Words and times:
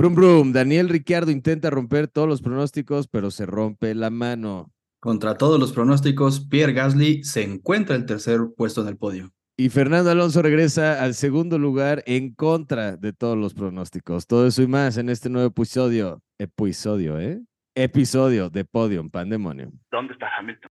Brum 0.00 0.14
Brum, 0.14 0.52
Daniel 0.54 0.88
Ricciardo 0.88 1.30
intenta 1.30 1.68
romper 1.68 2.08
todos 2.08 2.26
los 2.26 2.40
pronósticos, 2.40 3.06
pero 3.06 3.30
se 3.30 3.44
rompe 3.44 3.94
la 3.94 4.08
mano. 4.08 4.72
Contra 4.98 5.36
todos 5.36 5.60
los 5.60 5.72
pronósticos, 5.72 6.40
Pierre 6.40 6.72
Gasly 6.72 7.22
se 7.22 7.42
encuentra 7.42 7.96
el 7.96 8.06
tercer 8.06 8.40
puesto 8.56 8.80
en 8.80 8.88
el 8.88 8.96
podio. 8.96 9.30
Y 9.58 9.68
Fernando 9.68 10.10
Alonso 10.10 10.40
regresa 10.40 11.04
al 11.04 11.12
segundo 11.12 11.58
lugar 11.58 12.02
en 12.06 12.32
contra 12.32 12.96
de 12.96 13.12
todos 13.12 13.36
los 13.36 13.52
pronósticos. 13.52 14.26
Todo 14.26 14.46
eso 14.46 14.62
y 14.62 14.68
más 14.68 14.96
en 14.96 15.10
este 15.10 15.28
nuevo 15.28 15.48
episodio. 15.48 16.22
Episodio, 16.38 17.20
¿eh? 17.20 17.42
Episodio 17.74 18.48
de 18.48 18.64
Podium 18.64 19.10
Pandemonium. 19.10 19.70
¿Dónde 19.90 20.14
está 20.14 20.28
Hamilton? 20.38 20.70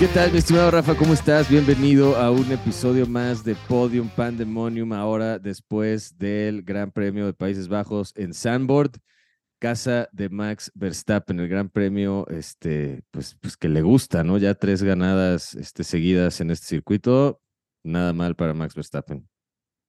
¿Qué 0.00 0.08
tal, 0.08 0.32
mi 0.32 0.38
estimado 0.38 0.70
Rafa? 0.70 0.96
¿Cómo 0.96 1.12
estás? 1.12 1.50
Bienvenido 1.50 2.16
a 2.16 2.30
un 2.30 2.50
episodio 2.50 3.06
más 3.06 3.44
de 3.44 3.54
Podium 3.68 4.08
Pandemonium, 4.08 4.94
ahora 4.94 5.38
después 5.38 6.16
del 6.16 6.62
Gran 6.62 6.90
Premio 6.90 7.26
de 7.26 7.34
Países 7.34 7.68
Bajos 7.68 8.14
en 8.16 8.32
Sandboard, 8.32 8.92
casa 9.58 10.08
de 10.12 10.30
Max 10.30 10.72
Verstappen, 10.74 11.38
el 11.38 11.48
Gran 11.48 11.68
Premio, 11.68 12.26
este, 12.28 13.02
pues, 13.10 13.36
pues 13.42 13.58
que 13.58 13.68
le 13.68 13.82
gusta, 13.82 14.24
¿no? 14.24 14.38
Ya 14.38 14.54
tres 14.54 14.82
ganadas 14.82 15.54
este, 15.54 15.84
seguidas 15.84 16.40
en 16.40 16.50
este 16.50 16.66
circuito, 16.66 17.42
nada 17.84 18.14
mal 18.14 18.34
para 18.36 18.54
Max 18.54 18.74
Verstappen. 18.74 19.28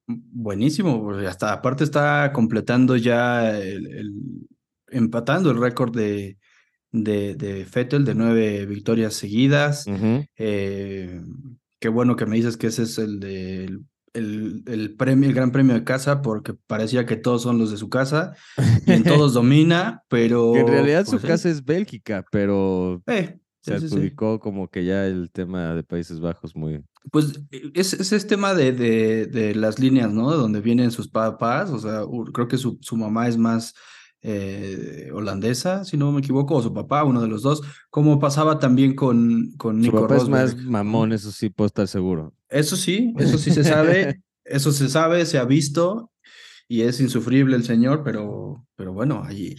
Buenísimo, 0.07 1.01
porque 1.01 1.25
hasta 1.25 1.53
aparte 1.53 1.85
está 1.85 2.33
completando 2.33 2.97
ya 2.97 3.57
el 3.57 4.45
empatando 4.89 5.51
el 5.51 5.57
récord 5.61 5.95
de, 5.95 6.37
de, 6.91 7.35
de 7.35 7.65
Fettel 7.65 8.05
de 8.05 8.15
nueve 8.15 8.65
victorias 8.65 9.13
seguidas. 9.13 9.85
eh, 10.37 11.21
qué 11.79 11.89
bueno 11.89 12.15
que 12.15 12.25
me 12.25 12.35
dices 12.35 12.57
que 12.57 12.67
ese 12.67 12.83
es 12.83 12.97
el 12.97 13.19
de 13.19 13.79
el, 14.13 14.63
el, 14.67 14.95
premio, 14.95 15.29
el 15.29 15.35
gran 15.35 15.51
premio 15.51 15.73
de 15.73 15.83
casa, 15.83 16.21
porque 16.21 16.53
parecía 16.53 17.05
que 17.05 17.15
todos 17.15 17.43
son 17.43 17.57
los 17.57 17.71
de 17.71 17.77
su 17.77 17.89
casa 17.89 18.33
y 18.85 18.91
en 18.91 19.03
todos 19.03 19.33
domina, 19.33 20.03
pero. 20.09 20.53
Que 20.53 20.59
en 20.59 20.67
realidad 20.67 21.05
pues, 21.07 21.21
su 21.21 21.27
casa 21.27 21.49
es 21.49 21.63
Bélgica, 21.63 22.25
pero 22.31 23.01
eh, 23.07 23.39
se 23.61 23.79
sí, 23.79 23.85
adjudicó 23.85 24.39
como 24.39 24.69
que 24.69 24.83
ya 24.83 25.05
el 25.05 25.31
tema 25.31 25.73
de 25.75 25.83
Países 25.83 26.19
Bajos 26.19 26.55
muy. 26.55 26.83
Pues 27.11 27.41
es, 27.73 27.93
es 27.93 28.11
ese 28.11 28.27
tema 28.27 28.53
de, 28.53 28.73
de, 28.73 29.25
de, 29.27 29.55
las 29.55 29.79
líneas, 29.79 30.11
¿no? 30.11 30.31
De 30.31 30.37
donde 30.37 30.61
vienen 30.61 30.91
sus 30.91 31.07
papás, 31.07 31.69
o 31.71 31.79
sea, 31.79 32.01
creo 32.33 32.47
que 32.47 32.57
su, 32.57 32.77
su 32.81 32.97
mamá 32.97 33.27
es 33.27 33.37
más 33.37 33.73
eh, 34.23 35.09
holandesa, 35.13 35.83
si 35.83 35.97
no 35.97 36.11
me 36.11 36.19
equivoco, 36.19 36.55
o 36.55 36.61
su 36.61 36.73
papá, 36.73 37.03
uno 37.03 37.21
de 37.21 37.27
los 37.27 37.41
dos, 37.41 37.61
como 37.89 38.19
pasaba 38.19 38.59
también 38.59 38.95
con, 38.95 39.51
con 39.57 39.79
Nico 39.79 39.97
Su 39.97 40.03
papá 40.03 40.15
Rosberg. 40.15 40.45
es 40.49 40.55
más 40.55 40.65
mamón, 40.65 41.11
eso 41.11 41.31
sí 41.31 41.49
puedo 41.49 41.67
estar 41.67 41.87
seguro. 41.87 42.33
Eso 42.49 42.75
sí, 42.75 43.13
eso 43.17 43.37
sí 43.37 43.51
se 43.51 43.63
sabe, 43.63 44.21
eso 44.45 44.71
se 44.71 44.89
sabe, 44.89 45.25
se 45.25 45.37
ha 45.37 45.45
visto 45.45 46.11
y 46.67 46.83
es 46.83 47.01
insufrible 47.01 47.55
el 47.55 47.63
señor, 47.63 48.03
pero, 48.03 48.65
pero 48.75 48.93
bueno, 48.93 49.23
ahí, 49.25 49.55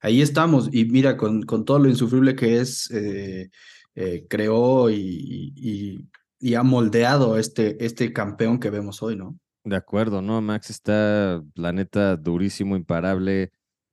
ahí 0.00 0.22
estamos. 0.22 0.68
Y 0.72 0.86
mira, 0.86 1.16
con, 1.16 1.42
con 1.42 1.64
todo 1.64 1.78
lo 1.78 1.88
insufrible 1.88 2.34
que 2.34 2.60
es, 2.60 2.90
eh, 2.90 3.50
eh, 3.94 4.26
creó 4.28 4.90
y, 4.90 5.52
y, 5.54 6.08
y, 6.40 6.54
ha 6.54 6.62
moldeado 6.62 7.38
este, 7.38 7.84
este 7.84 8.12
campeón 8.12 8.58
que 8.58 8.70
vemos 8.70 9.02
hoy, 9.02 9.16
¿no? 9.16 9.38
De 9.64 9.76
acuerdo, 9.76 10.22
¿no? 10.22 10.40
Max 10.40 10.70
está, 10.70 11.42
la 11.54 11.72
neta, 11.72 12.16
durísimo, 12.16 12.74
imparable. 12.74 13.52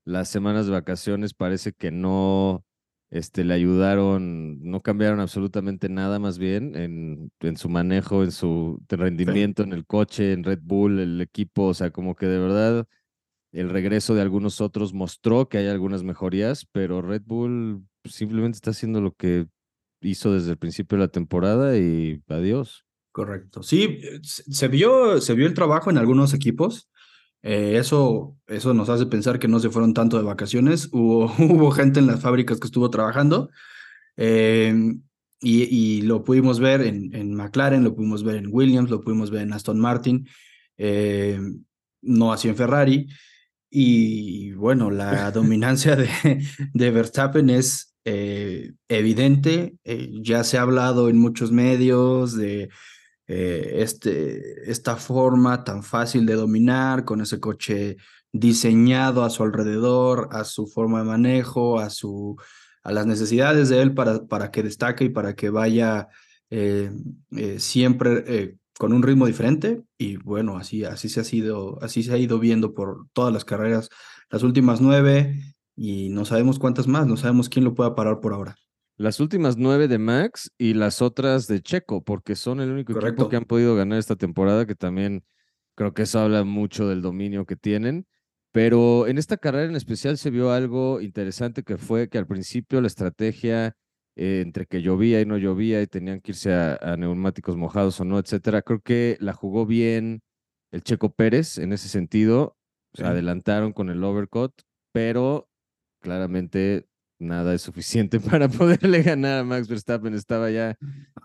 Las 0.09 0.27
semanas 0.27 0.65
de 0.65 0.71
vacaciones 0.71 1.35
parece 1.35 1.71
que 1.71 1.91
no 1.91 2.65
este, 3.11 3.43
le 3.43 3.53
ayudaron, 3.53 4.59
no 4.63 4.81
cambiaron 4.81 5.19
absolutamente 5.19 5.87
nada 5.87 6.17
más 6.17 6.39
bien 6.39 6.75
en, 6.75 7.31
en 7.41 7.57
su 7.57 7.69
manejo, 7.69 8.23
en 8.23 8.31
su 8.31 8.81
rendimiento, 8.89 9.61
sí. 9.61 9.69
en 9.69 9.73
el 9.75 9.85
coche, 9.85 10.33
en 10.33 10.43
Red 10.43 10.61
Bull, 10.63 10.99
el 10.99 11.21
equipo, 11.21 11.65
o 11.65 11.73
sea, 11.75 11.91
como 11.91 12.15
que 12.15 12.25
de 12.25 12.39
verdad 12.39 12.87
el 13.51 13.69
regreso 13.69 14.15
de 14.15 14.21
algunos 14.21 14.61
otros 14.61 14.95
mostró 14.95 15.47
que 15.47 15.59
hay 15.59 15.67
algunas 15.67 16.01
mejorías, 16.01 16.65
pero 16.71 17.03
Red 17.03 17.21
Bull 17.27 17.85
simplemente 18.05 18.55
está 18.55 18.71
haciendo 18.71 19.01
lo 19.01 19.11
que 19.11 19.45
hizo 20.01 20.33
desde 20.33 20.49
el 20.49 20.57
principio 20.57 20.97
de 20.97 21.03
la 21.03 21.11
temporada 21.11 21.77
y 21.77 22.23
adiós. 22.29 22.83
Correcto. 23.11 23.61
Sí, 23.61 23.99
se 24.23 24.67
vio, 24.69 25.21
se 25.21 25.35
vio 25.35 25.45
el 25.45 25.53
trabajo 25.53 25.91
en 25.91 25.99
algunos 25.99 26.33
equipos. 26.33 26.89
Eh, 27.41 27.77
eso, 27.77 28.35
eso 28.47 28.73
nos 28.73 28.89
hace 28.89 29.05
pensar 29.05 29.39
que 29.39 29.47
no 29.47 29.59
se 29.59 29.69
fueron 29.69 29.93
tanto 29.93 30.17
de 30.17 30.23
vacaciones. 30.23 30.89
Hubo, 30.91 31.33
hubo 31.39 31.71
gente 31.71 31.99
en 31.99 32.07
las 32.07 32.21
fábricas 32.21 32.59
que 32.59 32.67
estuvo 32.67 32.89
trabajando 32.89 33.49
eh, 34.17 34.73
y, 35.41 35.63
y, 35.63 36.01
lo 36.01 36.23
pudimos 36.23 36.59
ver 36.59 36.81
en, 36.81 37.15
en, 37.15 37.33
McLaren, 37.33 37.83
lo 37.83 37.95
pudimos 37.95 38.23
ver 38.23 38.35
en 38.35 38.49
Williams, 38.51 38.89
lo 38.89 39.01
pudimos 39.01 39.31
ver 39.31 39.43
en 39.43 39.53
Aston 39.53 39.79
Martin, 39.79 40.27
eh, 40.77 41.39
no 42.01 42.33
así 42.33 42.49
en 42.49 42.57
Ferrari. 42.57 43.07
Y 43.69 44.51
bueno, 44.53 44.91
la 44.91 45.31
dominancia 45.31 45.95
de, 45.95 46.09
de 46.73 46.91
Verstappen 46.91 47.49
es 47.49 47.95
evidente. 48.03 49.77
ya 50.21 50.43
se 50.43 50.57
ha 50.57 50.63
hablado 50.63 51.09
en 51.09 51.17
muchos 51.19 51.51
medios 51.51 52.35
de 52.35 52.69
eh, 53.29 53.75
este, 53.83 54.69
esta 54.69 54.95
forma 54.95 55.63
tan 55.63 55.83
fácil 55.83 56.25
de 56.25 56.33
dominar 56.33 57.05
con 57.05 57.21
ese 57.21 57.39
coche 57.39 57.97
diseñado 58.33 59.23
a 59.23 59.29
su 59.29 59.43
alrededor, 59.43 60.29
a 60.31 60.43
su 60.43 60.67
forma 60.67 60.99
de 60.99 61.05
manejo, 61.05 61.79
a, 61.79 61.89
su, 61.89 62.35
a 62.83 62.91
las 62.91 63.05
necesidades 63.05 63.69
de 63.69 63.81
él 63.81 63.93
para, 63.93 64.25
para 64.25 64.49
que 64.49 64.63
destaque 64.63 65.05
y 65.05 65.09
para 65.09 65.35
que 65.35 65.51
vaya 65.51 66.07
eh, 66.49 66.91
eh, 67.37 67.59
siempre 67.59 68.57
con 68.79 68.93
un 68.93 69.03
ritmo 69.03 69.27
diferente. 69.27 69.83
Y 69.97 70.17
bueno, 70.17 70.57
así, 70.57 70.83
así, 70.83 71.07
se 71.07 71.19
ha 71.19 71.23
sido, 71.23 71.77
así 71.83 72.01
se 72.01 72.13
ha 72.13 72.17
ido 72.17 72.39
viendo 72.39 72.73
por 72.73 73.07
todas 73.13 73.31
las 73.31 73.45
carreras, 73.45 73.89
las 74.31 74.41
últimas 74.41 74.81
nueve, 74.81 75.55
y 75.75 76.09
no 76.09 76.25
sabemos 76.25 76.57
cuántas 76.57 76.87
más, 76.87 77.07
no 77.07 77.15
sabemos 77.15 77.47
quién 77.47 77.63
lo 77.63 77.75
pueda 77.75 77.95
parar 77.95 78.19
por 78.19 78.33
ahora. 78.33 78.57
Las 78.99 79.21
últimas 79.21 79.55
nueve 79.55 79.87
de 79.87 79.97
Max 79.97 80.51
y 80.57 80.73
las 80.73 81.01
otras 81.01 81.47
de 81.47 81.61
Checo, 81.61 82.03
porque 82.03 82.35
son 82.35 82.59
el 82.59 82.69
único 82.69 82.91
Correcto. 82.91 83.13
equipo 83.13 83.29
que 83.29 83.37
han 83.37 83.45
podido 83.45 83.73
ganar 83.73 83.97
esta 83.97 84.17
temporada, 84.17 84.65
que 84.65 84.75
también 84.75 85.23
creo 85.75 85.93
que 85.93 86.01
eso 86.01 86.19
habla 86.19 86.43
mucho 86.43 86.85
del 86.85 87.01
dominio 87.01 87.45
que 87.45 87.55
tienen. 87.55 88.07
Pero 88.51 89.07
en 89.07 89.17
esta 89.17 89.37
carrera 89.37 89.69
en 89.69 89.77
especial 89.77 90.17
se 90.17 90.31
vio 90.31 90.51
algo 90.51 90.99
interesante 90.99 91.63
que 91.63 91.77
fue 91.77 92.09
que 92.09 92.17
al 92.17 92.27
principio 92.27 92.81
la 92.81 92.87
estrategia 92.87 93.77
eh, 94.17 94.41
entre 94.43 94.65
que 94.65 94.81
llovía 94.81 95.21
y 95.21 95.25
no 95.25 95.37
llovía 95.37 95.81
y 95.81 95.87
tenían 95.87 96.19
que 96.19 96.31
irse 96.33 96.51
a, 96.51 96.75
a 96.81 96.97
neumáticos 96.97 97.55
mojados 97.55 98.01
o 98.01 98.03
no, 98.03 98.19
etcétera, 98.19 98.63
creo 98.63 98.81
que 98.81 99.15
la 99.21 99.31
jugó 99.31 99.65
bien 99.65 100.23
el 100.71 100.83
Checo 100.83 101.13
Pérez 101.13 101.57
en 101.57 101.71
ese 101.71 101.87
sentido. 101.87 102.57
Sí. 102.93 103.03
Adelantaron 103.03 103.71
con 103.71 103.89
el 103.89 104.03
overcut, 104.03 104.51
pero 104.91 105.47
claramente 106.01 106.88
nada 107.19 107.53
es 107.53 107.61
suficiente 107.61 108.19
para 108.19 108.49
poderle 108.49 109.03
ganar 109.03 109.39
a 109.39 109.43
Max 109.43 109.67
Verstappen. 109.67 110.13
Estaba 110.13 110.49
ya 110.49 110.77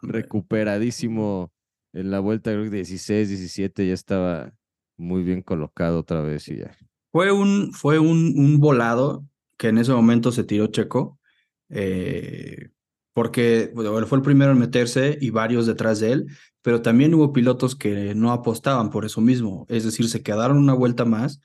recuperadísimo 0.02 1.52
en 1.92 2.10
la 2.10 2.20
vuelta, 2.20 2.50
creo 2.50 2.64
que 2.64 2.76
16, 2.76 3.28
17, 3.28 3.86
ya 3.86 3.94
estaba 3.94 4.52
muy 4.96 5.22
bien 5.22 5.42
colocado 5.42 6.00
otra 6.00 6.20
vez 6.20 6.48
y 6.48 6.58
ya. 6.58 6.76
Fue 7.12 7.30
un, 7.30 7.72
fue 7.72 8.00
un, 8.00 8.34
un 8.36 8.58
volado 8.58 9.24
que 9.56 9.68
en 9.68 9.78
ese 9.78 9.92
momento 9.92 10.32
se 10.32 10.42
tiró 10.42 10.66
Checo, 10.66 11.20
eh, 11.68 12.70
porque 13.12 13.70
bueno, 13.74 14.06
fue 14.08 14.18
el 14.18 14.22
primero 14.22 14.50
en 14.50 14.58
meterse 14.58 15.16
y 15.20 15.30
varios 15.30 15.66
detrás 15.66 16.00
de 16.00 16.12
él, 16.12 16.26
pero 16.62 16.82
también 16.82 17.14
hubo 17.14 17.32
pilotos 17.32 17.76
que 17.76 18.14
no 18.16 18.32
apostaban 18.32 18.90
por 18.90 19.04
eso 19.04 19.20
mismo, 19.20 19.66
es 19.68 19.84
decir, 19.84 20.08
se 20.08 20.22
quedaron 20.22 20.58
una 20.58 20.74
vuelta 20.74 21.04
más 21.04 21.40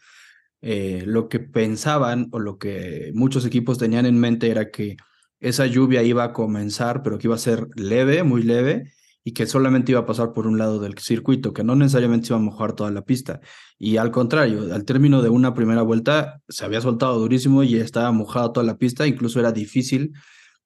eh, 0.62 1.03
lo 1.06 1.30
que 1.30 1.40
pensaban 1.40 2.28
o 2.31 2.40
lo 2.40 2.58
que 2.58 3.12
muchos 3.14 3.46
equipos 3.46 3.78
tenían 3.78 4.06
en 4.06 4.19
mente 4.19 4.50
era 4.50 4.72
que 4.72 4.98
esa 5.39 5.66
lluvia 5.66 6.04
iba 6.04 6.24
a 6.24 6.33
comenzar, 6.33 7.01
pero 7.01 7.18
que 7.18 7.28
iba 7.28 7.36
a 7.36 7.39
ser 7.39 7.68
leve, 7.75 8.24
muy 8.24 8.44
leve, 8.44 8.92
y 9.24 9.33
que 9.33 9.45
solamente 9.45 9.92
iba 9.92 10.01
a 10.01 10.06
pasar 10.06 10.33
por 10.33 10.48
un 10.48 10.57
lado 10.57 10.80
del 10.80 10.98
circuito, 10.98 11.54
que 11.54 11.63
no 11.63 11.75
necesariamente 11.75 12.28
se 12.28 12.33
iba 12.33 12.39
a 12.39 12.44
mojar 12.44 12.74
toda 12.74 12.92
la 12.92 13.04
pista. 13.04 13.39
Y 13.78 13.98
al 13.98 14.12
contrario, 14.12 14.74
al 14.74 14.86
término 14.86 15.22
de 15.22 15.30
una 15.30 15.54
primera 15.54 15.81
vuelta 15.81 16.42
se 16.50 16.66
había 16.66 16.81
soltado 16.81 17.19
durísimo 17.19 17.63
y 17.63 17.75
estaba 17.75 18.12
mojada 18.12 18.51
toda 18.51 18.66
la 18.66 18.78
pista, 18.78 19.07
incluso 19.07 19.39
era 19.39 19.51
difícil 19.51 20.13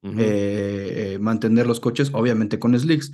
uh 0.01 0.09
-huh. 0.09 0.15
eh, 0.17 1.17
mantener 1.19 1.67
los 1.67 1.79
coches, 1.79 2.09
obviamente 2.13 2.57
con 2.57 2.77
slicks. 2.79 3.11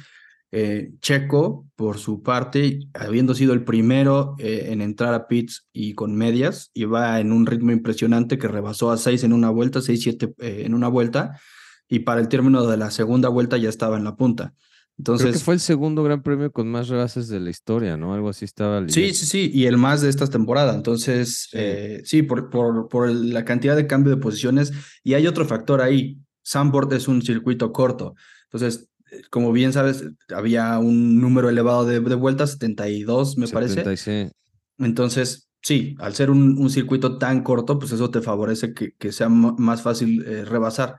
Eh, 0.51 0.91
Checo, 0.99 1.67
por 1.75 1.99
su 1.99 2.23
parte, 2.23 2.79
habiendo 2.93 3.35
sido 3.35 3.53
el 3.53 3.63
primero 3.63 4.35
eh, 4.39 4.69
en 4.71 4.81
entrar 4.81 5.13
a 5.13 5.27
pits 5.27 5.67
y 5.71 5.93
con 5.93 6.15
medias, 6.15 6.71
iba 6.73 7.19
en 7.19 7.31
un 7.31 7.45
ritmo 7.45 7.71
impresionante 7.71 8.37
que 8.39 8.47
rebasó 8.47 8.89
a 8.91 8.97
6 8.97 9.23
en 9.25 9.33
una 9.33 9.51
vuelta, 9.51 9.79
6-7 9.79 10.33
eh, 10.39 10.63
en 10.65 10.73
una 10.73 10.87
vuelta, 10.87 11.39
y 11.87 11.99
para 11.99 12.19
el 12.21 12.27
término 12.29 12.65
de 12.65 12.77
la 12.77 12.89
segunda 12.91 13.29
vuelta 13.29 13.57
ya 13.57 13.69
estaba 13.69 13.97
en 13.97 14.03
la 14.03 14.15
punta. 14.15 14.53
Entonces, 14.97 15.27
Creo 15.27 15.33
que 15.33 15.45
fue 15.45 15.53
el 15.53 15.59
segundo 15.61 16.03
gran 16.03 16.23
premio 16.23 16.51
con 16.51 16.67
más 16.67 16.89
rebases 16.89 17.29
de 17.29 17.39
la 17.39 17.49
historia, 17.51 17.95
¿no? 17.95 18.13
Algo 18.13 18.29
así 18.29 18.43
estaba. 18.43 18.79
Sí, 18.89 18.99
leyendo. 19.01 19.17
sí, 19.17 19.25
sí, 19.25 19.51
y 19.53 19.65
el 19.65 19.77
más 19.77 20.01
de 20.01 20.09
esta 20.09 20.27
temporada. 20.27 20.75
Entonces, 20.75 21.47
Sí. 21.51 21.59
sí, 22.03 22.21
por, 22.23 22.49
por, 22.49 22.89
por 22.89 23.09
la 23.09 23.45
cantidad 23.45 23.77
de 23.77 23.87
cambio 23.87 24.13
de 24.13 24.21
posiciones. 24.21 24.73
Y 25.03 25.13
hay 25.13 25.25
otro 25.25 25.45
factor 25.45 25.81
ahí. 25.81 26.17
Sandboard 26.41 26.91
es 26.93 27.07
un 27.07 27.21
circuito 27.21 27.71
corto. 27.71 28.15
Entonces, 28.51 28.89
como 29.29 29.51
bien 29.51 29.73
sabes, 29.73 30.05
había 30.35 30.77
un 30.79 31.19
número 31.19 31.49
elevado 31.49 31.85
de, 31.85 31.99
de 31.99 32.15
vueltas, 32.15 32.51
72, 32.51 33.37
me 33.37 33.47
parece. 33.47 33.75
76. 33.75 34.31
Entonces, 34.77 35.49
sí, 35.61 35.95
al 35.99 36.15
ser 36.15 36.29
un, 36.29 36.57
un 36.57 36.69
circuito 36.69 37.17
tan 37.17 37.43
corto, 37.43 37.79
pues 37.79 37.91
eso 37.91 38.09
te 38.09 38.21
favorece 38.21 38.73
que, 38.73 38.93
que 38.93 39.11
sea 39.11 39.29
más 39.29 39.81
fácil 39.81 40.25
eh, 40.25 40.45
rebasar. 40.45 40.97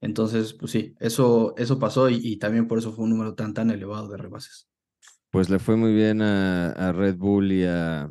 Entonces, 0.00 0.54
pues 0.54 0.72
sí, 0.72 0.94
eso, 0.98 1.54
eso 1.56 1.78
pasó 1.78 2.08
y, 2.08 2.20
y 2.22 2.38
también 2.38 2.66
por 2.66 2.78
eso 2.78 2.92
fue 2.92 3.04
un 3.04 3.10
número 3.10 3.34
tan, 3.34 3.52
tan 3.52 3.70
elevado 3.70 4.08
de 4.08 4.16
rebases. 4.16 4.66
Pues 5.30 5.48
le 5.48 5.58
fue 5.58 5.76
muy 5.76 5.92
bien 5.94 6.22
a, 6.22 6.70
a 6.72 6.92
Red 6.92 7.16
Bull 7.16 7.52
y 7.52 7.64
a 7.64 8.10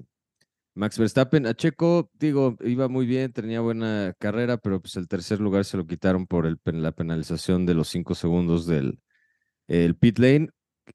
Max 0.75 0.97
Verstappen. 0.97 1.45
A 1.45 1.53
Checo, 1.53 2.09
digo, 2.13 2.55
iba 2.61 2.87
muy 2.87 3.05
bien, 3.05 3.33
tenía 3.33 3.59
buena 3.59 4.13
carrera, 4.19 4.57
pero 4.57 4.79
pues 4.81 4.95
el 4.95 5.07
tercer 5.07 5.41
lugar 5.41 5.65
se 5.65 5.77
lo 5.77 5.85
quitaron 5.85 6.27
por 6.27 6.45
el, 6.45 6.59
la 6.63 6.91
penalización 6.91 7.65
de 7.65 7.73
los 7.73 7.89
cinco 7.89 8.15
segundos 8.15 8.65
del 8.65 8.99
el 9.69 9.95
pit 9.95 10.19
lane. 10.19 10.49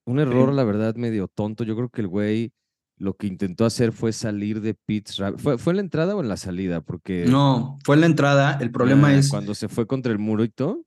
Un 0.04 0.18
error, 0.18 0.50
Sí. 0.50 0.56
la 0.56 0.64
verdad, 0.64 0.94
medio 0.96 1.28
tonto. 1.28 1.64
Yo 1.64 1.74
creo 1.76 1.88
que 1.88 2.00
el 2.02 2.08
güey 2.08 2.52
lo 2.98 3.16
que 3.16 3.26
intentó 3.26 3.64
hacer 3.64 3.92
fue 3.92 4.12
salir 4.12 4.60
de 4.60 4.74
pits. 4.74 5.20
¿Fue, 5.38 5.58
¿Fue 5.58 5.72
en 5.72 5.76
la 5.78 5.82
entrada 5.82 6.14
o 6.16 6.20
en 6.20 6.28
la 6.28 6.36
salida? 6.36 6.80
Porque 6.80 7.24
No, 7.26 7.78
fue 7.84 7.94
en 7.96 8.00
la 8.00 8.06
entrada. 8.06 8.58
El 8.60 8.70
problema 8.70 9.08
ah, 9.08 9.14
es... 9.16 9.28
cuando 9.30 9.54
se 9.54 9.68
fue 9.68 9.86
contra 9.86 10.12
el 10.12 10.18
murito. 10.18 10.84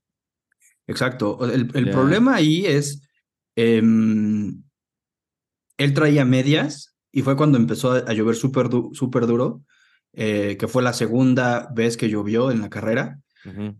Exacto. 0.86 1.36
o- 1.38 1.46
El, 1.46 1.70
el 1.74 1.86
Ya. 1.86 1.92
problema 1.92 2.34
ahí 2.36 2.64
es, 2.66 3.02
em, 3.56 4.62
él 5.78 5.94
traía 5.94 6.24
medias 6.24 6.96
y 7.12 7.22
fue 7.22 7.36
cuando 7.36 7.58
empezó 7.58 7.92
a, 7.92 8.12
llover 8.12 8.36
súper 8.36 8.68
du- 8.68 8.90
súper 8.94 9.26
duro, 9.26 9.62
eh, 10.14 10.56
que 10.58 10.66
fue 10.68 10.82
la 10.82 10.92
segunda 10.92 11.68
vez 11.74 11.96
que 11.96 12.08
llovió 12.08 12.50
en 12.50 12.60
la 12.60 12.68
carrera. 12.70 13.20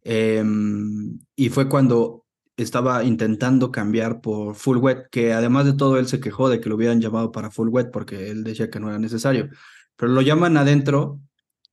Em, 0.05 1.19
y 1.37 1.49
fue 1.51 1.69
cuando 1.69 2.25
estaba 2.63 3.05
intentando 3.05 3.71
cambiar 3.71 4.21
por 4.21 4.55
full 4.55 4.79
wet, 4.79 5.09
que 5.11 5.33
además 5.33 5.65
de 5.67 5.73
todo 5.75 5.99
él 5.99 6.07
se 6.07 6.21
quejó 6.21 6.49
de 6.49 6.61
que 6.61 6.69
lo 6.69 6.77
hubieran 6.77 7.01
llamado 7.01 7.33
para 7.33 7.51
full 7.51 7.69
wet 7.69 7.91
porque 7.93 8.31
él 8.31 8.45
decía 8.45 8.71
que 8.71 8.81
no 8.81 8.89
era 8.89 8.99
necesario. 8.99 9.49
Pero 9.97 10.13
lo 10.13 10.21
llaman 10.23 10.57
adentro 10.57 11.21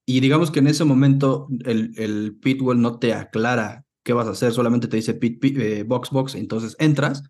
y 0.06 0.20
digamos 0.20 0.52
que 0.52 0.60
en 0.60 0.68
ese 0.68 0.84
momento 0.84 1.48
el, 1.66 1.94
el 1.98 2.38
pitwell 2.40 2.82
no 2.82 3.00
te 3.00 3.14
aclara 3.14 3.84
qué 4.04 4.14
vas 4.14 4.28
a 4.28 4.32
hacer, 4.32 4.52
solamente 4.52 4.88
te 4.88 4.98
dice 4.98 5.16
pit, 5.16 5.40
pit, 5.40 5.58
eh, 5.58 5.84
box, 5.84 6.12
box, 6.12 6.36
entonces 6.36 6.76
entras, 6.78 7.24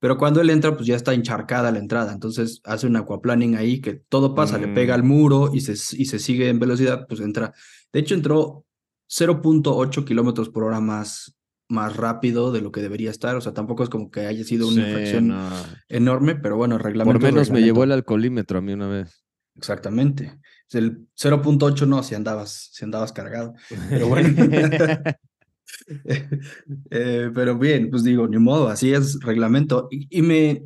pero 0.00 0.16
cuando 0.18 0.40
él 0.40 0.50
entra, 0.50 0.74
pues 0.74 0.86
ya 0.86 0.96
está 0.96 1.14
encharcada 1.14 1.70
la 1.70 1.78
entrada, 1.78 2.12
entonces 2.12 2.60
hace 2.64 2.86
un 2.86 2.96
aquaplaning 2.96 3.54
ahí 3.54 3.80
que 3.80 3.92
todo 4.08 4.34
pasa, 4.34 4.58
le 4.58 4.66
pega 4.68 4.94
Mm. 4.96 4.98
al 5.00 5.04
muro 5.04 5.50
y 5.52 5.60
se, 5.60 5.72
y 5.72 6.06
se 6.06 6.18
sigue 6.18 6.48
en 6.48 6.58
velocidad, 6.58 7.06
pues 7.06 7.20
entra. 7.20 7.52
De 7.92 8.00
hecho, 8.00 8.14
entró 8.14 8.64
0.8 9.08 10.04
kilómetros 10.04 10.48
por 10.48 10.64
hora 10.64 10.80
más, 10.80 11.36
más 11.70 11.96
rápido 11.96 12.52
de 12.52 12.60
lo 12.60 12.72
que 12.72 12.82
debería 12.82 13.10
estar, 13.10 13.36
o 13.36 13.40
sea, 13.40 13.54
tampoco 13.54 13.82
es 13.82 13.88
como 13.88 14.10
que 14.10 14.26
haya 14.26 14.44
sido 14.44 14.68
una 14.68 14.82
Sí, 14.82 14.88
infracción 14.88 15.28
no. 15.28 15.50
enorme, 15.88 16.34
pero 16.34 16.56
bueno, 16.56 16.76
el 16.76 16.82
reglamento. 16.82 17.18
Por 17.18 17.32
menos 17.32 17.50
me 17.50 17.62
llevó 17.62 17.84
el 17.84 17.92
alcoholímetro 17.92 18.58
a 18.58 18.60
mí 18.60 18.72
una 18.72 18.88
vez. 18.88 19.24
Exactamente. 19.56 20.38
El 20.70 21.08
0.8 21.16 21.86
no, 21.86 22.02
si 22.02 22.14
andabas, 22.14 22.70
si 22.72 22.84
andabas 22.84 23.12
cargado. 23.12 23.54
Pero 23.88 24.08
bueno. 24.08 24.28
Eh, 26.90 27.30
pero 27.34 27.56
bien, 27.58 27.90
pues 27.90 28.02
digo, 28.04 28.26
ni 28.28 28.38
modo, 28.38 28.68
así 28.68 28.92
es 28.92 29.20
reglamento. 29.20 29.88
Y, 29.90 30.06
y 30.10 30.22
me, 30.22 30.64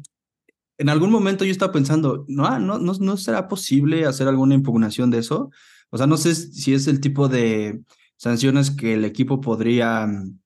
en 0.78 0.88
algún 0.88 1.10
momento 1.10 1.44
yo 1.44 1.52
estaba 1.52 1.72
pensando, 1.72 2.24
no, 2.28 2.46
ah, 2.46 2.58
no, 2.58 2.78
no, 2.78 2.94
no 2.98 3.16
será 3.16 3.48
posible 3.48 4.06
hacer 4.06 4.28
alguna 4.28 4.54
impugnación 4.54 5.10
de 5.10 5.18
eso. 5.18 5.50
O 5.90 5.98
sea, 5.98 6.06
no 6.06 6.16
sé 6.16 6.34
si 6.34 6.74
es 6.74 6.86
el 6.86 7.00
tipo 7.00 7.28
de 7.28 7.82
sanciones 8.16 8.70
que 8.70 8.94
el 8.94 9.04
equipo 9.04 9.40
podría 9.40 10.06
mm, 10.06 10.38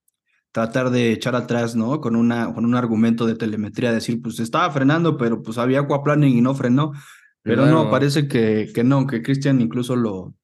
tratar 0.59 0.91
de 0.91 1.13
echar 1.13 1.37
atrás, 1.37 1.77
¿no? 1.77 2.01
Con, 2.01 2.17
una, 2.17 2.53
con 2.53 2.65
un 2.65 2.75
argumento 2.75 3.27
de 3.27 3.37
telemetría, 3.37 3.93
decir, 3.93 4.21
pues 4.21 4.41
estaba 4.41 4.69
frenando, 4.73 5.17
pero 5.17 5.41
pues 5.41 5.57
había 5.57 5.81
aquaplaning 5.81 6.37
y 6.37 6.41
no 6.41 6.53
frenó. 6.53 6.93
Pero 7.43 7.65
no, 7.67 7.89
parece 7.89 8.27
que, 8.27 8.69
que 8.75 8.83
no, 8.83 9.07
que 9.07 9.23
Cristian 9.23 9.61
incluso 9.61 9.95
lo, 9.95 10.35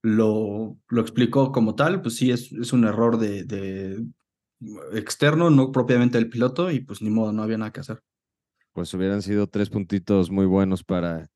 lo, 0.00 0.78
lo 0.88 1.00
explicó 1.00 1.50
como 1.50 1.74
tal, 1.74 2.00
pues 2.00 2.14
sí, 2.14 2.30
es, 2.30 2.52
es 2.52 2.72
un 2.72 2.84
error 2.84 3.18
de, 3.18 3.42
de 3.42 4.06
externo, 4.92 5.50
no 5.50 5.72
propiamente 5.72 6.18
del 6.18 6.30
piloto, 6.30 6.70
y 6.70 6.78
pues 6.78 7.02
ni 7.02 7.10
modo, 7.10 7.32
no 7.32 7.42
había 7.42 7.58
nada 7.58 7.72
que 7.72 7.80
hacer. 7.80 8.00
Pues 8.72 8.94
hubieran 8.94 9.22
sido 9.22 9.48
tres 9.48 9.68
puntitos 9.70 10.30
muy 10.30 10.46
buenos 10.46 10.84
para 10.84 11.28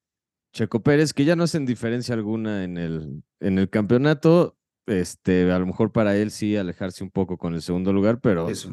Checo 0.52 0.80
Pérez, 0.80 1.12
que 1.12 1.24
ya 1.24 1.34
no 1.34 1.42
hacen 1.42 1.66
diferencia 1.66 2.14
alguna 2.14 2.62
en 2.62 2.78
el, 2.78 3.24
en 3.40 3.58
el 3.58 3.68
campeonato. 3.68 4.55
Este, 4.86 5.50
a 5.50 5.58
lo 5.58 5.66
mejor 5.66 5.90
para 5.90 6.16
él 6.16 6.30
sí 6.30 6.56
alejarse 6.56 7.02
un 7.02 7.10
poco 7.10 7.36
con 7.36 7.54
el 7.54 7.62
segundo 7.62 7.92
lugar, 7.92 8.20
pero 8.20 8.48
Eso. 8.48 8.70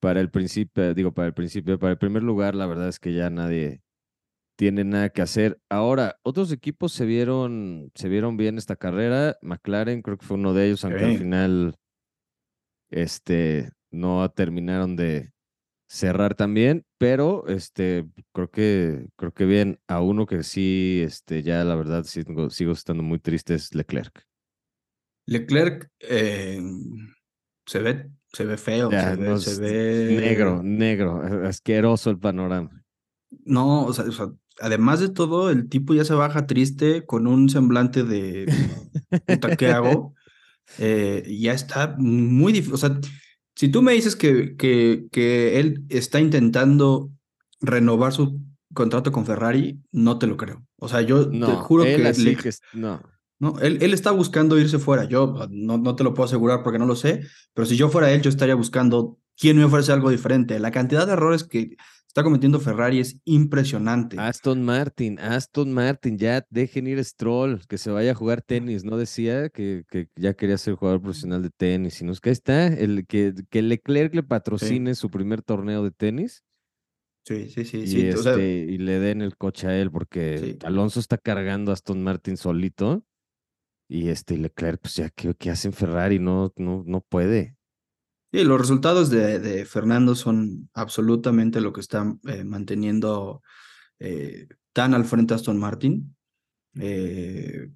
para 0.00 0.20
el 0.20 0.30
principio, 0.30 0.92
digo, 0.92 1.12
para 1.12 1.28
el 1.28 1.34
principio, 1.34 1.78
para 1.78 1.92
el 1.92 1.98
primer 1.98 2.22
lugar, 2.22 2.54
la 2.54 2.66
verdad 2.66 2.88
es 2.88 2.98
que 2.98 3.14
ya 3.14 3.30
nadie 3.30 3.80
tiene 4.56 4.84
nada 4.84 5.10
que 5.10 5.22
hacer. 5.22 5.60
Ahora, 5.68 6.16
otros 6.22 6.52
equipos 6.52 6.92
se 6.92 7.06
vieron, 7.06 7.90
se 7.94 8.08
vieron 8.08 8.36
bien 8.36 8.58
esta 8.58 8.76
carrera. 8.76 9.36
McLaren 9.40 10.02
creo 10.02 10.18
que 10.18 10.26
fue 10.26 10.36
uno 10.36 10.52
de 10.52 10.66
ellos, 10.66 10.84
aunque 10.84 11.04
al 11.04 11.18
final 11.18 11.74
este, 12.90 13.70
no 13.90 14.28
terminaron 14.30 14.96
de 14.96 15.32
cerrar 15.88 16.34
también, 16.34 16.84
pero 16.98 17.46
este, 17.48 18.06
creo 18.32 18.50
que, 18.50 19.08
creo 19.16 19.32
que 19.32 19.44
bien, 19.44 19.78
a 19.86 20.00
uno 20.00 20.26
que 20.26 20.42
sí, 20.42 21.02
este, 21.04 21.42
ya 21.42 21.64
la 21.64 21.74
verdad 21.74 22.04
sigo 22.04 22.72
estando 22.72 23.02
muy 23.02 23.18
triste 23.18 23.54
es 23.54 23.74
Leclerc. 23.74 24.26
Leclerc 25.26 25.88
eh, 26.00 26.60
se 27.66 27.78
ve, 27.80 28.10
se 28.32 28.44
ve 28.44 28.56
feo, 28.56 28.90
Ya, 28.90 29.10
se 29.10 29.16
ve, 29.16 29.28
no, 29.30 29.38
se 29.38 29.50
es 29.50 29.60
ve 29.60 30.16
negro, 30.16 30.62
negro, 30.62 31.22
asqueroso 31.46 32.10
el 32.10 32.18
panorama. 32.18 32.82
No, 33.44 33.84
o 33.84 33.92
sea, 33.92 34.04
o 34.04 34.12
sea, 34.12 34.26
además 34.60 35.00
de 35.00 35.08
todo, 35.08 35.50
el 35.50 35.68
tipo 35.68 35.94
ya 35.94 36.04
se 36.04 36.14
baja 36.14 36.46
triste 36.46 37.04
con 37.06 37.26
un 37.26 37.48
semblante 37.48 38.04
de 38.04 38.46
puta, 39.26 39.56
¿qué 39.56 39.68
hago? 39.70 40.14
Eh, 40.78 41.24
ya 41.40 41.52
está 41.52 41.94
muy 41.98 42.52
difícil. 42.52 42.74
O 42.74 42.78
sea, 42.78 42.98
si 43.54 43.68
tú 43.68 43.82
me 43.82 43.92
dices 43.92 44.16
que, 44.16 44.56
que, 44.56 45.04
que 45.10 45.60
él 45.60 45.84
está 45.88 46.20
intentando 46.20 47.10
renovar 47.60 48.12
su 48.12 48.40
contrato 48.74 49.12
con 49.12 49.26
Ferrari, 49.26 49.80
no 49.92 50.18
te 50.18 50.26
lo 50.26 50.36
creo. 50.36 50.64
O 50.76 50.88
sea, 50.88 51.00
yo 51.02 51.28
te 51.28 51.36
No, 51.38 51.56
juro 51.58 51.84
él 51.84 51.96
que, 51.96 52.02
le- 52.12 52.36
que 52.36 52.48
es- 52.48 52.62
no. 52.72 53.02
No, 53.42 53.58
él, 53.58 53.78
él 53.82 53.92
está 53.92 54.12
buscando 54.12 54.56
irse 54.56 54.78
fuera. 54.78 55.02
Yo 55.02 55.34
no, 55.50 55.76
no 55.76 55.96
te 55.96 56.04
lo 56.04 56.14
puedo 56.14 56.26
asegurar 56.26 56.62
porque 56.62 56.78
no 56.78 56.86
lo 56.86 56.94
sé, 56.94 57.22
pero 57.52 57.66
si 57.66 57.76
yo 57.76 57.88
fuera 57.88 58.12
él, 58.12 58.22
yo 58.22 58.30
estaría 58.30 58.54
buscando 58.54 59.18
quién 59.36 59.56
me 59.56 59.64
ofrece 59.64 59.90
algo 59.90 60.10
diferente. 60.10 60.60
La 60.60 60.70
cantidad 60.70 61.08
de 61.08 61.14
errores 61.14 61.42
que 61.42 61.76
está 62.06 62.22
cometiendo 62.22 62.60
Ferrari 62.60 63.00
es 63.00 63.20
impresionante. 63.24 64.16
Aston 64.20 64.62
Martin, 64.62 65.18
Aston 65.18 65.72
Martin, 65.72 66.18
ya 66.18 66.46
dejen 66.50 66.86
ir 66.86 67.00
a 67.00 67.04
Stroll, 67.04 67.66
que 67.66 67.78
se 67.78 67.90
vaya 67.90 68.12
a 68.12 68.14
jugar 68.14 68.42
tenis. 68.42 68.84
No 68.84 68.96
decía 68.96 69.48
que, 69.48 69.82
que 69.90 70.06
ya 70.14 70.34
quería 70.34 70.56
ser 70.56 70.76
jugador 70.76 71.02
profesional 71.02 71.42
de 71.42 71.50
tenis, 71.50 71.94
sino 71.94 72.14
que 72.14 72.28
ahí 72.28 72.34
está, 72.34 72.68
el 72.68 73.06
que, 73.08 73.34
que 73.50 73.60
Leclerc 73.62 74.14
le 74.14 74.22
patrocine 74.22 74.94
su 74.94 75.10
primer 75.10 75.42
torneo 75.42 75.82
de 75.82 75.90
tenis 75.90 76.44
Sí, 77.24 77.48
sí, 77.50 77.64
sí, 77.64 77.78
y, 77.78 77.86
sí. 77.86 78.06
este, 78.08 78.18
o 78.18 78.22
sea, 78.22 78.44
y 78.44 78.78
le 78.78 78.98
den 78.98 79.22
el 79.22 79.36
coche 79.36 79.68
a 79.68 79.78
él, 79.78 79.90
porque 79.92 80.38
Sí. 80.38 80.58
Alonso 80.64 80.98
está 80.98 81.18
cargando 81.18 81.70
a 81.70 81.74
Aston 81.74 82.02
Martin 82.02 82.36
solito. 82.36 83.04
Y 83.94 84.08
este 84.08 84.38
Leclerc, 84.38 84.80
pues 84.80 84.94
ya, 84.94 85.10
¿qué, 85.10 85.34
qué 85.34 85.50
hace 85.50 85.70
Ferrari? 85.70 86.18
No, 86.18 86.50
no, 86.56 86.82
no 86.86 87.02
puede. 87.02 87.58
sí, 88.32 88.42
los 88.42 88.58
resultados 88.58 89.10
de, 89.10 89.38
de 89.38 89.66
Fernando 89.66 90.14
son 90.14 90.70
absolutamente 90.72 91.60
lo 91.60 91.74
que 91.74 91.82
está 91.82 92.10
eh, 92.26 92.42
manteniendo 92.42 93.42
eh, 93.98 94.48
tan 94.72 94.94
al 94.94 95.04
frente 95.04 95.34
Aston 95.34 95.58
Martin. 95.58 96.16
Eh, 96.80 97.68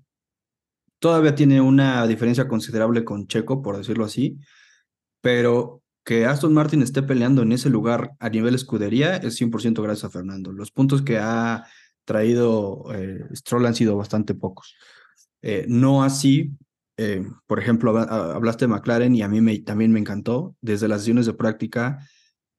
todavía 0.98 1.34
tiene 1.34 1.60
una 1.60 2.06
diferencia 2.06 2.48
considerable 2.48 3.04
con 3.04 3.26
Checo, 3.26 3.60
por 3.60 3.76
decirlo 3.76 4.06
así, 4.06 4.38
pero 5.20 5.82
que 6.02 6.24
Aston 6.24 6.54
Martin 6.54 6.80
esté 6.80 7.02
peleando 7.02 7.42
en 7.42 7.52
ese 7.52 7.68
lugar 7.68 8.12
a 8.20 8.30
nivel 8.30 8.54
escudería 8.54 9.16
es 9.16 9.38
100% 9.38 9.82
gracias 9.82 10.04
a 10.04 10.10
Fernando. 10.10 10.50
Los 10.50 10.70
puntos 10.70 11.02
que 11.02 11.18
ha 11.18 11.66
traído 12.06 12.86
Stroll 13.34 13.66
han 13.66 13.74
sido 13.74 13.98
bastante 13.98 14.34
pocos. 14.34 14.76
Eh, 15.42 15.66
no 15.68 16.02
así, 16.02 16.52
eh, 16.96 17.24
por 17.46 17.58
ejemplo, 17.58 17.90
habla- 17.90 18.34
hablaste 18.34 18.64
de 18.64 18.72
McLaren 18.72 19.14
y 19.14 19.22
a 19.22 19.28
mí 19.28 19.58
también 19.60 19.92
me 19.92 20.00
encantó. 20.00 20.56
Desde 20.60 20.88
las 20.88 21.00
sesiones 21.00 21.26
de 21.26 21.34
práctica, 21.34 21.98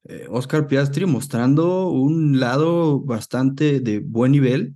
eh, 0.05 0.27
Oscar 0.29 0.67
Piastri 0.67 1.05
mostrando 1.05 1.89
un 1.89 2.39
lado 2.39 2.99
bastante 3.01 3.79
de 3.79 3.99
buen 3.99 4.31
nivel. 4.31 4.75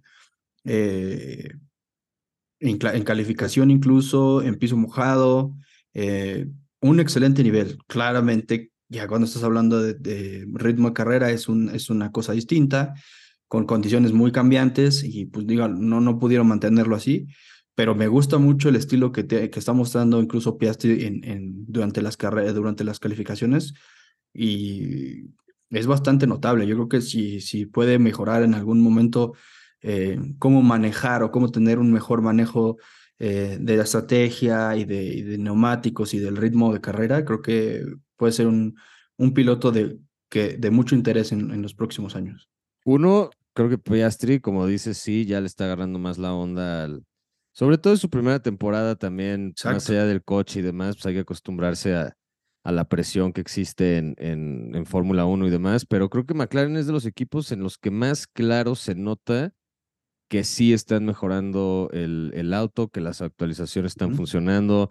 en, 2.59 3.03
calificación 3.03 3.71
incluso, 3.71 4.41
en 4.43 4.59
piso 4.59 4.77
mojado, 4.77 5.55
un 6.81 6.99
excelente 6.99 7.43
nivel. 7.43 7.77
Claramente 7.87 8.71
ya 8.91 9.07
cuando 9.07 9.25
estás 9.25 9.43
hablando 9.43 9.81
de, 9.81 10.45
ritmo 10.53 10.89
de 10.89 10.93
carrera 10.93 11.31
es, 11.31 11.47
un, 11.47 11.69
es 11.69 11.89
una 11.89 12.11
cosa 12.11 12.33
distinta, 12.33 12.93
con 13.47 13.65
condiciones 13.65 14.11
muy 14.11 14.31
cambiantes 14.31 15.03
y 15.03 15.25
pues 15.25 15.47
digo, 15.47 15.67
no, 15.67 16.01
no 16.01 16.19
pudieron 16.19 16.47
mantenerlo 16.47 16.95
así, 16.95 17.27
pero 17.75 17.95
me 17.95 18.07
gusta 18.07 18.37
mucho 18.37 18.69
el 18.69 18.75
estilo 18.75 19.11
que, 19.11 19.23
te, 19.23 19.49
que 19.49 19.59
está 19.59 19.73
mostrando 19.73 20.21
incluso 20.21 20.57
Piastri 20.57 21.05
en, 21.05 21.23
en, 21.23 21.65
durante, 21.67 22.01
las 22.01 22.17
carreras, 22.17 22.53
durante 22.53 22.83
las 22.83 22.99
calificaciones 22.99 23.73
y 24.33 25.29
es 25.69 25.87
bastante 25.87 26.27
notable. 26.27 26.67
Yo 26.67 26.75
creo 26.75 26.89
que 26.89 27.01
si, 27.01 27.39
si 27.39 27.65
puede 27.65 27.97
mejorar 27.97 28.43
en 28.43 28.53
algún 28.53 28.81
momento 28.81 29.33
eh, 29.81 30.19
cómo 30.37 30.61
manejar 30.61 31.23
o 31.23 31.31
cómo 31.31 31.49
tener 31.49 31.79
un 31.79 31.91
mejor 31.91 32.21
manejo 32.21 32.77
eh, 33.19 33.57
de 33.59 33.77
la 33.77 33.83
estrategia 33.83 34.75
y 34.75 34.83
de, 34.83 35.37
neumáticos 35.39 36.13
y 36.13 36.19
del 36.19 36.37
ritmo 36.37 36.73
de 36.73 36.81
carrera, 36.81 37.23
creo 37.23 37.41
que 37.41 37.85
puede 38.17 38.33
ser 38.33 38.47
un, 38.47 38.75
un 39.17 39.33
piloto 39.33 39.71
de, 39.71 39.97
que, 40.29 40.57
de 40.57 40.71
mucho 40.71 40.95
interés 40.95 41.31
en, 41.31 41.51
en 41.51 41.61
los 41.61 41.73
próximos 41.73 42.15
años. 42.15 42.49
Uno, 42.83 43.29
creo 43.53 43.69
que 43.69 43.77
Piastri, 43.77 44.39
como 44.39 44.67
dices, 44.67 44.97
sí, 44.97 45.25
ya 45.25 45.39
le 45.39 45.47
está 45.47 45.65
agarrando 45.65 45.99
más 45.99 46.17
la 46.17 46.33
onda 46.33 46.83
al, 46.83 47.03
sobre 47.51 47.77
todo 47.77 47.93
en 47.93 47.99
su 47.99 48.09
primera 48.09 48.39
temporada 48.39 48.95
también, 48.95 49.53
más 49.63 49.89
allá 49.89 50.05
del 50.05 50.23
coche 50.23 50.59
y 50.59 50.63
demás, 50.63 50.95
pues 50.95 51.05
hay 51.07 51.13
que 51.15 51.19
acostumbrarse 51.21 51.95
a, 51.95 52.15
a 52.63 52.71
la 52.71 52.85
presión 52.85 53.33
que 53.33 53.41
existe 53.41 53.97
en, 53.97 54.15
en, 54.17 54.75
en 54.75 54.85
Fórmula 54.85 55.25
1 55.25 55.47
y 55.47 55.49
demás, 55.49 55.85
pero 55.85 56.09
creo 56.09 56.25
que 56.25 56.33
McLaren 56.33 56.77
es 56.77 56.87
de 56.87 56.93
los 56.93 57.05
equipos 57.05 57.51
en 57.51 57.61
los 57.61 57.77
que 57.77 57.91
más 57.91 58.27
claro 58.27 58.75
se 58.75 58.95
nota 58.95 59.53
que 60.31 60.45
sí 60.45 60.71
están 60.71 61.05
mejorando 61.05 61.89
el, 61.91 62.31
el 62.33 62.53
auto, 62.53 62.87
que 62.87 63.01
las 63.01 63.21
actualizaciones 63.21 63.91
están 63.91 64.15
funcionando. 64.15 64.89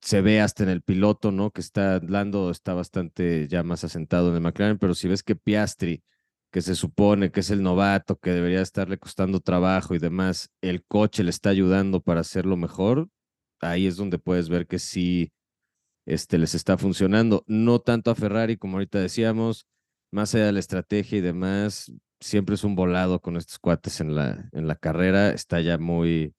Se 0.00 0.22
ve 0.22 0.40
hasta 0.40 0.62
en 0.62 0.70
el 0.70 0.80
piloto, 0.80 1.32
¿no? 1.32 1.50
Que 1.50 1.60
está, 1.60 2.00
Lando 2.00 2.50
está 2.50 2.72
bastante 2.72 3.46
ya 3.46 3.62
más 3.62 3.84
asentado 3.84 4.30
en 4.30 4.36
el 4.36 4.40
McLaren, 4.40 4.78
pero 4.78 4.94
si 4.94 5.06
ves 5.06 5.22
que 5.22 5.36
Piastri, 5.36 6.02
que 6.50 6.62
se 6.62 6.74
supone 6.74 7.30
que 7.30 7.40
es 7.40 7.50
el 7.50 7.62
novato, 7.62 8.18
que 8.18 8.30
debería 8.30 8.60
estarle 8.60 8.98
costando 8.98 9.40
trabajo 9.40 9.94
y 9.94 9.98
demás, 9.98 10.50
el 10.60 10.84
coche 10.84 11.22
le 11.22 11.30
está 11.30 11.50
ayudando 11.50 12.00
para 12.00 12.20
hacerlo 12.20 12.56
mejor, 12.56 13.08
ahí 13.60 13.86
es 13.86 13.96
donde 13.96 14.18
puedes 14.18 14.48
ver 14.48 14.66
que 14.66 14.78
sí 14.78 15.32
este, 16.06 16.38
les 16.38 16.54
está 16.54 16.76
funcionando. 16.78 17.44
No 17.46 17.80
tanto 17.80 18.10
a 18.10 18.14
Ferrari, 18.14 18.56
como 18.56 18.76
ahorita 18.76 18.98
decíamos, 18.98 19.66
más 20.12 20.34
allá 20.34 20.46
de 20.46 20.52
la 20.52 20.60
estrategia 20.60 21.18
y 21.18 21.20
demás, 21.20 21.92
siempre 22.20 22.54
es 22.54 22.64
un 22.64 22.74
volado 22.74 23.20
con 23.20 23.36
estos 23.36 23.58
cuates 23.58 24.00
en 24.00 24.14
la, 24.14 24.48
en 24.52 24.66
la 24.66 24.76
carrera. 24.76 25.30
Está 25.30 25.60
ya 25.60 25.78
muy, 25.78 26.34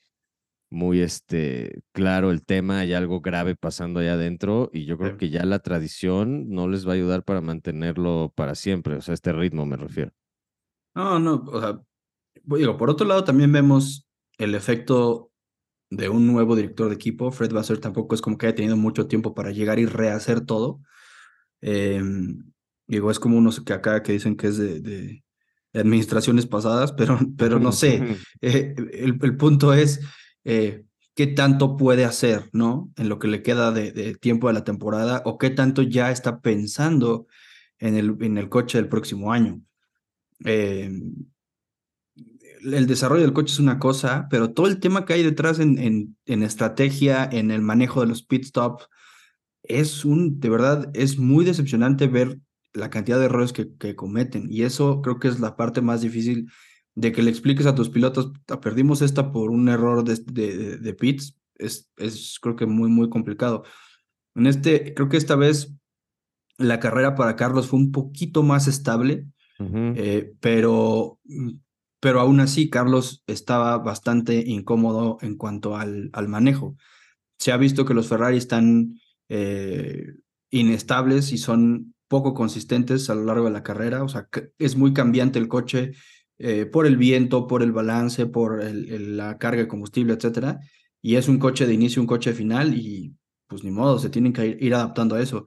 muy 0.72 1.02
este, 1.02 1.84
claro 1.92 2.32
el 2.32 2.44
tema, 2.44 2.80
hay 2.80 2.94
algo 2.94 3.22
grave 3.22 3.56
pasando 3.56 4.00
allá 4.00 4.14
adentro 4.14 4.70
y 4.74 4.86
yo 4.86 4.98
creo 4.98 5.18
que 5.18 5.30
ya 5.30 5.46
la 5.46 5.60
tradición 5.60 6.50
no 6.50 6.68
les 6.68 6.88
va 6.88 6.92
a 6.92 6.96
ayudar 6.96 7.24
para 7.24 7.42
mantenerlo 7.42 8.34
para 8.36 8.56
siempre, 8.56 8.96
o 8.96 9.02
sea, 9.02 9.14
este 9.14 9.34
ritmo 9.34 9.66
me 9.66 9.76
refiero. 9.76 10.12
No, 10.96 11.20
no, 11.20 11.44
o 11.48 11.62
sea, 11.62 11.82
digo, 12.44 12.78
por 12.78 12.90
otro 12.90 13.06
lado 13.06 13.24
también 13.24 13.52
vemos 13.52 14.08
el 14.38 14.56
efecto 14.56 15.32
de 15.92 16.08
un 16.08 16.26
nuevo 16.26 16.56
director 16.56 16.88
de 16.88 16.96
equipo. 16.96 17.32
Fred 17.32 17.54
Vasseur 17.54 17.78
tampoco 17.78 18.16
es 18.16 18.22
como 18.22 18.38
que 18.38 18.48
haya 18.48 18.56
tenido 18.56 18.78
mucho 18.78 19.08
tiempo 19.08 19.36
para 19.36 19.52
llegar 19.52 19.78
y 19.78 19.86
rehacer 19.86 20.42
todo. 20.42 20.82
Em, 21.60 22.52
digo, 22.88 23.12
es 23.12 23.20
como 23.20 23.38
unos 23.38 23.60
que 23.62 23.74
acá 23.74 24.02
que 24.02 24.14
dicen 24.14 24.36
que 24.36 24.48
es 24.48 24.58
de, 24.58 24.80
de, 24.80 25.24
administraciones 25.74 26.48
pasadas, 26.48 26.94
pero, 26.94 27.20
pero 27.38 27.60
no 27.60 27.72
sé. 27.72 28.02
Eh, 28.42 28.74
el, 28.76 29.20
el, 29.22 29.38
punto 29.38 29.74
es 29.74 30.00
eh, 30.44 30.86
qué 31.16 31.28
tanto 31.28 31.78
puede 31.78 32.06
hacer, 32.06 32.50
¿no? 32.54 32.92
En 32.98 33.10
lo 33.10 33.20
que 33.20 33.28
le 33.28 33.44
queda 33.44 33.72
de, 33.72 34.16
tiempo 34.16 34.48
de 34.48 34.54
la 34.54 34.64
temporada 34.64 35.22
o 35.26 35.38
qué 35.38 35.50
tanto 35.50 35.82
ya 35.82 36.12
está 36.12 36.42
pensando 36.42 37.28
en 37.80 37.96
el, 37.96 38.18
en 38.22 38.38
el 38.38 38.50
coche 38.50 38.78
del 38.78 38.90
próximo 38.90 39.32
año. 39.32 39.62
Eh, 40.46 40.92
el 42.64 42.88
desarrollo 42.88 43.24
del 43.24 43.34
coche 43.34 43.54
es 43.54 43.60
una 43.60 43.80
cosa, 43.80 44.28
pero 44.30 44.52
todo 44.52 44.68
el 44.68 44.80
tema 44.80 45.06
que 45.06 45.14
hay 45.14 45.24
detrás 45.24 45.60
en, 45.60 45.80
en, 45.80 46.18
en 46.26 46.44
estrategia, 46.44 47.28
en 47.32 47.52
el 47.52 47.62
manejo 47.62 48.02
de 48.02 48.08
los 48.08 48.24
pit 48.24 48.46
stops, 48.46 48.88
es 49.64 50.06
un, 50.06 50.40
de 50.40 50.50
verdad, 50.50 50.90
es 50.94 51.18
muy 51.18 51.46
decepcionante 51.46 52.08
ver 52.08 52.40
la 52.74 52.90
cantidad 52.90 53.20
de 53.20 53.26
errores 53.26 53.54
que, 53.54 53.76
que, 53.78 53.96
cometen. 53.96 54.48
Y 54.50 54.64
eso 54.64 55.02
creo 55.02 55.20
que 55.20 55.28
es 55.28 55.40
la 55.40 55.56
parte 55.56 55.82
más 55.82 56.02
difícil 56.02 56.50
de 56.96 57.12
que 57.12 57.22
le 57.22 57.30
expliques 57.30 57.66
a 57.66 57.76
tus 57.76 57.90
pilotos, 57.90 58.34
ah, 58.50 58.60
perdimos 58.60 59.02
esta 59.02 59.32
por 59.32 59.50
un 59.52 59.70
error 59.70 60.04
de, 60.04 60.16
de, 60.26 60.78
de 60.78 60.94
pits, 60.94 61.38
es, 61.56 61.90
es 61.98 62.38
creo 62.42 62.56
que 62.56 62.66
muy, 62.66 62.90
muy 62.90 63.10
complicado. 63.10 63.64
En 64.36 64.48
este, 64.48 64.94
creo 64.94 65.10
que 65.10 65.18
esta 65.18 65.36
vez 65.36 65.74
la 66.58 66.80
carrera 66.80 67.16
para 67.16 67.36
Carlos 67.36 67.68
fue 67.68 67.80
un 67.80 67.92
poquito 67.92 68.44
más 68.44 68.68
estable, 68.68 69.26
uh 69.60 69.64
-huh. 69.64 69.94
eh, 69.96 70.34
pero 70.40 71.20
pero 72.02 72.20
aún 72.20 72.40
así 72.40 72.70
Carlos 72.70 73.24
estaba 73.28 73.78
bastante 73.78 74.44
incómodo 74.48 75.18
en 75.22 75.38
cuanto 75.38 75.78
al, 75.78 76.10
al 76.14 76.28
manejo. 76.28 76.76
Se 77.38 77.52
ha 77.52 77.58
visto 77.58 77.86
que 77.86 77.94
los 77.94 78.08
Ferrari 78.08 78.38
están 78.38 79.00
eh, 79.30 80.08
inestables 80.50 81.32
y 81.32 81.38
son 81.38 81.94
poco 82.08 82.34
consistentes 82.34 83.10
a 83.10 83.16
lo 83.16 83.24
largo 83.24 83.46
de 83.46 83.52
la 83.52 83.62
carrera, 83.64 84.04
o 84.04 84.10
sea, 84.10 84.28
es 84.58 84.76
muy 84.76 84.94
cambiante 84.94 85.40
el 85.40 85.48
coche 85.48 85.94
eh, 86.44 86.66
por 86.66 86.86
el 86.86 86.98
viento, 86.98 87.48
por 87.48 87.64
el 87.64 87.72
balance, 87.72 88.26
por 88.26 88.62
el, 88.62 88.90
el, 88.90 89.18
la 89.18 89.38
carga 89.38 89.62
de 89.62 89.68
combustible, 89.68 90.14
etcétera, 90.14 90.60
y 91.02 91.16
es 91.16 91.28
un 91.28 91.40
coche 91.40 91.66
de 91.66 91.74
inicio, 91.74 92.02
un 92.02 92.08
coche 92.08 92.34
final 92.34 92.74
y 92.74 93.16
pues 93.48 93.64
ni 93.64 93.72
modo, 93.72 94.00
se 94.00 94.10
tienen 94.10 94.34
que 94.34 94.48
ir, 94.48 94.64
ir 94.64 94.74
adaptando 94.74 95.16
a 95.16 95.22
eso. 95.22 95.46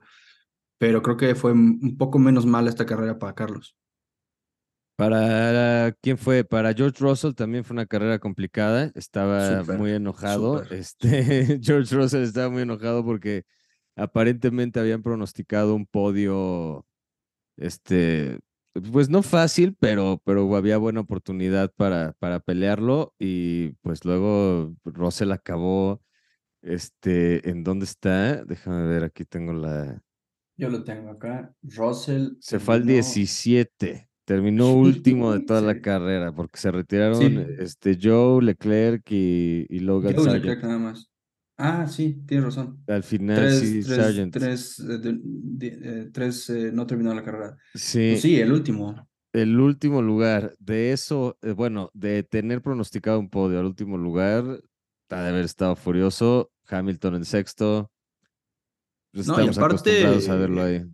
Pero 0.77 1.01
creo 1.01 1.17
que 1.17 1.35
fue 1.35 1.53
un 1.53 1.97
poco 1.97 2.19
menos 2.19 2.45
mala 2.45 2.69
esta 2.69 2.85
carrera 2.85 3.17
para 3.17 3.33
Carlos. 3.33 3.75
Para 4.95 5.93
quién 6.01 6.17
fue, 6.17 6.45
para 6.45 6.73
George 6.73 6.99
Russell 6.99 7.33
también 7.33 7.65
fue 7.65 7.73
una 7.73 7.85
carrera 7.85 8.17
complicada, 8.17 8.91
estaba 8.95 9.59
super, 9.59 9.77
muy 9.77 9.91
enojado. 9.91 10.63
Super. 10.63 10.77
Este, 10.77 11.59
George 11.61 11.93
Russell 11.93 12.23
estaba 12.23 12.49
muy 12.49 12.61
enojado 12.61 13.03
porque 13.03 13.43
aparentemente 13.97 14.79
habían 14.79 15.03
pronosticado 15.03 15.75
un 15.75 15.85
podio, 15.85 16.85
este, 17.57 18.39
pues 18.91 19.09
no 19.09 19.23
fácil, 19.23 19.75
pero, 19.79 20.21
pero 20.25 20.53
había 20.55 20.77
buena 20.77 21.01
oportunidad 21.01 21.71
para, 21.75 22.13
para 22.19 22.39
pelearlo 22.39 23.13
y 23.19 23.69
pues 23.81 24.03
luego 24.05 24.75
Russell 24.83 25.31
acabó, 25.31 26.01
este, 26.61 27.49
¿en 27.49 27.63
dónde 27.63 27.85
está? 27.85 28.43
Déjame 28.43 28.85
ver, 28.87 29.03
aquí 29.03 29.23
tengo 29.25 29.53
la... 29.53 30.01
Yo 30.57 30.69
lo 30.69 30.83
tengo 30.83 31.11
acá, 31.11 31.53
Russell. 31.61 32.33
Se 32.39 32.59
fue 32.59 32.75
al 32.75 32.85
17. 32.85 34.09
Terminó 34.25 34.73
último 34.73 35.33
de 35.33 35.41
toda 35.41 35.61
la 35.61 35.81
carrera 35.81 36.33
porque 36.33 36.59
se 36.59 36.71
retiraron 36.71 37.19
sí. 37.19 37.45
este, 37.59 37.97
Joe, 38.01 38.43
Leclerc 38.43 39.03
y, 39.11 39.67
y 39.69 39.79
Logan 39.79 40.15
Joe. 40.15 40.33
Leclerc 40.33 40.63
nada 40.63 40.79
más. 40.79 41.09
Ah, 41.57 41.87
sí, 41.87 42.21
tienes 42.27 42.45
razón. 42.45 42.83
Al 42.87 43.03
final, 43.03 43.37
tres, 43.37 43.59
sí, 43.59 43.81
tres, 43.81 43.97
Sargent. 43.97 44.33
Tres, 44.33 44.79
eh, 44.79 44.97
de, 44.97 45.19
de, 45.21 45.67
eh, 45.67 46.09
tres 46.11 46.49
eh, 46.49 46.71
no 46.73 46.85
terminó 46.85 47.13
la 47.13 47.23
carrera. 47.23 47.57
Sí. 47.73 48.09
Pues 48.11 48.21
sí, 48.21 48.39
el 48.39 48.51
último. 48.51 49.07
El 49.31 49.59
último 49.59 50.01
lugar. 50.01 50.55
De 50.59 50.91
eso, 50.91 51.37
eh, 51.41 51.51
bueno, 51.51 51.91
de 51.93 52.23
tener 52.23 52.61
pronosticado 52.61 53.19
un 53.19 53.29
podio 53.29 53.59
al 53.59 53.65
último 53.65 53.97
lugar, 53.97 54.43
ha 55.09 55.21
de 55.21 55.29
haber 55.29 55.45
estado 55.45 55.75
furioso. 55.75 56.51
Hamilton 56.67 57.15
en 57.15 57.25
sexto. 57.25 57.91
Pues 59.11 59.27
no, 59.27 59.33
estamos 59.33 59.57
aparte, 59.57 59.75
acostumbrados 59.75 60.29
a 60.29 60.35
verlo 60.35 60.63
ahí. 60.63 60.85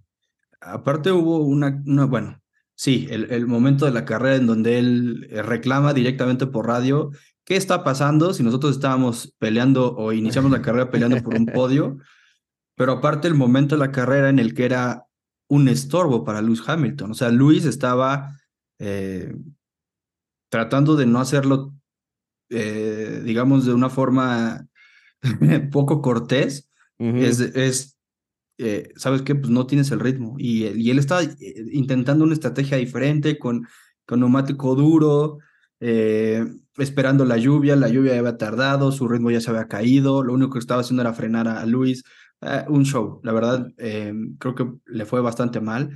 Aparte 0.60 1.12
hubo 1.12 1.40
una, 1.40 1.82
una 1.86 2.06
bueno, 2.06 2.42
sí, 2.76 3.08
el, 3.10 3.32
el, 3.32 3.48
momento 3.48 3.86
de 3.86 3.92
la 3.92 4.06
carrera 4.06 4.36
en 4.36 4.48
donde 4.48 4.78
él 4.78 5.28
eh, 5.32 5.42
reclama 5.42 5.94
directamente 5.94 6.46
por 6.46 6.68
radio 6.68 7.12
qué 7.52 7.58
está 7.58 7.84
pasando 7.84 8.34
si 8.34 8.44
nosotros 8.44 8.72
estábamos 8.72 9.36
peleando 9.38 9.94
o 9.98 10.14
iniciamos 10.14 10.52
la 10.52 10.62
carrera 10.66 10.90
peleando 10.90 11.22
por 11.22 11.36
un 11.36 11.48
podio, 11.48 11.98
pero 12.78 12.94
aparte 12.94 13.28
el 13.28 13.34
momento 13.34 13.76
de 13.76 13.80
la 13.80 13.92
carrera 13.92 14.30
en 14.30 14.40
el 14.40 14.54
que 14.54 14.64
era 14.64 15.06
un 15.50 15.68
estorbo 15.68 16.24
para 16.24 16.42
Lewis 16.42 16.64
Hamilton, 16.66 17.12
o 17.12 17.14
sea, 17.14 17.30
Luis 17.30 17.66
estaba 17.66 18.38
eh, 18.80 19.36
tratando 20.50 20.96
de 20.96 21.06
no 21.06 21.20
hacerlo, 21.20 21.74
eh, 22.50 23.22
digamos, 23.26 23.66
de 23.66 23.74
una 23.74 23.90
forma 23.90 24.66
poco 25.74 26.02
cortés, 26.02 26.70
uh 27.00 27.04
-huh. 27.04 27.22
es, 27.22 27.42
es 27.42 27.98
eh, 28.60 28.94
¿sabes 28.96 29.24
qué? 29.24 29.36
Pues 29.36 29.50
no 29.50 29.68
tienes 29.68 29.92
el 29.92 30.00
ritmo. 30.00 30.36
Y, 30.38 30.68
y 30.68 30.90
él 30.90 31.00
está 31.00 31.20
intentando 31.74 32.24
una 32.24 32.34
estrategia 32.34 32.78
diferente 32.78 33.38
con, 33.38 33.68
con 34.06 34.22
neumático 34.22 34.74
duro, 34.74 35.40
eh, 35.82 36.46
esperando 36.78 37.26
la 37.26 37.38
lluvia, 37.38 37.76
la 37.76 37.90
lluvia 37.90 38.18
había 38.18 38.38
tardado, 38.38 38.94
su 38.94 39.08
ritmo 39.10 39.30
ya 39.32 39.42
se 39.42 39.50
había 39.50 39.68
caído, 39.68 40.24
lo 40.24 40.34
único 40.34 40.54
que 40.54 40.60
estaba 40.60 40.82
haciendo 40.82 41.02
era 41.02 41.14
frenar 41.14 41.50
a, 41.50 41.66
Luis. 41.66 42.04
Eh, 42.40 42.64
un 42.70 42.86
show, 42.86 43.20
la 43.24 43.34
verdad, 43.34 43.68
creo 43.76 44.56
que 44.56 44.72
le 44.86 45.06
fue 45.06 45.20
bastante 45.20 45.60
mal. 45.60 45.92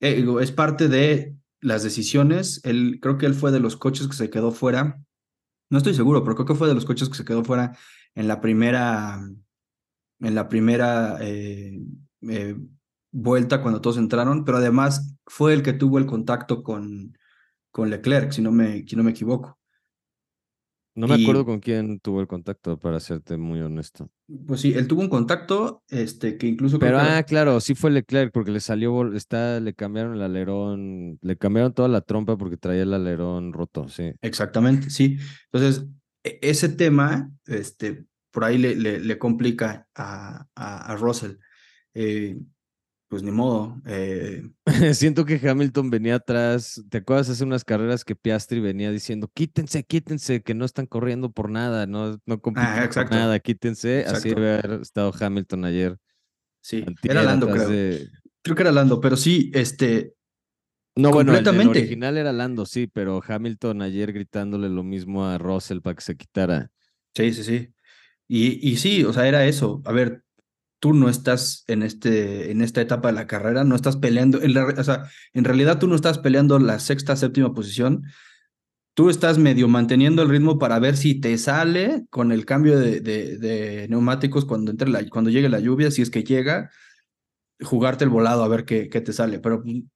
es 0.00 0.52
parte 0.52 0.88
de 0.88 1.36
las 1.60 1.82
decisiones, 1.82 2.60
él, 2.64 2.98
creo 3.02 3.18
que 3.18 3.26
él 3.26 3.34
fue 3.34 3.52
de 3.52 3.60
los 3.60 3.76
coches 3.76 4.08
que 4.08 4.14
se 4.14 4.30
quedó 4.30 4.50
fuera. 4.50 4.98
No 5.68 5.78
estoy 5.78 5.94
seguro, 5.94 6.24
pero 6.24 6.36
creo 6.36 6.46
que 6.46 6.54
fue 6.54 6.68
de 6.68 6.74
los 6.74 6.86
coches 6.86 7.08
que 7.10 7.16
se 7.16 7.24
quedó 7.24 7.44
fuera 7.44 7.76
en 8.14 8.28
la 8.28 8.40
primera 8.40 9.20
en 10.20 10.34
la 10.34 10.48
primera 10.48 11.18
eh, 11.20 11.78
eh, 12.22 12.56
vuelta 13.10 13.62
cuando 13.62 13.80
todos 13.80 13.98
entraron, 13.98 14.44
pero 14.44 14.58
además 14.58 15.14
fue 15.26 15.52
el 15.52 15.62
que 15.62 15.72
tuvo 15.72 15.98
el 15.98 16.06
contacto 16.06 16.62
con, 16.62 17.16
con 17.74 17.90
Leclerc, 17.90 18.30
si 18.30 18.40
no 18.40 18.52
me, 18.52 18.86
si 18.86 18.94
no 18.94 19.02
me 19.02 19.10
equivoco. 19.10 19.58
No 20.94 21.08
me 21.08 21.20
acuerdo 21.20 21.44
con 21.44 21.58
quién 21.58 21.98
tuvo 21.98 22.20
el 22.20 22.28
contacto, 22.28 22.78
para 22.78 23.00
serte 23.00 23.36
muy 23.36 23.60
honesto. 23.60 24.08
Pues 24.46 24.60
sí, 24.60 24.72
él 24.74 24.86
tuvo 24.86 25.00
un 25.00 25.08
contacto, 25.08 25.82
este, 25.88 26.38
que 26.38 26.46
incluso. 26.46 26.78
Pero, 26.78 27.00
ah, 27.00 27.24
claro, 27.24 27.58
sí 27.58 27.74
fue 27.74 27.90
Leclerc, 27.90 28.30
porque 28.32 28.52
le 28.52 28.60
salió, 28.60 29.12
está, 29.12 29.58
le 29.58 29.74
cambiaron 29.74 30.14
el 30.14 30.22
alerón, 30.22 31.18
le 31.20 31.36
cambiaron 31.36 31.74
toda 31.74 31.88
la 31.88 32.02
trompa 32.02 32.36
porque 32.36 32.56
traía 32.56 32.84
el 32.84 32.94
alerón 32.94 33.52
roto, 33.52 33.88
sí. 33.88 34.12
Exactamente, 34.22 34.88
sí. 34.88 35.18
Entonces, 35.50 35.84
e, 36.22 36.38
ese 36.42 36.68
tema, 36.68 37.28
este, 37.46 38.04
por 38.30 38.44
ahí 38.44 38.56
le, 38.56 38.76
le, 38.76 39.18
complica 39.18 39.88
a, 39.96 40.46
a, 40.54 40.92
a 40.92 40.96
Russell. 40.96 41.38
Eh, 41.92 42.38
pues 43.08 43.22
ni 43.22 43.30
modo. 43.30 43.80
Eh. 43.86 44.42
Siento 44.94 45.24
que 45.24 45.40
Hamilton 45.48 45.90
venía 45.90 46.16
atrás. 46.16 46.82
¿Te 46.88 46.98
acuerdas 46.98 47.28
hace 47.28 47.44
unas 47.44 47.64
carreras 47.64 48.04
que 48.04 48.16
Piastri 48.16 48.60
venía 48.60 48.90
diciendo, 48.90 49.30
quítense, 49.32 49.84
quítense, 49.84 50.42
que 50.42 50.54
no 50.54 50.64
están 50.64 50.86
corriendo 50.86 51.30
por 51.30 51.50
nada, 51.50 51.86
no, 51.86 52.18
no 52.26 52.40
ah, 52.56 52.88
nada, 53.10 53.38
quítense? 53.40 54.04
Así 54.06 54.30
debe 54.30 54.58
haber 54.58 54.80
estado 54.82 55.12
Hamilton 55.18 55.64
ayer. 55.64 55.98
Sí, 56.60 56.84
era 57.02 57.22
Lando, 57.22 57.48
creo. 57.48 57.68
Creo 58.42 58.56
que 58.56 58.62
era 58.62 58.72
Lando, 58.72 59.00
pero 59.00 59.16
sí, 59.16 59.50
este. 59.54 60.14
No, 60.96 61.10
bueno, 61.10 61.36
el, 61.36 61.46
original 61.46 62.16
era 62.16 62.32
Lando, 62.32 62.66
sí, 62.66 62.86
pero 62.86 63.20
Hamilton 63.26 63.82
ayer 63.82 64.12
gritándole 64.12 64.68
lo 64.68 64.82
mismo 64.82 65.26
a 65.26 65.38
Russell 65.38 65.80
para 65.80 65.96
que 65.96 66.02
se 66.02 66.16
quitara. 66.16 66.70
Sí, 67.14 67.32
sí, 67.32 67.42
sí. 67.42 67.74
Y, 68.28 68.70
y 68.70 68.76
sí, 68.76 69.04
o 69.04 69.12
sea, 69.12 69.26
era 69.26 69.44
eso. 69.44 69.82
A 69.84 69.92
ver, 69.92 70.23
tú 70.84 70.92
no 70.92 71.08
estás 71.08 71.64
en, 71.66 71.82
este, 71.82 72.50
en 72.50 72.60
esta 72.60 72.82
etapa 72.82 73.08
de 73.08 73.14
la 73.14 73.26
carrera, 73.26 73.64
no 73.64 73.74
estás 73.74 73.96
peleando, 73.96 74.42
en 74.42 74.54
o 74.54 74.84
sea, 74.84 75.08
en 75.32 75.44
realidad 75.44 75.78
tú 75.78 75.88
no 75.88 75.94
estás 75.94 76.18
peleando 76.18 76.58
la 76.58 76.78
sexta, 76.78 77.16
séptima 77.16 77.54
posición, 77.54 78.02
tú 78.92 79.08
estás 79.08 79.38
medio 79.38 79.66
manteniendo 79.66 80.20
el 80.20 80.28
ritmo 80.28 80.58
para 80.58 80.78
ver 80.78 80.98
si 80.98 81.18
te 81.18 81.38
sale 81.38 82.04
con 82.10 82.32
el 82.32 82.44
cambio 82.44 82.78
de, 82.78 83.86
neumáticos 83.88 84.44
cuando, 84.44 84.72
entre 84.72 84.90
la, 84.90 85.08
cuando 85.08 85.30
llegue 85.30 85.48
la 85.48 85.58
lluvia, 85.58 85.90
si 85.90 86.02
es 86.02 86.10
que 86.10 86.22
llega, 86.22 86.70
jugarte 87.62 88.04
el 88.04 88.10
volado 88.10 88.44
a 88.44 88.48
ver 88.48 88.66
qué, 88.66 88.90
qué 88.90 89.00
te 89.00 89.14
sale, 89.14 89.38
pero 89.38 89.62
mm, 89.64 89.88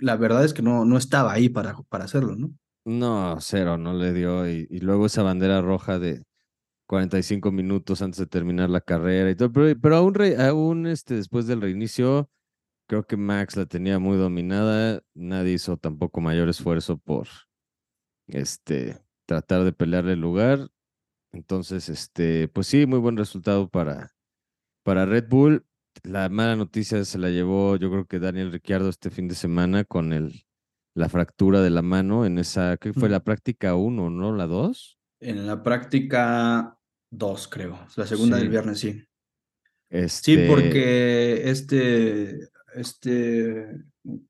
la 0.00 0.16
verdad 0.16 0.44
es 0.44 0.52
que 0.52 0.62
no, 0.62 0.84
no 0.84 0.98
estaba 0.98 1.34
ahí 1.34 1.48
para, 1.50 1.76
para 1.88 2.06
hacerlo, 2.06 2.34
¿no? 2.34 2.50
No, 2.84 3.36
cero, 3.40 3.78
no 3.78 3.94
le 3.94 4.12
dio. 4.12 4.48
y 4.48 4.80
luego 4.80 5.06
esa 5.06 5.22
bandera 5.22 5.62
roja 5.62 6.00
de, 6.00 6.25
45 6.86 7.52
minutos 7.52 8.02
antes 8.02 8.18
de 8.18 8.26
terminar 8.26 8.70
la 8.70 8.80
carrera 8.80 9.30
y 9.30 9.36
todo, 9.36 9.52
pero, 9.52 9.96
aún, 9.96 10.14
aún 10.38 10.86
este, 10.86 11.14
después 11.14 11.46
del 11.46 11.60
reinicio, 11.60 12.30
creo 12.88 13.06
que 13.06 13.16
Max 13.16 13.56
la 13.56 13.66
tenía 13.66 13.98
muy 13.98 14.16
dominada, 14.16 15.02
nadie 15.14 15.54
hizo 15.54 15.76
tampoco 15.76 16.20
mayor 16.20 16.48
esfuerzo 16.48 16.98
por 16.98 17.28
este, 18.28 18.98
tratar 19.26 19.64
de 19.64 19.72
pelearle 19.72 20.12
el 20.12 20.20
lugar, 20.20 20.70
entonces, 21.36 21.88
este, 21.88 22.48
pues 22.48 22.66
sí, 22.66 22.86
muy 22.86 22.98
buen 22.98 23.16
resultado 23.16 23.68
para, 23.68 24.14
para 24.82 25.04
Red 25.04 25.28
Bull. 25.28 25.66
La 26.02 26.28
mala 26.28 26.56
noticia 26.56 27.04
se 27.04 27.18
la 27.18 27.28
llevó, 27.28 27.76
yo 27.76 27.90
creo 27.90 28.06
que 28.06 28.18
Daniel 28.18 28.52
Ricciardo 28.52 28.88
este 28.88 29.10
fin 29.10 29.28
de 29.28 29.34
semana 29.34 29.84
con 29.84 30.12
el, 30.12 30.46
la 30.94 31.08
fractura 31.08 31.60
de 31.60 31.70
la 31.70 31.82
mano 31.82 32.24
en 32.24 32.38
esa, 32.38 32.76
que 32.78 32.92
fue 32.92 33.08
la 33.08 33.20
práctica 33.20 33.74
1, 33.76 34.10
¿no? 34.10 34.34
¿La 34.34 34.46
2? 34.46 34.98
En 35.20 35.46
la 35.46 35.62
práctica 35.62 36.75
Dos, 37.16 37.48
creo. 37.48 37.78
La 37.96 38.06
segunda 38.06 38.36
del 38.36 38.50
viernes, 38.50 38.78
sí. 38.80 38.92
Sí, 38.92 39.04
este 39.90 40.48
porque 40.48 41.48
este, 41.48 42.50
este, 42.74 43.68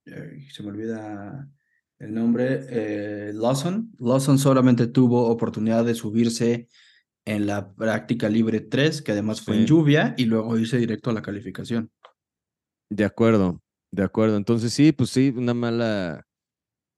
se 0.05 0.63
me 0.63 0.69
olvida 0.69 1.51
el 1.99 2.15
nombre, 2.15 2.61
eh, 2.69 3.33
Lawson. 3.35 3.93
Lawson 3.99 4.39
solamente 4.39 4.87
tuvo 4.87 5.29
oportunidad 5.29 5.85
de 5.85 5.95
subirse 5.95 6.69
en 7.25 7.47
la 7.47 7.75
práctica 7.75 8.29
libre 8.29 8.61
3, 8.61 9.03
que 9.03 9.13
además 9.13 9.41
fue 9.41 9.57
en 9.57 9.67
lluvia, 9.67 10.15
y 10.17 10.27
luego 10.27 10.57
irse 10.57 10.79
directo 10.79 11.11
a 11.11 11.15
la 11.15 11.23
calificación. 11.23 11.91
De 12.89 13.05
acuerdo, 13.05 13.63
de 13.91 14.05
acuerdo. 14.05 14.37
Entonces 14.37 14.73
sí, 14.73 14.93
pues 14.93 15.11
sí, 15.11 15.35
una 15.35 15.55
mala, 15.55 16.26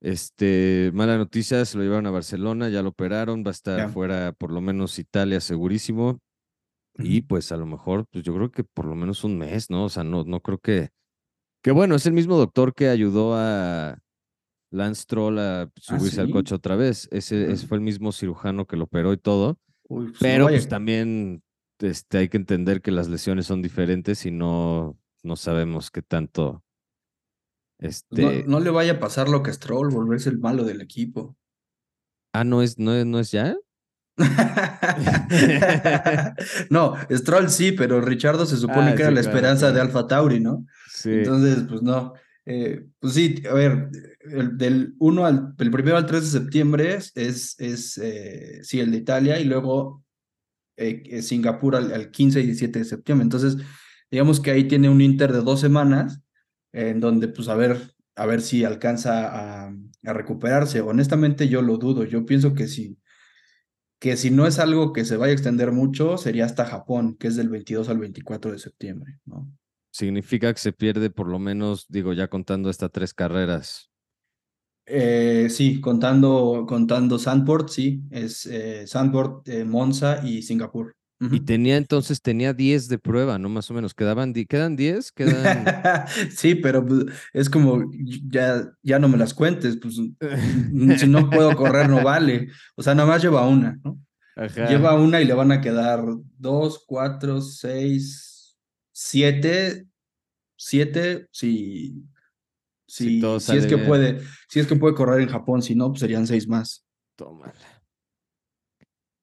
este, 0.00 0.90
mala 0.94 1.16
noticia, 1.16 1.64
se 1.64 1.76
lo 1.76 1.84
llevaron 1.84 2.06
a 2.06 2.10
Barcelona, 2.10 2.68
ya 2.68 2.82
lo 2.82 2.90
operaron, 2.90 3.42
va 3.44 3.48
a 3.48 3.52
estar 3.52 3.90
fuera 3.90 4.32
por 4.32 4.52
lo 4.52 4.60
menos 4.60 4.98
Italia 4.98 5.40
segurísimo. 5.40 6.20
Y 7.00 7.22
pues 7.22 7.52
a 7.52 7.56
lo 7.56 7.66
mejor, 7.66 8.06
pues 8.10 8.24
yo 8.24 8.34
creo 8.34 8.50
que 8.50 8.64
por 8.64 8.84
lo 8.84 8.96
menos 8.96 9.22
un 9.22 9.38
mes, 9.38 9.70
¿no? 9.70 9.84
O 9.84 9.88
sea, 9.88 10.02
no, 10.02 10.24
no 10.24 10.40
creo 10.40 10.58
que. 10.58 10.90
Que 11.62 11.70
bueno, 11.70 11.94
es 11.94 12.06
el 12.06 12.12
mismo 12.12 12.36
doctor 12.36 12.74
que 12.74 12.88
ayudó 12.88 13.34
a 13.36 13.98
Lance 14.70 15.04
Troll 15.06 15.38
a 15.38 15.62
¿Ah, 15.62 15.70
subirse 15.76 16.20
al 16.20 16.30
coche 16.30 16.54
otra 16.54 16.76
vez. 16.76 17.08
Ese, 17.12 17.52
ese, 17.52 17.66
fue 17.66 17.78
el 17.78 17.84
mismo 17.84 18.10
cirujano 18.12 18.66
que 18.66 18.76
lo 18.76 18.84
operó 18.84 19.12
y 19.12 19.16
todo. 19.16 19.58
Pues, 19.88 20.12
pero 20.20 20.48
pues 20.48 20.68
también 20.68 21.42
este, 21.78 22.18
hay 22.18 22.28
que 22.28 22.36
entender 22.36 22.82
que 22.82 22.90
las 22.90 23.08
lesiones 23.08 23.46
son 23.46 23.62
diferentes 23.62 24.26
y 24.26 24.30
no, 24.30 24.98
no 25.22 25.36
sabemos 25.36 25.90
qué 25.90 26.02
tanto 26.02 26.64
este... 27.78 28.44
No, 28.46 28.60
le 28.60 28.70
vaya 28.70 28.94
a 28.94 29.00
pasar 29.00 29.28
lo 29.28 29.42
que 29.42 29.52
Stroll, 29.52 29.90
volverse 29.90 30.30
el 30.30 30.38
malo 30.38 30.64
del 30.64 30.80
equipo. 30.80 31.36
Ah, 32.32 32.44
¿no 32.44 32.62
es, 32.62 32.78
no 32.78 32.94
es, 32.94 33.04
no 33.06 33.20
es 33.20 33.30
ya? 33.30 33.56
no, 36.70 36.96
Stroll 37.10 37.50
sí, 37.50 37.72
pero 37.72 38.00
Richardo 38.00 38.46
se 38.46 38.56
supone 38.56 38.90
ah, 38.90 38.94
que 38.96 39.02
era 39.02 39.12
la 39.12 39.20
esperanza 39.20 39.70
de 39.70 39.80
Alfa 39.80 40.08
Tauri, 40.08 40.40
¿no? 40.40 40.66
Sí. 40.90 41.10
Entonces, 41.10 41.64
pues 41.68 41.82
no. 41.82 42.14
Eh, 42.44 42.84
pues 42.98 43.14
sí, 43.14 43.42
a 43.48 43.54
ver, 43.54 43.90
el, 44.20 44.58
del 44.58 44.94
1 44.98 45.26
al, 45.26 45.54
el 45.58 45.70
primero 45.70 45.96
al 45.96 46.06
3 46.06 46.22
de 46.22 46.40
septiembre 46.40 46.94
es, 46.94 47.12
es 47.58 47.98
eh, 47.98 48.58
sí, 48.62 48.80
el 48.80 48.90
de 48.90 48.96
Italia 48.96 49.38
y 49.38 49.44
luego 49.44 50.02
eh, 50.76 51.22
Singapur 51.22 51.76
al, 51.76 51.92
al, 51.92 52.10
15 52.10 52.40
y 52.40 52.46
17 52.46 52.80
de 52.80 52.84
septiembre. 52.84 53.22
Entonces, 53.24 53.56
digamos 54.10 54.40
que 54.40 54.50
ahí 54.50 54.66
tiene 54.66 54.88
un 54.88 55.00
inter 55.00 55.32
de 55.32 55.42
dos 55.42 55.60
semanas 55.60 56.20
en 56.78 57.00
donde 57.00 57.26
pues 57.28 57.48
a 57.48 57.56
ver, 57.56 57.92
a 58.14 58.26
ver 58.26 58.40
si 58.40 58.64
alcanza 58.64 59.66
a, 59.66 59.74
recuperarse. 60.02 60.80
Honestamente 60.80 61.48
yo 61.48 61.60
lo 61.60 61.76
dudo, 61.76 62.04
yo 62.04 62.24
pienso 62.24 62.54
que 62.54 62.68
si, 62.68 62.98
que 63.98 64.16
si 64.16 64.30
no 64.30 64.46
es 64.46 64.58
algo 64.58 64.92
que 64.92 65.04
se 65.04 65.16
vaya 65.16 65.32
a 65.32 65.34
extender 65.34 65.72
mucho, 65.72 66.16
sería 66.16 66.44
hasta 66.44 66.64
Japón, 66.64 67.16
que 67.18 67.26
es 67.28 67.36
del 67.36 67.48
22 67.48 67.88
al 67.88 67.98
24 67.98 68.52
de 68.52 68.58
septiembre, 68.58 69.18
¿no? 69.24 69.50
Significa 69.90 70.52
que 70.52 70.60
se 70.60 70.72
pierde 70.72 71.10
por 71.10 71.28
lo 71.28 71.38
menos, 71.38 71.86
digo, 71.88 72.12
ya 72.12 72.28
contando 72.28 72.70
estas 72.70 72.92
tres 72.92 73.12
carreras. 73.12 73.90
Eh, 74.86 75.48
sí, 75.50 75.80
contando, 75.80 76.64
contando 76.66 77.18
Sandport, 77.18 77.68
sí, 77.68 78.02
es 78.10 78.46
eh, 78.46 78.86
Sandport, 78.86 79.46
eh, 79.48 79.64
Monza 79.64 80.24
y 80.24 80.42
Singapur. 80.42 80.94
Y 81.20 81.40
tenía 81.40 81.76
entonces, 81.76 82.22
tenía 82.22 82.52
10 82.52 82.88
de 82.88 82.98
prueba, 82.98 83.38
¿no? 83.38 83.48
Más 83.48 83.68
o 83.70 83.74
menos. 83.74 83.92
¿Quedaban 83.92 84.32
¿Quedan 84.32 84.76
10? 84.76 85.10
¿Quedan... 85.12 85.64
sí, 86.30 86.54
pero 86.54 86.86
pues, 86.86 87.06
es 87.32 87.50
como, 87.50 87.90
ya, 88.28 88.70
ya 88.82 88.98
no 89.00 89.08
me 89.08 89.18
las 89.18 89.34
cuentes, 89.34 89.78
pues 89.82 89.96
si 91.00 91.06
no 91.08 91.28
puedo 91.28 91.56
correr 91.56 91.88
no 91.88 92.04
vale. 92.04 92.48
O 92.76 92.82
sea, 92.82 92.94
nada 92.94 93.08
más 93.08 93.22
lleva 93.22 93.46
una, 93.48 93.78
¿no? 93.82 94.00
Lleva 94.68 94.94
una 94.94 95.20
y 95.20 95.24
le 95.24 95.34
van 95.34 95.50
a 95.50 95.60
quedar 95.60 96.04
dos, 96.38 96.84
cuatro, 96.86 97.40
seis, 97.40 98.56
siete, 98.92 99.88
siete, 100.56 101.26
si, 101.32 102.04
si, 102.86 103.20
si, 103.40 103.56
es 103.56 103.66
que 103.66 103.78
puede, 103.78 104.20
si 104.48 104.60
es 104.60 104.68
que 104.68 104.76
puede 104.76 104.94
correr 104.94 105.22
en 105.22 105.28
Japón, 105.28 105.62
si 105.62 105.74
no, 105.74 105.88
pues 105.88 106.00
serían 106.00 106.28
seis 106.28 106.46
más. 106.46 106.86
Tómala. 107.16 107.77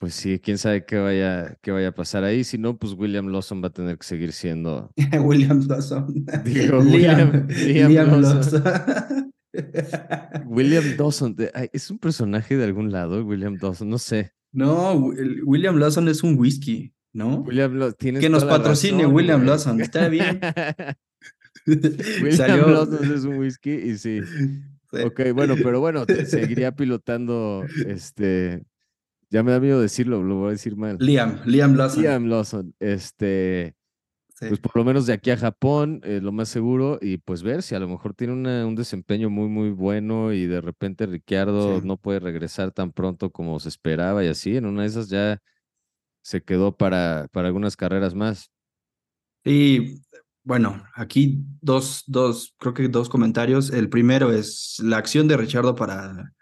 Pues 0.05 0.13
sí, 0.13 0.37
quién 0.37 0.59
sabe 0.59 0.85
qué 0.85 0.97
vaya, 0.97 1.57
qué 1.63 1.71
vaya 1.71 1.87
a 1.87 1.91
pasar 1.91 2.23
ahí. 2.23 2.43
Si 2.43 2.59
no, 2.59 2.77
pues 2.77 2.93
William 2.93 3.27
Lawson 3.29 3.63
va 3.63 3.69
a 3.69 3.71
tener 3.71 3.97
que 3.97 4.05
seguir 4.05 4.33
siendo. 4.33 4.91
William 5.19 5.65
Lawson. 5.67 6.13
Digo, 6.45 6.77
William, 6.77 7.47
Liam, 7.47 8.21
Lawson. 8.21 8.63
William 10.45 10.83
Dawson. 10.95 11.35
¿Es 11.73 11.89
un 11.89 11.97
personaje 11.97 12.55
de 12.55 12.65
algún 12.65 12.91
lado, 12.91 13.25
William 13.25 13.57
Dawson? 13.57 13.89
No 13.89 13.97
sé. 13.97 14.31
No, 14.51 14.93
William 15.43 15.77
Lawson 15.77 16.07
es 16.07 16.21
un 16.21 16.37
whisky, 16.37 16.93
¿no? 17.11 17.39
William 17.39 17.91
que 17.97 18.29
nos 18.29 18.45
patrocine 18.45 19.07
William 19.07 19.43
Lawson. 19.43 19.81
Está 19.81 20.07
bien. 20.07 20.39
William 21.65 22.71
Lawson 22.71 23.11
es 23.11 23.23
un 23.23 23.37
whisky 23.39 23.71
y 23.71 23.97
sí. 23.97 24.21
sí. 24.21 25.03
Ok, 25.03 25.33
bueno, 25.33 25.55
pero 25.63 25.79
bueno, 25.79 26.05
seguiría 26.27 26.75
pilotando 26.75 27.65
este 27.87 28.61
ya 29.29 29.43
me 29.43 29.51
da 29.51 29.59
miedo 29.59 29.81
decirlo, 29.81 30.23
lo 30.23 30.35
voy 30.35 30.47
a 30.49 30.51
decir 30.51 30.75
mal. 30.75 30.97
Liam, 30.99 31.41
Liam 31.45 31.75
Lawson. 31.75 32.03
Liam 32.03 32.25
Lawson. 32.27 32.75
Este, 32.79 33.75
pues 34.39 34.59
por 34.59 34.75
lo 34.75 34.83
menos 34.83 35.05
de 35.05 35.13
aquí 35.13 35.31
a 35.31 35.37
Japón, 35.37 36.01
eh, 36.03 36.19
lo 36.21 36.31
más 36.31 36.49
seguro, 36.49 36.99
y 37.01 37.17
pues 37.17 37.41
ver 37.41 37.63
si 37.63 37.73
a 37.73 37.79
lo 37.79 37.87
mejor 37.87 38.13
tiene 38.13 38.33
un 38.65 38.75
desempeño 38.75 39.29
muy, 39.29 39.47
muy 39.47 39.69
bueno 39.69 40.33
y 40.33 40.45
de 40.45 40.59
repente 40.59 41.05
Ricciardo 41.05 41.81
no 41.81 41.97
puede 41.97 42.19
regresar 42.19 42.71
tan 42.71 42.91
pronto 42.91 43.31
como 43.31 43.59
se 43.59 43.69
esperaba 43.69 44.23
y 44.23 44.27
así, 44.27 44.57
en 44.57 44.65
una 44.65 44.81
de 44.81 44.87
esas 44.89 45.09
ya 45.09 45.41
se 46.21 46.43
quedó 46.43 46.75
para, 46.75 47.27
para 47.31 47.47
algunas 47.47 47.77
carreras 47.77 48.13
más. 48.13 48.51
Y 49.45 50.01
bueno, 50.43 50.83
aquí 50.95 51.39
dos, 51.61 52.03
dos, 52.07 52.55
creo 52.57 52.73
que 52.73 52.87
dos 52.87 53.09
comentarios. 53.09 53.71
El 53.71 53.89
primero 53.89 54.31
es 54.31 54.79
la 54.83 54.97
acción 54.97 55.27
de 55.27 55.37
Richardo 55.37 55.75
para, 55.75 56.33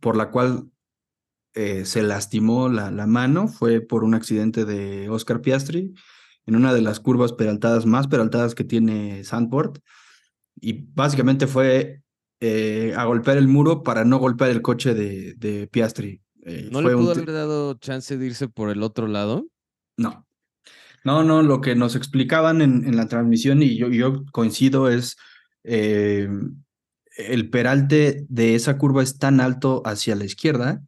por 0.00 0.16
la 0.16 0.30
cual 0.30 0.70
eh, 1.54 1.84
se 1.84 2.02
lastimó 2.02 2.68
la, 2.68 2.90
la, 2.90 3.06
mano 3.06 3.48
fue 3.48 3.80
por 3.80 4.04
un 4.04 4.14
accidente 4.14 4.64
de 4.64 5.08
Oscar 5.08 5.40
Piastri 5.40 5.94
en 6.46 6.56
una 6.56 6.72
de 6.72 6.82
las 6.82 7.00
curvas 7.00 7.32
peraltadas 7.32 7.86
más 7.86 8.06
peraltadas 8.06 8.54
que 8.54 8.64
tiene 8.64 9.24
Sandport. 9.24 9.78
Y 10.60 10.84
básicamente 10.94 11.46
fue 11.46 12.02
eh, 12.40 12.94
a 12.96 13.04
golpear 13.04 13.38
el 13.38 13.48
muro 13.48 13.82
para 13.82 14.04
no 14.04 14.18
golpear 14.18 14.50
el 14.50 14.62
coche 14.62 14.94
de, 14.94 15.34
de 15.34 15.66
Piastri. 15.66 16.20
Eh, 16.44 16.68
¿No 16.70 16.80
le 16.82 16.94
pudo 16.94 17.12
haber 17.12 17.32
dado 17.32 17.74
chance 17.74 18.16
de 18.16 18.26
irse 18.26 18.48
por 18.48 18.70
el 18.70 18.82
otro 18.82 19.06
lado? 19.06 19.46
No. 19.96 20.26
No, 21.04 21.24
no, 21.24 21.42
lo 21.42 21.60
que 21.60 21.74
nos 21.74 21.96
explicaban 21.96 22.60
en, 22.60 22.84
en 22.84 22.96
la 22.96 23.08
transmisión, 23.08 23.62
y 23.62 23.76
yo, 23.76 23.88
yo 23.88 24.24
coincido, 24.32 24.88
es 24.88 25.16
el 25.64 27.50
peralte 27.50 28.26
de 28.28 28.54
esa 28.54 28.78
curva 28.78 29.02
es 29.02 29.18
tan 29.18 29.40
alto 29.40 29.82
hacia 29.84 30.14
la 30.14 30.24
izquierda 30.24 30.82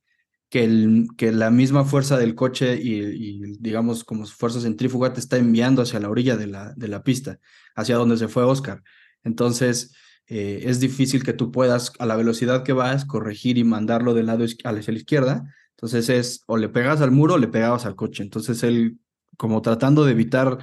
que, 0.50 0.64
el, 0.64 1.06
que 1.16 1.32
la 1.32 1.50
misma 1.50 1.84
fuerza 1.84 2.18
del 2.18 2.34
coche 2.34 2.76
y, 2.76 3.56
digamos 3.60 4.04
como 4.04 4.26
fuerza 4.26 4.60
centrífuga 4.60 5.12
te 5.12 5.20
está 5.20 5.38
enviando 5.38 5.80
hacia 5.80 6.00
la 6.00 6.10
orilla 6.10 6.36
de 6.36 6.48
la, 6.48 6.74
de 6.74 6.88
la 6.88 7.02
pista, 7.02 7.38
hacia 7.76 7.96
donde 7.96 8.16
se 8.18 8.28
fue 8.28 8.42
Oscar. 8.42 8.82
Entonces, 9.22 9.94
eh, 10.26 10.62
es 10.64 10.80
difícil 10.80 11.22
que 11.22 11.32
tú 11.32 11.52
puedas, 11.52 11.92
a 12.00 12.06
la 12.06 12.16
velocidad 12.16 12.64
que 12.64 12.72
vas, 12.72 13.04
corregir 13.04 13.58
y 13.58 13.64
mandarlo 13.64 14.12
del 14.12 14.26
lado 14.26 14.44
hacia 14.44 14.92
la 14.92 14.98
izquierda. 14.98 15.54
Entonces 15.70 16.08
es 16.08 16.42
o 16.46 16.56
le 16.56 16.68
pegas 16.68 17.00
al 17.00 17.10
muro 17.12 17.34
o 17.34 17.38
le 17.38 17.48
pegabas 17.48 17.86
al 17.86 17.96
coche. 17.96 18.22
Entonces 18.22 18.62
él, 18.64 18.98
como 19.36 19.62
tratando 19.62 20.04
de 20.04 20.12
evitar 20.12 20.58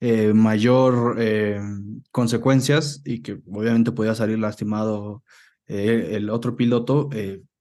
eh, 0.00 0.32
mayor 0.32 1.16
eh, 1.18 1.60
consecuencias 2.12 3.02
y 3.04 3.20
que 3.20 3.40
obviamente 3.50 3.92
podía 3.92 4.14
salir 4.14 4.38
lastimado 4.38 5.22
el 5.66 6.28
otro 6.28 6.56
piloto, 6.56 7.08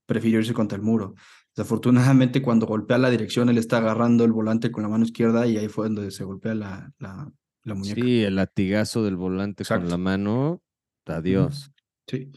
prefirió 0.05 0.39
irse 0.39 0.53
contra 0.53 0.75
el 0.75 0.81
muro. 0.81 1.15
Desafortunadamente, 1.55 2.41
cuando 2.41 2.65
golpea 2.65 2.97
la 2.97 3.11
dirección, 3.11 3.47
él 3.49 3.59
está 3.59 3.77
agarrando 3.77 4.25
el 4.25 4.31
volante 4.31 4.71
con 4.71 4.83
la 4.83 4.89
mano 4.89 5.05
izquierda 5.05 5.45
y 5.45 5.57
ahí 5.57 5.67
fue 5.67 5.85
donde 5.85 6.09
se 6.09 6.23
golpea 6.23 6.55
la, 6.55 6.91
la, 6.97 7.75
muñeca. 7.75 8.01
Sí, 8.01 8.23
el 8.23 8.35
latigazo 8.35 9.03
del 9.03 9.17
volante 9.17 9.63
con 9.63 9.87
la 9.87 9.97
mano. 9.97 10.63
Adiós. 11.05 11.71
Sí, 12.07 12.31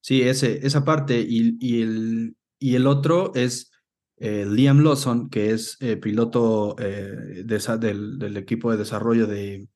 sí, 0.00 0.22
ese, 0.22 0.66
esa 0.66 0.84
parte. 0.84 1.20
Y, 1.20 1.56
y, 1.60 1.82
el, 1.82 2.36
y 2.58 2.74
el 2.74 2.88
otro 2.88 3.32
es 3.36 3.70
eh, 4.16 4.44
Liam 4.44 4.80
Lawson, 4.80 5.30
que 5.30 5.50
es 5.50 5.76
eh, 5.80 5.96
piloto 5.96 6.74
eh, 6.80 7.44
de, 7.44 7.78
del, 7.78 8.18
del, 8.18 8.36
equipo 8.36 8.72
de 8.72 8.78
desarrollo 8.78 9.28
de, 9.28 9.68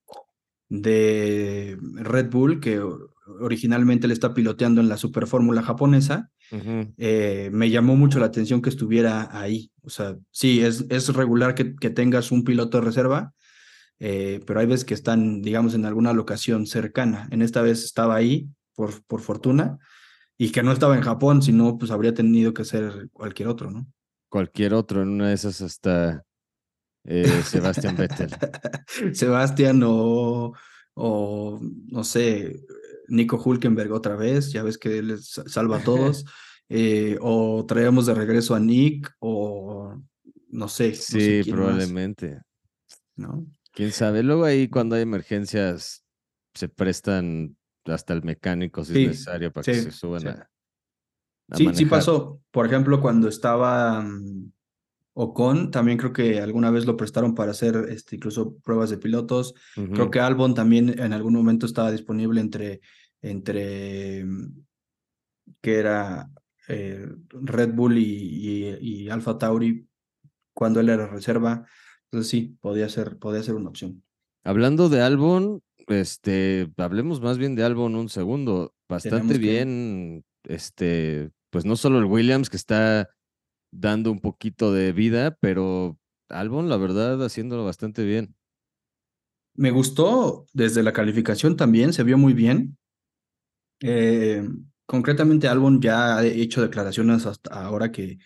de 0.69 1.79
Red 1.95 2.29
Bull, 2.29 2.59
que 2.59 2.83
originalmente 3.41 4.09
le 4.09 4.15
está 4.15 4.35
piloteando 4.35 4.81
en 4.81 4.89
la 4.89 4.97
Super 4.97 5.29
Fórmula 5.29 5.63
japonesa 5.63 6.33
eh, 6.53 7.51
me 7.53 7.71
llamó 7.71 7.97
mucho 7.97 8.19
la 8.19 8.27
atención 8.27 8.63
que 8.63 8.71
estuviera 8.71 9.29
ahí. 9.33 9.71
O 9.83 9.91
sea, 9.91 10.17
sí, 10.31 10.61
es, 10.63 10.87
es 10.91 11.09
regular 11.15 11.55
que, 11.55 11.75
que 11.77 11.91
tengas 11.91 12.33
un 12.33 12.45
piloto 12.45 12.79
de 12.79 12.85
reserva, 12.85 13.33
eh, 13.99 14.41
pero 14.47 14.61
hay 14.61 14.67
veces 14.67 14.85
que 14.85 14.95
están, 14.95 15.43
digamos, 15.43 15.75
en 15.75 15.85
alguna 15.85 16.13
locación 16.13 16.67
cercana. 16.67 17.29
En 17.31 17.43
esta 17.43 17.63
vez 17.63 17.85
estaba 17.85 18.17
ahí, 18.17 18.49
por, 18.75 19.05
por 19.05 19.21
fortuna, 19.21 19.79
y 20.39 20.51
que 20.53 20.63
no 20.63 20.73
estaba 20.73 20.97
en 20.97 21.03
Japón, 21.03 21.43
sino 21.43 21.77
pues 21.77 21.91
habría 21.91 22.15
tenido 22.15 22.55
que 22.55 22.65
ser 22.65 23.11
cualquier 23.13 23.49
otro, 23.49 23.71
¿no? 23.71 23.87
Cualquier 24.31 24.75
otro, 24.75 25.03
en 25.03 25.09
una 25.11 25.29
de 25.29 25.35
esas 25.35 25.61
hasta 25.61 26.25
eh, 27.05 27.25
Sebastián 27.45 27.97
Vettel. 27.97 28.31
Sebastián 29.13 29.83
o, 29.85 30.55
o, 30.95 31.61
no 31.61 32.05
sé, 32.05 32.61
Nico 33.11 33.41
Hulkenberg 33.43 33.93
otra 33.93 34.17
vez, 34.17 34.53
ya 34.53 34.63
ves 34.63 34.79
que 34.79 34.99
él 34.99 35.19
salva 35.21 35.79
a 35.79 35.85
todos, 35.85 36.25
eh, 36.69 37.19
o 37.21 37.67
traemos 37.67 38.07
de 38.07 38.15
regreso 38.15 38.55
a 38.55 38.61
Nick, 38.61 39.13
o 39.19 40.01
no 40.49 40.69
sé. 40.69 40.95
Sí, 40.95 41.43
probablemente. 41.51 42.41
¿No? 43.17 43.47
Quién 43.73 43.93
sabe. 43.93 44.23
Luego 44.23 44.45
ahí 44.45 44.69
cuando 44.69 44.97
hay 44.97 45.03
emergencias 45.03 46.05
se 46.55 46.69
prestan 46.69 47.57
hasta 47.85 48.13
el 48.13 48.23
mecánico 48.23 48.85
si 48.85 48.93
es 48.93 49.09
necesario 49.09 49.53
para 49.53 49.65
que 49.65 49.75
se 49.75 49.93
suban 49.93 50.27
a, 50.29 50.51
Sí, 51.53 51.69
sí 51.75 51.87
pasó. 51.87 52.41
Por 52.51 52.67
ejemplo, 52.67 53.01
cuando 53.01 53.29
estaba 53.29 54.03
mm, 54.03 54.53
Ocon, 55.15 55.71
también 55.71 55.99
creo 55.99 56.13
que 56.13 56.41
alguna 56.41 56.71
vez 56.71 56.87
lo 56.87 56.97
prestaron 56.97 57.35
para 57.35 57.51
hacer 57.51 57.89
este, 57.91 58.17
incluso 58.17 58.57
pruebas 58.59 58.91
de 58.91 58.99
pilotos. 58.99 59.55
Creo 59.75 60.11
que 60.11 60.21
Albon 60.21 60.55
también 60.55 61.01
en 61.01 61.13
algún 61.13 61.35
momento 61.35 61.67
estaba 61.67 61.91
disponible 61.91 62.41
entre 62.41 62.81
entre 63.23 64.25
mm, 64.25 64.65
que 65.61 65.79
era 65.79 66.31
eh, 66.69 67.07
Red 67.31 67.73
Bull 67.75 67.99
y, 67.99 68.77
y, 68.81 69.09
Alfa 69.09 69.39
Tauri 69.39 69.87
cuando 70.55 70.81
él 70.81 70.89
era 70.89 71.07
reserva. 71.07 71.67
Entonces 72.05 72.31
sí, 72.31 72.57
podía 72.61 72.89
ser, 72.89 73.19
podía 73.19 73.43
ser 73.43 73.55
una 73.55 73.69
opción. 73.69 74.03
Hablando 74.45 74.89
de 74.89 75.03
Albon, 75.03 75.63
este, 75.87 76.71
hablemos 76.77 77.21
más 77.21 77.39
bien 77.39 77.55
de 77.55 77.65
Albon 77.65 77.97
un 77.97 78.09
segundo. 78.09 78.75
Bastante 78.89 79.39
bien, 79.39 80.25
este, 80.45 81.31
pues 81.51 81.65
no 81.65 81.77
solo 81.77 81.99
el 81.99 82.07
Williams 82.07 82.51
que 82.51 82.57
está 82.57 83.09
dando 83.71 84.11
un 84.11 84.21
poquito 84.21 84.73
de 84.73 84.93
vida, 84.93 85.37
pero 85.41 85.99
Albon, 86.29 86.69
la 86.69 86.77
verdad, 86.77 87.23
haciéndolo 87.25 87.65
bastante 87.65 88.05
bien. 88.05 88.35
Me 89.55 89.71
gustó 89.71 90.47
desde 90.53 90.83
la 90.83 90.93
calificación 90.93 91.57
también, 91.57 91.93
se 91.93 92.03
vio 92.03 92.17
muy 92.17 92.33
bien. 92.33 92.79
Eh, 93.83 94.47
concretamente, 94.87 95.49
Albon 95.49 95.81
ya 95.81 96.19
ha 96.19 96.25
hecho 96.25 96.63
declaraciones 96.63 97.27
hasta 97.27 97.51
ahora 97.51 97.91
que, 97.91 98.19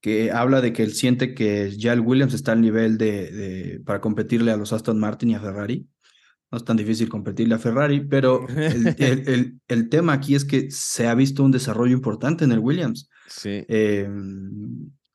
que 0.00 0.30
habla 0.30 0.60
de 0.60 0.72
que 0.72 0.82
él 0.82 0.92
siente 0.92 1.34
que 1.34 1.70
ya 1.76 1.92
el 1.92 2.00
Williams 2.00 2.34
está 2.34 2.52
al 2.52 2.60
nivel 2.60 2.98
de, 2.98 3.30
de, 3.30 3.80
para 3.80 4.00
competirle 4.00 4.50
a 4.52 4.56
los 4.56 4.72
Aston 4.72 4.98
Martin 4.98 5.30
y 5.30 5.34
a 5.34 5.40
Ferrari. 5.40 5.88
No 6.50 6.58
es 6.58 6.64
tan 6.64 6.76
difícil 6.76 7.08
competirle 7.08 7.54
a 7.54 7.58
Ferrari, 7.58 8.00
pero 8.00 8.46
el, 8.48 8.94
el, 8.98 9.60
el, 9.66 9.88
tema 9.88 10.12
aquí 10.12 10.34
es 10.34 10.44
que 10.44 10.70
se 10.70 11.06
ha 11.06 11.14
visto 11.14 11.42
un 11.42 11.50
desarrollo 11.50 11.92
importante 11.92 12.44
en 12.44 12.52
el 12.52 12.58
Williams. 12.58 13.08
Sí. 13.28 13.64
Eh, 13.68 14.08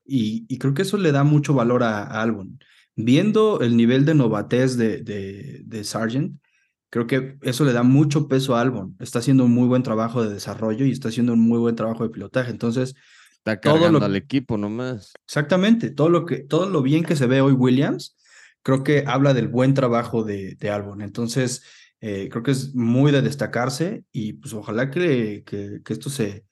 y, 0.05 0.45
y, 0.49 0.57
creo 0.57 0.73
que 0.73 0.81
eso 0.81 0.97
le 0.97 1.11
da 1.11 1.23
mucho 1.23 1.53
valor 1.53 1.83
a, 1.83 2.03
a 2.03 2.21
Albon. 2.23 2.57
Viendo 2.95 3.61
el 3.61 3.77
nivel 3.77 4.05
de 4.05 4.15
novatez 4.15 4.75
de, 4.75 5.03
de, 5.03 5.61
de 5.63 5.83
Sargent, 5.83 6.41
Creo 6.89 7.05
que 7.05 7.37
eso 7.41 7.65
le 7.65 7.73
da 7.73 7.83
mucho 7.83 8.27
peso 8.27 8.55
a 8.55 8.61
Albon. 8.61 8.95
Está 8.99 9.19
haciendo 9.19 9.45
un 9.45 9.51
muy 9.51 9.67
buen 9.67 9.83
trabajo 9.83 10.23
de 10.23 10.33
desarrollo 10.33 10.85
y 10.85 10.91
está 10.91 11.09
haciendo 11.09 11.33
un 11.33 11.39
muy 11.39 11.59
buen 11.59 11.75
trabajo 11.75 12.03
de 12.03 12.09
pilotaje. 12.09 12.49
Entonces, 12.49 12.95
está 13.33 13.59
cargando 13.59 14.03
al 14.03 14.15
equipo 14.15 14.57
nomás. 14.57 15.13
Exactamente. 15.25 15.91
Todo 15.91 16.09
lo 16.09 16.25
que, 16.25 16.37
todo 16.37 16.69
lo 16.69 16.81
bien 16.81 17.03
que 17.03 17.15
se 17.15 17.27
ve 17.27 17.41
hoy 17.41 17.53
Williams, 17.53 18.17
creo 18.63 18.83
que 18.83 19.03
habla 19.05 19.33
del 19.33 19.47
buen 19.47 19.73
trabajo 19.75 20.23
de, 20.23 20.55
de 20.55 20.69
Albon. 20.71 21.01
Entonces, 21.01 21.63
eh, 22.01 22.27
creo 22.31 22.43
que 22.43 22.51
es 22.51 22.73
muy 22.73 23.11
de 23.11 23.21
destacarse 23.21 24.03
y 24.11 24.33
pues 24.33 24.53
ojalá 24.53 24.89
que, 24.89 25.43
que, 25.45 25.81
que 25.83 25.93
esto 25.93 26.09
se, 26.09 26.45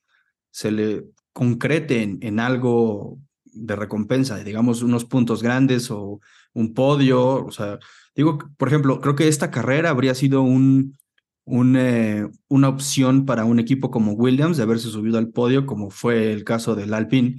se 0.51 0.71
le 0.71 1.05
concrete 1.33 2.03
en, 2.03 2.19
en 2.21 2.39
algo 2.39 3.19
de 3.45 3.75
recompensa, 3.75 4.37
digamos 4.43 4.81
unos 4.81 5.05
puntos 5.05 5.41
grandes 5.41 5.89
o 5.89 6.19
un 6.53 6.73
podio, 6.73 7.45
o 7.45 7.51
sea, 7.51 7.79
Digo, 8.17 8.39
por 8.57 8.67
ejemplo, 8.67 8.99
creo 8.99 9.15
que 9.15 9.27
esta 9.27 9.51
carrera 9.51 9.91
habría 9.91 10.15
sido 10.15 10.41
un, 10.41 10.97
un 11.45 11.75
eh, 11.77 12.27
una 12.47 12.67
opción 12.67 13.27
para 13.27 13.45
un 13.45 13.59
equipo 13.59 13.91
como 13.91 14.13
Williams 14.13 14.57
de 14.57 14.63
haberse 14.63 14.89
subido 14.89 15.19
al 15.19 15.29
podio, 15.29 15.67
como 15.67 15.91
fue 15.91 16.33
el 16.33 16.43
caso 16.43 16.75
del 16.75 16.95
Alpine 16.95 17.37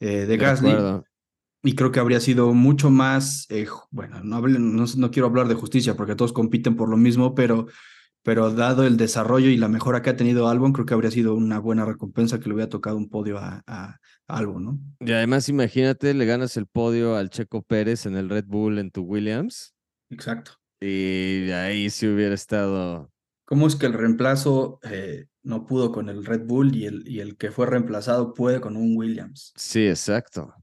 eh, 0.00 0.26
de, 0.26 0.36
Gasly. 0.36 0.70
Y 1.62 1.74
creo 1.74 1.90
que 1.90 1.98
habría 1.98 2.20
sido 2.20 2.52
mucho 2.52 2.90
más, 2.90 3.46
eh, 3.48 3.66
bueno, 3.90 4.22
no, 4.22 4.46
no, 4.46 4.84
no, 4.96 5.10
quiero 5.10 5.28
hablar 5.28 5.48
de 5.48 5.54
justicia 5.54 5.96
porque 5.96 6.14
todos 6.14 6.34
compiten 6.34 6.76
por 6.76 6.90
lo 6.90 6.98
mismo, 6.98 7.34
pero, 7.34 7.66
pero 8.22 8.52
dado 8.52 8.84
el 8.84 8.98
desarrollo 8.98 9.48
y 9.48 9.56
la 9.56 9.68
mejora 9.68 10.02
que 10.02 10.10
ha 10.10 10.16
tenido 10.16 10.48
Albon, 10.48 10.74
creo 10.74 10.84
que 10.84 10.94
habría 10.94 11.10
sido 11.10 11.34
una 11.34 11.58
buena 11.58 11.86
recompensa 11.86 12.38
que 12.38 12.48
le 12.50 12.54
hubiera 12.54 12.68
tocado 12.68 12.98
un 12.98 13.08
podio 13.08 13.38
a, 13.38 13.62
a, 13.66 13.96
a 14.28 14.36
Albon, 14.36 14.64
¿no? 14.64 14.78
Y 15.00 15.10
además, 15.10 15.48
imagínate, 15.48 16.12
le 16.12 16.26
ganas 16.26 16.58
el 16.58 16.66
podio 16.66 17.16
al 17.16 17.30
Checo 17.30 17.62
Pérez 17.62 18.04
en 18.04 18.14
el 18.14 18.28
Red 18.28 18.44
Bull 18.46 18.78
en 18.78 18.90
tu 18.90 19.02
Williams 19.02 19.74
Exacto. 20.10 20.52
Y 20.80 21.50
ahí 21.50 21.90
sí 21.90 22.06
hubiera 22.06 22.34
estado. 22.34 23.10
¿Cómo 23.44 23.66
es 23.66 23.76
que 23.76 23.86
el 23.86 23.94
reemplazo 23.94 24.78
eh, 24.82 25.26
no 25.42 25.66
pudo 25.66 25.90
con 25.90 26.08
el 26.08 26.24
Red 26.24 26.46
Bull 26.46 26.74
y 26.76 26.86
el, 26.86 27.08
y 27.08 27.20
el 27.20 27.36
que 27.36 27.50
fue 27.50 27.66
reemplazado 27.66 28.34
puede 28.34 28.60
con 28.60 28.76
un 28.76 28.96
Williams? 28.96 29.52
Sí, 29.56 29.88
exacto. 29.88 30.54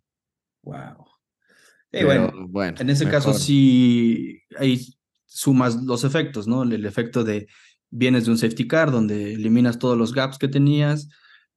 Wow. 0.64 1.06
Y 1.92 2.04
bueno, 2.04 2.32
bueno, 2.50 2.78
en 2.80 2.90
ese 2.90 3.10
caso 3.10 3.34
sí 3.34 4.42
ahí 4.58 4.86
sumas 5.26 5.82
los 5.84 6.04
efectos, 6.04 6.46
¿no? 6.46 6.64
El, 6.64 6.86
efecto 6.86 7.24
de 7.24 7.48
vienes 7.90 8.26
de 8.26 8.32
un 8.32 8.38
safety 8.38 8.68
car 8.68 8.92
donde 8.92 9.34
eliminas 9.34 9.80
todos 9.80 9.98
los 9.98 10.14
gaps 10.14 10.38
que 10.38 10.50
tenías 10.50 11.08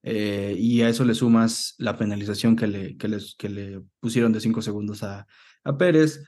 eh, 0.05 0.55
y 0.57 0.83
a 0.83 0.89
eso 0.89 1.05
le 1.05 1.15
sumas 1.15 1.75
la 1.79 1.97
penalización 1.97 2.55
que 2.55 2.69
le, 2.69 2.97
que 2.97 3.09
les, 3.09 3.35
que 3.37 3.49
le 3.49 3.83
pusieron 3.99 4.33
de 4.33 4.41
cinco 4.41 4.63
segundos 4.63 5.03
a, 5.03 5.27
a 5.65 5.77
Pérez 5.77 6.23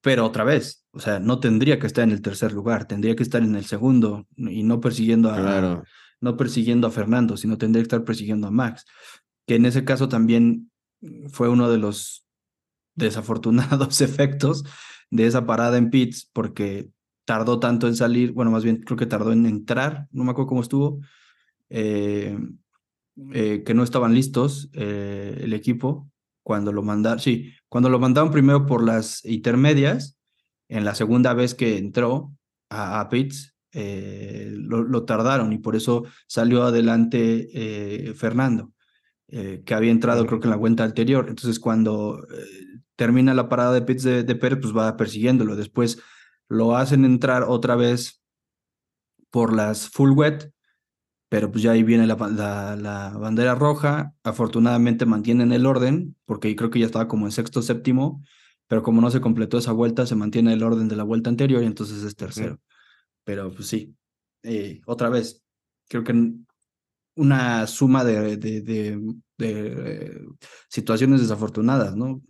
pero 0.00 0.24
otra 0.24 0.44
vez, 0.44 0.86
o 0.92 1.00
sea, 1.00 1.18
no 1.18 1.40
tendría 1.40 1.78
que 1.78 1.86
estar 1.86 2.04
en 2.04 2.10
el 2.10 2.22
tercer 2.22 2.52
lugar, 2.52 2.86
tendría 2.86 3.14
que 3.14 3.22
estar 3.22 3.42
en 3.42 3.54
el 3.54 3.64
segundo 3.66 4.26
y 4.36 4.62
no 4.62 4.80
persiguiendo 4.80 5.30
a, 5.30 5.82
no 6.20 6.36
persiguiendo 6.36 6.86
a 6.86 6.90
Fernando, 6.90 7.36
sino 7.36 7.58
tendría 7.58 7.82
que 7.82 7.86
estar 7.86 8.04
persiguiendo 8.04 8.46
a 8.46 8.50
Max, 8.50 8.84
que 9.46 9.56
en 9.56 9.66
ese 9.66 9.84
caso 9.84 10.08
también 10.08 10.70
fue 11.30 11.48
uno 11.48 11.70
de 11.70 11.78
los 11.78 12.26
desafortunados 12.94 14.00
efectos 14.00 14.64
de 15.10 15.26
esa 15.26 15.46
parada 15.46 15.76
en 15.76 15.90
pits, 15.90 16.28
porque 16.32 16.90
tardó 17.24 17.60
tanto 17.60 17.86
en 17.86 17.96
salir, 17.96 18.32
bueno, 18.32 18.50
más 18.50 18.64
bien 18.64 18.82
creo 18.82 18.96
que 18.96 19.06
tardó 19.06 19.32
en 19.32 19.46
entrar, 19.46 20.08
no 20.12 20.24
me 20.24 20.30
acuerdo 20.30 20.48
cómo 20.48 20.62
estuvo, 20.62 21.00
eh, 21.68 22.38
eh, 23.32 23.62
que 23.64 23.74
no 23.74 23.82
estaban 23.82 24.14
listos 24.14 24.70
eh, 24.72 25.38
el 25.42 25.52
equipo 25.52 26.10
cuando 26.42 26.72
lo 26.72 26.82
mandaron, 26.82 27.20
sí, 27.20 27.52
cuando 27.68 27.88
lo 27.88 27.98
mandaron 27.98 28.30
primero 28.30 28.66
por 28.66 28.82
las 28.82 29.24
intermedias, 29.24 30.18
en 30.68 30.84
la 30.84 30.94
segunda 30.94 31.34
vez 31.34 31.54
que 31.54 31.78
entró 31.78 32.32
a, 32.68 33.00
a 33.00 33.08
pits, 33.08 33.54
lo, 33.72 35.04
tardaron 35.04 35.52
y 35.52 35.58
por 35.58 35.76
eso 35.76 36.04
salió 36.26 36.64
adelante 36.64 38.12
Fernando. 38.16 38.72
que 39.28 39.74
había 39.74 39.90
entrado 39.90 40.26
creo 40.26 40.40
que 40.40 40.46
en 40.46 40.52
la 40.52 40.58
cuenta 40.58 40.84
anterior. 40.84 41.26
Entonces 41.28 41.60
cuando 41.60 42.26
termina 42.96 43.32
la 43.32 43.48
parada 43.48 43.72
de 43.72 43.82
pits 43.82 44.02
de, 44.02 44.34
Pérez, 44.36 44.58
pues 44.60 44.76
va 44.76 44.96
persiguiéndolo. 44.96 45.56
Después 45.56 46.02
lo 46.48 46.76
hacen 46.76 47.04
entrar 47.04 47.44
otra 47.44 47.76
vez 47.76 48.22
por 49.30 49.54
las 49.54 49.88
full 49.88 50.10
wet, 50.10 50.52
pero 51.30 51.50
pues 51.50 51.62
ya 51.62 51.70
ahí 51.70 51.84
viene 51.84 52.08
la, 52.08 52.16
la, 52.76 53.16
bandera 53.16 53.54
roja. 53.54 54.12
Afortunadamente 54.24 55.06
mantienen 55.06 55.52
el 55.52 55.64
orden, 55.64 56.16
porque 56.26 56.54
creo 56.56 56.70
que 56.70 56.80
ya 56.80 56.86
estaba 56.86 57.06
como 57.06 57.26
en 57.26 57.32
sexto 57.32 57.62
séptimo, 57.62 58.22
pero 58.66 58.82
como 58.82 59.00
no 59.00 59.10
se 59.10 59.20
completó 59.20 59.56
esa 59.56 59.70
vuelta, 59.70 60.06
se 60.06 60.16
mantiene 60.16 60.52
el 60.52 60.62
orden 60.64 60.88
de 60.88 60.96
la 60.96 61.04
vuelta 61.04 61.30
anterior 61.30 61.62
y 61.62 61.66
entonces 61.66 62.02
es 62.02 62.16
tercero. 62.16 62.60
Pero 63.24 63.52
pues 63.52 63.68
sí, 63.68 63.94
eh, 64.42 64.80
otra 64.86 65.08
vez, 65.08 65.44
creo 65.88 66.02
que 66.02 66.32
una 67.14 67.66
suma 67.68 68.02
de, 68.02 68.36
de, 68.36 68.60
de, 68.60 69.00
de 69.38 70.26
situaciones 70.68 71.20
desafortunadas, 71.20 71.94
¿no? 71.94 72.22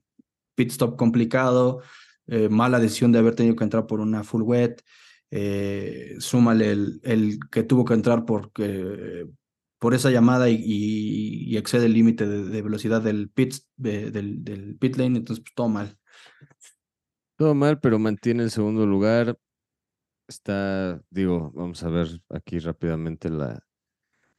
pit 0.54 0.72
stop 0.72 0.98
complicado, 0.98 1.80
eh, 2.26 2.50
mala 2.50 2.78
decisión 2.78 3.12
de 3.12 3.18
haber 3.18 3.34
tenido 3.34 3.56
que 3.56 3.64
entrar 3.64 3.86
por 3.86 4.00
una 4.00 4.24
full 4.24 4.42
wet, 4.42 4.82
eh, 5.30 6.16
súmale 6.18 6.70
el, 6.70 7.38
que 7.50 7.62
tuvo 7.62 7.84
que 7.84 7.94
entrar 7.94 8.24
por 8.24 8.50
esa 9.94 10.10
llamada 10.10 10.48
y, 10.48 11.56
excede 11.56 11.86
el 11.86 11.94
límite 11.94 12.26
de, 12.26 12.62
velocidad 12.62 13.02
del 13.02 13.30
pit, 13.30 13.54
del, 13.76 14.76
pit 14.78 14.96
lane, 14.96 15.18
entonces 15.18 15.42
pues, 15.42 15.54
todo 15.54 15.68
mal. 15.68 15.96
Todo 17.36 17.54
mal, 17.54 17.80
pero 17.80 17.98
mantiene 17.98 18.42
el 18.42 18.50
segundo 18.50 18.86
lugar. 18.86 19.38
Está, 20.28 21.02
digo, 21.10 21.50
vamos 21.54 21.82
a 21.82 21.88
ver 21.88 22.08
aquí 22.28 22.58
rápidamente 22.58 23.30
la, 23.30 23.64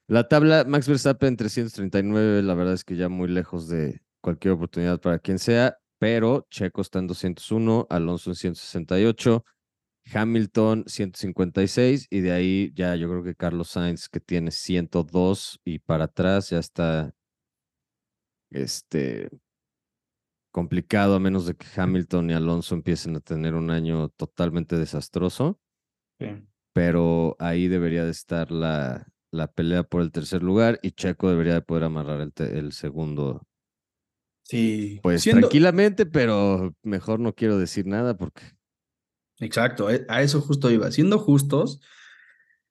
la 0.07 0.27
tabla. 0.27 0.63
Max 0.65 0.87
Verstappen 0.87 1.35
339, 1.35 2.43
la 2.43 2.53
verdad 2.53 2.73
es 2.73 2.83
que 2.83 2.95
ya 2.95 3.09
muy 3.09 3.27
lejos 3.27 3.67
de 3.67 4.01
cualquier 4.21 4.53
oportunidad 4.53 5.01
para 5.01 5.19
quien 5.19 5.39
sea 5.39 5.77
pero 6.01 6.47
Checo 6.49 6.81
está 6.81 6.97
en 6.97 7.05
201, 7.05 7.85
Alonso 7.87 8.31
en 8.31 8.35
168, 8.35 9.45
Hamilton 10.13 10.83
156 10.87 12.07
y 12.09 12.19
de 12.21 12.31
ahí 12.31 12.71
ya 12.75 12.95
yo 12.95 13.09
creo 13.09 13.23
que 13.23 13.35
Carlos 13.35 13.69
Sainz 13.69 14.09
que 14.09 14.19
tiene 14.19 14.51
102 14.51 15.59
y 15.63 15.79
para 15.79 16.05
atrás 16.05 16.49
ya 16.49 16.59
está 16.59 17.13
este 18.49 19.29
complicado 20.51 21.15
a 21.15 21.19
menos 21.19 21.45
de 21.45 21.55
que 21.55 21.65
Hamilton 21.75 22.29
y 22.29 22.33
Alonso 22.33 22.75
empiecen 22.75 23.15
a 23.15 23.21
tener 23.21 23.55
un 23.55 23.69
año 23.69 24.09
totalmente 24.09 24.77
desastroso. 24.77 25.59
Pero 26.73 27.35
ahí 27.39 27.67
debería 27.67 28.05
de 28.05 28.11
estar 28.11 28.51
la, 28.51 29.07
la 29.31 29.47
pelea 29.47 29.83
por 29.83 30.01
el 30.01 30.11
tercer 30.11 30.43
lugar 30.43 30.79
y 30.83 30.91
Checo 30.91 31.29
debería 31.29 31.53
de 31.53 31.61
poder 31.61 31.85
amarrar 31.85 32.21
el, 32.21 32.33
el 32.45 32.71
segundo 32.73 33.41
Sí. 34.43 34.99
Pues 35.01 35.23
tranquilamente, 35.23 36.05
pero 36.05 36.75
mejor 36.83 37.21
no 37.21 37.33
quiero 37.33 37.57
decir 37.57 37.87
nada 37.87 38.17
porque. 38.17 38.43
Exacto, 39.41 39.89
eh, 39.89 40.05
a 40.07 40.21
eso 40.21 40.39
justo 40.41 40.71
iba. 40.71 40.91
Siendo 40.91 41.19
justos, 41.19 41.81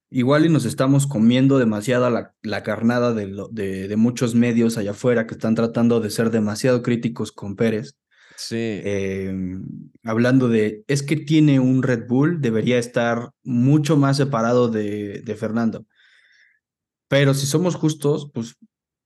igual 0.08 0.46
y 0.46 0.48
nos 0.48 0.64
estamos 0.64 1.06
comiendo 1.06 1.58
demasiada 1.58 2.08
la, 2.10 2.34
la 2.42 2.62
carnada 2.62 3.12
de, 3.12 3.26
de, 3.52 3.96
muchos 3.96 4.34
medios 4.34 4.78
allá 4.78 4.92
afuera 4.92 5.26
que 5.26 5.34
están 5.34 5.54
tratando 5.54 6.00
de 6.00 6.10
ser 6.10 6.30
demasiado 6.30 6.82
críticos 6.82 7.32
con 7.32 7.56
Pérez. 7.56 7.96
Sí. 8.36 8.80
Em, 8.84 9.64
hablando 10.02 10.48
de, 10.48 10.84
es 10.88 11.02
que 11.02 11.16
tiene 11.16 11.60
un 11.60 11.82
Red 11.82 12.06
Bull, 12.08 12.40
debería 12.40 12.78
estar 12.78 13.30
mucho 13.42 13.98
más 13.98 14.16
separado 14.16 14.68
de, 14.68 15.20
de 15.20 15.34
Fernando. 15.34 15.84
Pero 17.08 17.34
si 17.34 17.46
somos 17.46 17.74
justos, 17.74 18.30
pues, 18.32 18.56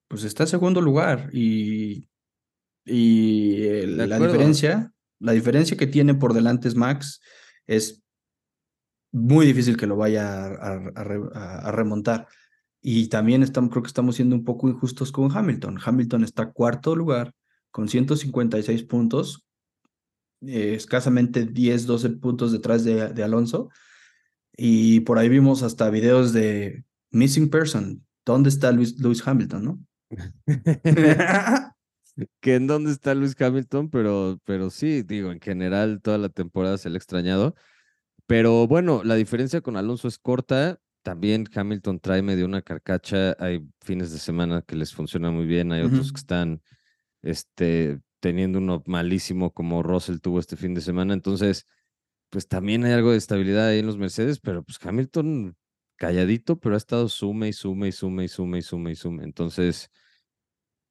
pues 0.07 0.23
está 0.23 0.45
en 0.45 0.49
segundo 0.49 0.81
lugar 0.81 1.31
y 1.33 2.07
y 2.85 3.87
la 3.87 4.19
diferencia, 4.19 4.93
la 5.19 5.33
diferencia 5.33 5.77
que 5.77 5.87
tiene 5.87 6.15
por 6.15 6.35
delante 6.35 6.69
es 6.69 6.75
Max 6.75 7.21
es 7.67 8.03
muy 9.13 9.47
difícil 9.47 9.77
que 9.77 9.87
lo 9.87 9.97
vaya 9.97 10.47
a, 10.47 11.73
remontar. 11.73 12.27
Y 12.81 13.09
también 13.09 13.43
creo 13.47 13.83
que 13.83 13.89
estamos 13.89 14.17
siendo 14.17 14.37
un 14.37 14.45
poco 14.45 14.69
injustos 14.69 15.13
con 15.13 15.35
Hamilton. 15.35 15.79
Hamilton 15.83 16.25
está 16.25 16.53
cuarto 16.53 16.95
lugar 16.97 17.33
con 17.71 17.89
156 17.89 18.83
puntos, 18.85 19.47
eh, 20.43 20.75
escasamente 20.75 21.47
10, 21.47 21.87
12 21.87 22.11
puntos 22.11 22.53
detrás 22.53 22.85
de, 22.85 23.09
de 23.09 23.23
Alonso. 23.23 23.71
Y 24.57 25.01
por 25.01 25.19
ahí 25.19 25.29
vimos 25.29 25.63
hasta 25.63 25.91
videos 25.91 26.33
de 26.33 26.85
Missing 27.11 27.51
Person. 27.51 28.05
¿Dónde 28.25 28.49
está 28.49 28.73
Luis, 28.73 28.99
Lewis 29.01 29.27
Hamilton, 29.27 29.65
no? 29.65 29.81
que 32.41 32.55
en 32.55 32.67
dónde 32.67 32.93
está 32.93 33.15
Luis 33.15 33.41
Hamilton, 33.41 33.91
pero, 33.91 34.39
pero 34.45 34.71
sí, 34.71 35.03
digo, 35.03 35.33
en 35.33 35.41
general 35.41 36.01
toda 36.03 36.19
la 36.19 36.29
temporada 36.29 36.79
se 36.79 36.91
le 36.91 36.97
ha 36.97 36.99
extrañado. 36.99 37.55
Pero 38.27 38.67
bueno, 38.67 39.03
la 39.05 39.17
diferencia 39.17 39.61
con 39.61 39.77
Alonso 39.77 40.09
es 40.09 40.19
corta. 40.19 40.81
También 41.03 41.47
Hamilton 41.55 42.01
trae 42.01 42.23
medio 42.23 42.47
una 42.47 42.63
carcacha. 42.63 43.37
Hay 43.39 43.67
fines 43.83 44.13
de 44.13 44.19
semana 44.19 44.63
que 44.63 44.77
les 44.77 44.95
funciona 44.95 45.31
muy 45.31 45.47
bien, 45.47 45.73
hay 45.73 45.83
otros 45.83 46.13
que 46.13 46.19
están 46.19 46.63
este, 47.23 48.01
teniendo 48.21 48.59
uno 48.59 48.83
malísimo 48.87 49.53
como 49.53 49.83
Russell 49.83 50.19
tuvo 50.21 50.41
este 50.41 50.57
fin 50.57 50.75
de 50.75 50.81
semana. 50.81 51.13
Entonces, 51.13 51.67
pues 52.31 52.49
también 52.49 52.85
hay 52.85 52.93
algo 52.93 53.13
de 53.13 53.19
estabilidad 53.19 53.69
ahí 53.69 53.81
en 53.81 53.87
los 53.87 53.99
Mercedes, 53.99 54.41
pero 54.41 54.63
pues 54.63 54.79
Hamilton 54.83 55.57
calladito, 55.97 56.59
pero 56.59 56.75
ha 56.75 56.79
estado 56.79 57.09
sume 57.09 57.49
y 57.49 57.53
sume 57.53 57.89
y 57.89 57.93
sume 57.93 58.25
y 58.25 58.29
sume 58.29 58.59
y 58.59 58.63
sume 58.63 58.91
y 58.93 58.97
sume. 58.97 59.25
Entonces, 59.25 59.91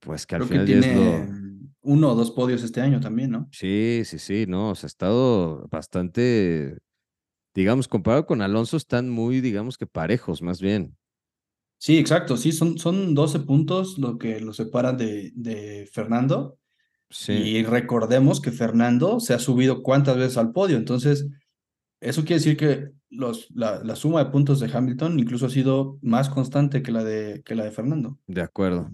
pues 0.04 0.26
que 0.26 0.36
al 0.36 0.44
final 0.44 0.66
tiene 0.66 1.28
uno 1.82 2.12
o 2.12 2.16
dos 2.16 2.32
podios 2.32 2.63
este 2.63 2.82
año 2.82 3.00
también, 3.00 3.32
¿no? 3.32 3.50
Sí, 3.52 4.04
sí, 4.06 4.20
sí, 4.20 4.46
no, 4.48 4.70
o 4.70 4.76
sea, 4.76 4.88
ha 4.88 4.88
estado 4.88 5.68
bastante, 5.70 6.78
digamos, 7.54 7.88
comparado 7.88 8.26
con 8.26 8.42
Alonso, 8.42 8.78
están 8.78 9.10
muy, 9.10 9.42
digamos 9.42 9.78
que 9.78 9.86
parejos, 9.86 10.42
más 10.42 10.62
bien. 10.62 10.98
Sí, 11.78 11.98
exacto, 11.98 12.38
sí, 12.38 12.54
son, 12.54 12.78
son 12.78 13.13
12 13.13 13.42
puntos 13.42 13.98
lo 13.98 14.18
que 14.18 14.39
lo 14.39 14.54
separan 14.54 14.98
de, 14.98 15.32
de 15.36 15.89
Fernando. 15.92 16.58
Sí. 17.10 17.34
Y 17.34 17.63
recordemos 17.63 18.42
que 18.42 18.52
Fernando 18.52 19.20
se 19.20 19.34
ha 19.34 19.39
subido 19.39 19.84
cuántas 19.84 20.18
veces 20.18 20.38
al 20.38 20.52
podio, 20.52 20.78
entonces 20.78 21.28
eso 22.00 22.22
quiere 22.22 22.36
decir 22.36 22.58
que 22.58 22.92
los, 23.10 23.50
la, 23.54 23.84
la, 23.84 23.96
suma 23.96 24.24
de 24.24 24.32
puntos 24.32 24.60
de 24.60 24.70
Hamilton 24.74 25.20
incluso 25.20 25.46
ha 25.46 25.50
sido 25.50 26.00
más 26.02 26.30
constante 26.30 26.82
que 26.82 26.92
la 26.92 27.04
de, 27.04 27.44
que 27.46 27.56
la 27.56 27.66
de 27.66 27.72
Fernando. 27.72 28.18
De 28.28 28.42
acuerdo, 28.42 28.89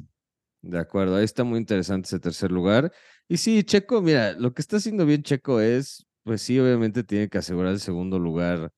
de 0.61 0.79
acuerdo, 0.79 1.15
ahí 1.15 1.23
está 1.23 1.43
muy 1.43 1.59
interesante 1.59 2.07
ese 2.07 2.19
tercer 2.19 2.51
lugar. 2.51 2.91
Y 3.27 3.37
sí, 3.37 3.63
Checo, 3.63 4.01
mira, 4.01 4.33
lo 4.33 4.53
que 4.53 4.61
está 4.61 4.77
haciendo 4.77 5.05
bien 5.05 5.23
Checo 5.23 5.61
es, 5.61 6.05
pues 6.23 6.41
sí, 6.41 6.59
obviamente 6.59 7.03
tiene 7.03 7.29
que 7.29 7.37
asegurar 7.37 7.73
el 7.73 7.79
segundo 7.79 8.19
lugar 8.19 8.71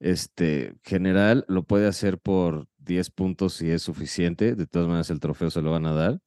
este, 0.00 0.74
general, 0.82 1.44
lo 1.48 1.64
puede 1.64 1.86
hacer 1.86 2.18
por 2.18 2.68
10 2.78 3.10
puntos 3.10 3.54
si 3.54 3.70
es 3.70 3.82
suficiente, 3.82 4.54
de 4.54 4.66
todas 4.66 4.88
maneras 4.88 5.10
el 5.10 5.20
trofeo 5.20 5.50
se 5.50 5.62
lo 5.62 5.70
van 5.70 5.86
a 5.86 5.94
dar. 5.94 6.20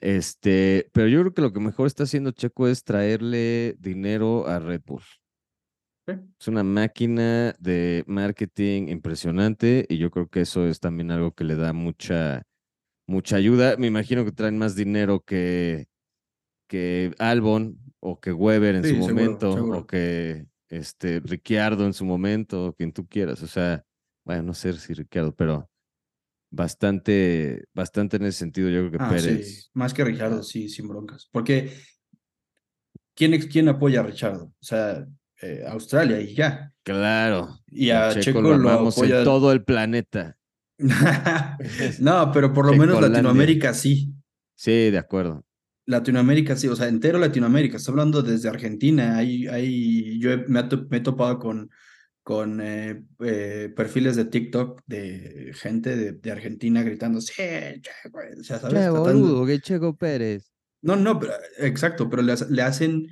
Este, 0.00 0.90
pero 0.92 1.08
yo 1.08 1.20
creo 1.20 1.34
que 1.34 1.42
lo 1.42 1.52
que 1.52 1.60
mejor 1.60 1.86
está 1.86 2.04
haciendo 2.04 2.32
Checo 2.32 2.68
es 2.68 2.84
traerle 2.84 3.76
dinero 3.78 4.46
a 4.48 4.58
Red 4.58 4.82
Bull. 4.86 5.02
Es 6.06 6.48
una 6.48 6.62
máquina 6.62 7.54
de 7.58 8.04
marketing 8.06 8.88
impresionante 8.88 9.86
y 9.88 9.96
yo 9.96 10.10
creo 10.10 10.28
que 10.28 10.42
eso 10.42 10.66
es 10.66 10.78
también 10.78 11.10
algo 11.10 11.32
que 11.32 11.44
le 11.44 11.56
da 11.56 11.72
mucha 11.72 12.42
mucha 13.06 13.36
ayuda. 13.36 13.76
Me 13.76 13.86
imagino 13.86 14.24
que 14.24 14.32
traen 14.32 14.58
más 14.58 14.74
dinero 14.76 15.20
que, 15.20 15.86
que 16.68 17.14
Albon 17.18 17.78
o 18.00 18.20
que 18.20 18.32
Weber 18.32 18.76
en 18.76 18.84
su 18.84 18.96
momento 18.96 19.52
o 19.52 19.86
que 19.86 20.46
este, 20.68 21.20
Ricciardo 21.20 21.86
en 21.86 21.92
su 21.92 22.04
momento, 22.04 22.74
quien 22.76 22.92
tú 22.92 23.06
quieras. 23.06 23.42
O 23.42 23.46
sea, 23.46 23.84
bueno, 24.24 24.42
no 24.42 24.54
sé 24.54 24.72
si 24.74 24.94
Ricciardo, 24.94 25.34
pero 25.34 25.70
bastante, 26.50 27.64
bastante 27.74 28.16
en 28.16 28.24
ese 28.24 28.38
sentido 28.38 28.68
yo 28.68 28.80
creo 28.80 28.90
que 28.92 28.98
ah, 29.00 29.08
Pérez. 29.08 29.70
Más 29.74 29.92
que 29.92 30.04
Ricciardo, 30.04 30.42
sí, 30.42 30.68
sin 30.68 30.88
broncas. 30.88 31.28
Porque 31.32 31.72
¿quién, 33.14 33.38
¿quién 33.48 33.68
apoya 33.68 34.00
a 34.00 34.02
Ricciardo? 34.04 34.44
O 34.44 34.64
sea, 34.64 35.06
eh, 35.42 35.64
Australia 35.66 36.20
y 36.20 36.34
ya. 36.34 36.72
Claro. 36.82 37.58
Y 37.66 37.90
a 37.90 38.10
Checo, 38.18 38.40
lo, 38.40 38.54
amamos 38.54 38.96
apoya- 38.96 39.18
en 39.18 39.24
todo 39.24 39.52
el 39.52 39.64
planeta. 39.64 40.38
no, 42.00 42.30
pero 42.32 42.52
por 42.52 42.66
lo 42.66 42.72
menos. 42.74 43.00
Latinoamérica 43.00 43.74
sí. 43.74 44.12
Sí, 44.54 44.90
de 44.90 44.98
acuerdo. 44.98 45.44
Latinoamérica 45.86 46.56
sí, 46.56 46.68
o 46.68 46.76
sea, 46.76 46.88
entero 46.88 47.18
Latinoamérica. 47.18 47.76
Estoy 47.76 47.92
hablando 47.92 48.22
desde 48.22 48.48
Argentina. 48.48 49.16
Hay, 49.18 49.46
hay, 49.46 50.18
yo 50.18 50.32
he- 50.32 50.44
me, 50.48 50.60
he 50.60 51.00
topado 51.00 51.38
con, 51.38 51.70
con 52.22 52.60
eh, 52.62 53.02
eh, 53.20 53.72
perfiles 53.76 54.16
de 54.16 54.24
TikTok 54.24 54.80
de 54.86 55.52
gente 55.54 55.94
de, 55.96 56.12
de 56.12 56.30
Argentina 56.32 56.82
gritando, 56.82 57.20
sí, 57.20 57.34
Checo", 57.82 58.18
o 58.40 58.42
sea, 58.42 58.58
¿sabes? 58.58 58.74
Che, 58.84 58.88
boludo, 58.90 59.46
que 59.46 59.60
Checo 59.60 59.94
Pérez. 59.94 60.50
No, 60.80 60.96
no, 60.96 61.18
pero, 61.18 61.34
exacto, 61.58 62.08
pero 62.08 62.22
le, 62.22 62.34
le 62.50 62.62
hacen, 62.62 63.08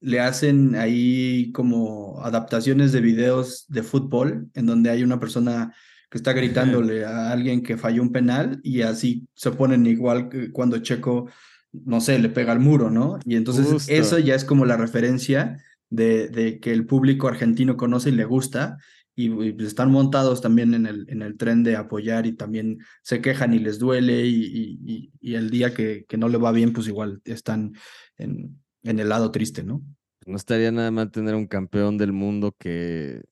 le 0.00 0.20
hacen 0.20 0.74
ahí 0.74 1.50
como 1.52 2.22
adaptaciones 2.22 2.92
de 2.92 3.00
videos 3.00 3.66
de 3.68 3.82
fútbol 3.82 4.50
en 4.54 4.66
donde 4.66 4.90
hay 4.90 5.02
una 5.02 5.20
persona 5.20 5.74
que 6.08 6.18
está 6.18 6.32
gritándole 6.32 7.04
a 7.04 7.30
alguien 7.32 7.62
que 7.62 7.76
falló 7.76 8.02
un 8.02 8.12
penal 8.12 8.60
y 8.62 8.82
así 8.82 9.26
se 9.34 9.50
ponen 9.50 9.86
igual 9.86 10.28
que 10.28 10.50
cuando 10.52 10.78
Checo, 10.78 11.28
no 11.72 12.00
sé, 12.00 12.18
le 12.18 12.28
pega 12.28 12.52
al 12.52 12.60
muro, 12.60 12.90
¿no? 12.90 13.18
Y 13.24 13.36
entonces 13.36 13.66
Justo. 13.66 13.92
eso 13.92 14.18
ya 14.18 14.34
es 14.34 14.44
como 14.44 14.64
la 14.66 14.76
referencia 14.76 15.58
de, 15.90 16.28
de 16.28 16.60
que 16.60 16.72
el 16.72 16.86
público 16.86 17.28
argentino 17.28 17.76
conoce 17.76 18.10
y 18.10 18.12
le 18.12 18.24
gusta. 18.24 18.78
Y, 19.18 19.32
y, 19.32 19.52
pues, 19.52 19.68
están 19.68 19.90
montados 19.90 20.42
también 20.42 20.74
en 20.74 20.84
el, 20.86 21.06
en 21.08 21.22
el 21.22 21.38
tren 21.38 21.62
de 21.62 21.74
apoyar 21.76 22.26
y 22.26 22.32
también 22.32 22.78
se 23.02 23.22
quejan 23.22 23.54
y 23.54 23.58
les 23.58 23.78
duele 23.78 24.26
y, 24.26 24.44
y- 24.44 24.78
y- 24.84 25.12
y 25.20 25.34
el 25.36 25.48
día 25.48 25.72
que, 25.72 26.04
que 26.06 26.18
no 26.18 26.28
le 26.28 26.36
va 26.36 26.52
bien, 26.52 26.72
pues 26.74 26.86
igual 26.86 27.22
están 27.24 27.72
en, 28.18 28.60
en 28.82 28.98
el 28.98 29.08
lado 29.08 29.30
triste, 29.30 29.62
¿no? 29.62 29.82
No 30.26 30.36
estaría 30.36 30.70
nada 30.70 30.90
mal 30.90 31.10
tener 31.10 31.34
un 31.34 31.46
campeón 31.46 31.96
del 31.96 32.12
mundo 32.12 32.54
que, 32.58 33.22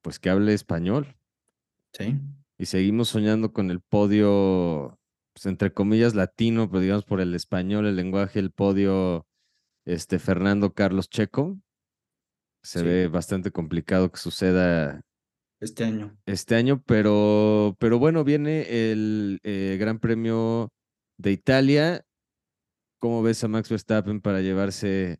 pues, 0.00 0.20
que 0.20 0.30
hable 0.30 0.54
español. 0.54 1.08
Sí. 1.92 2.18
Y 2.58 2.66
seguimos 2.66 3.08
soñando 3.08 3.52
con 3.52 3.70
el 3.70 3.80
podio, 3.80 4.98
pues, 5.34 5.46
entre 5.46 5.72
comillas, 5.72 6.14
latino, 6.14 6.68
pero 6.70 6.80
digamos 6.80 7.04
por 7.04 7.20
el 7.20 7.34
español, 7.34 7.86
el 7.86 7.96
lenguaje, 7.96 8.38
el 8.38 8.50
podio, 8.52 9.26
este, 9.86 10.18
Fernando 10.18 10.72
Carlos 10.72 11.08
Checo. 11.10 11.58
Se 12.64 12.78
Sí. 12.80 12.84
ve 12.84 13.08
bastante 13.08 13.50
complicado 13.50 14.10
que 14.12 14.18
suceda 14.18 15.00
Este 15.60 15.84
año. 15.84 16.16
este 16.26 16.54
año, 16.54 16.82
pero, 16.86 17.76
pero 17.80 17.98
bueno, 17.98 18.22
viene 18.24 18.90
el 18.92 19.40
eh, 19.42 19.76
Gran 19.80 19.98
Premio 19.98 20.68
de 21.18 21.32
Italia. 21.32 22.02
¿Cómo 23.00 23.22
ves 23.22 23.42
a 23.42 23.48
Max 23.48 23.68
Verstappen 23.68 24.20
para 24.20 24.40
llevarse 24.42 25.18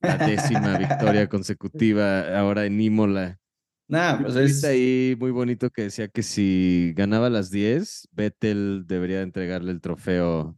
la 0.00 0.16
décima 0.18 0.78
victoria 0.78 1.28
consecutiva 1.28 2.38
ahora 2.38 2.64
en 2.66 2.80
Imola? 2.80 3.38
Vi 3.86 3.98
pues 4.22 4.36
es, 4.36 4.64
ahí 4.64 5.14
muy 5.18 5.30
bonito 5.30 5.70
que 5.70 5.82
decía 5.82 6.08
que 6.08 6.22
si 6.22 6.92
ganaba 6.96 7.28
las 7.28 7.50
10, 7.50 8.08
Vettel 8.12 8.84
debería 8.86 9.20
entregarle 9.20 9.72
el 9.72 9.80
trofeo 9.80 10.56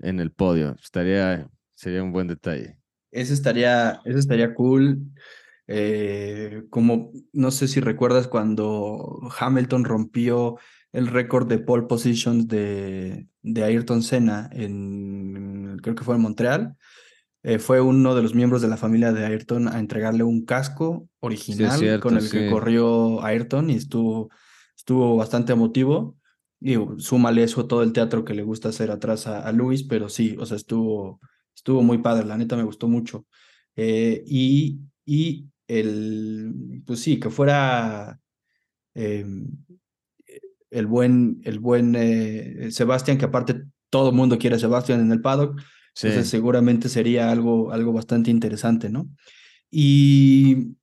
en 0.00 0.20
el 0.20 0.32
podio. 0.32 0.76
Estaría, 0.82 1.48
sería 1.74 2.02
un 2.02 2.12
buen 2.12 2.26
detalle. 2.26 2.78
ese 3.12 3.34
estaría, 3.34 4.00
ese 4.04 4.18
estaría 4.18 4.54
cool. 4.54 4.98
Eh, 5.70 6.62
como 6.70 7.12
no 7.32 7.50
sé 7.50 7.68
si 7.68 7.80
recuerdas 7.80 8.26
cuando 8.26 9.20
Hamilton 9.38 9.84
rompió 9.84 10.58
el 10.92 11.06
récord 11.08 11.46
de 11.46 11.58
pole 11.58 11.86
positions 11.86 12.48
de, 12.48 13.28
de 13.42 13.64
Ayrton 13.64 14.02
Senna 14.02 14.48
en, 14.52 15.78
creo 15.82 15.94
que 15.94 16.04
fue 16.04 16.16
en 16.16 16.22
Montreal. 16.22 16.76
Eh, 17.48 17.58
fue 17.58 17.80
uno 17.80 18.14
de 18.14 18.20
los 18.20 18.34
miembros 18.34 18.60
de 18.60 18.68
la 18.68 18.76
familia 18.76 19.10
de 19.10 19.24
Ayrton 19.24 19.68
a 19.68 19.78
entregarle 19.78 20.22
un 20.22 20.44
casco 20.44 21.08
original 21.20 21.78
cierto, 21.78 22.02
con 22.02 22.18
el 22.18 22.30
que 22.30 22.50
corrió 22.50 23.24
Ayrton 23.24 23.70
y 23.70 23.74
estuvo, 23.76 24.28
estuvo 24.76 25.16
bastante 25.16 25.54
emotivo. 25.54 26.18
Y 26.60 26.74
súmale 26.98 27.44
eso 27.44 27.66
todo 27.66 27.82
el 27.82 27.94
teatro 27.94 28.22
que 28.22 28.34
le 28.34 28.42
gusta 28.42 28.68
hacer 28.68 28.90
atrás 28.90 29.26
a, 29.26 29.40
a 29.40 29.52
Luis, 29.52 29.82
pero 29.82 30.10
sí, 30.10 30.36
o 30.38 30.44
sea, 30.44 30.58
estuvo, 30.58 31.20
estuvo 31.56 31.82
muy 31.82 31.96
padre, 32.02 32.26
la 32.26 32.36
neta 32.36 32.54
me 32.54 32.64
gustó 32.64 32.86
mucho. 32.86 33.24
Eh, 33.76 34.22
y, 34.26 34.80
y 35.06 35.46
el, 35.68 36.82
pues 36.84 37.00
sí, 37.00 37.18
que 37.18 37.30
fuera 37.30 38.20
eh, 38.94 39.24
el 40.68 40.86
buen, 40.86 41.40
el 41.44 41.60
buen 41.60 41.94
eh, 41.96 42.68
Sebastián, 42.72 43.16
que 43.16 43.24
aparte 43.24 43.62
todo 43.88 44.10
el 44.10 44.16
mundo 44.16 44.36
quiere 44.36 44.56
a 44.56 44.58
Sebastián 44.58 45.00
en 45.00 45.12
el 45.12 45.22
paddock, 45.22 45.58
Sí, 45.98 46.06
entonces 46.06 46.30
seguramente 46.30 46.88
sería 46.88 47.28
algo, 47.28 47.72
algo 47.72 47.92
bastante 47.92 48.30
interesante, 48.30 48.88
¿no? 48.88 49.08
Y 49.68 50.76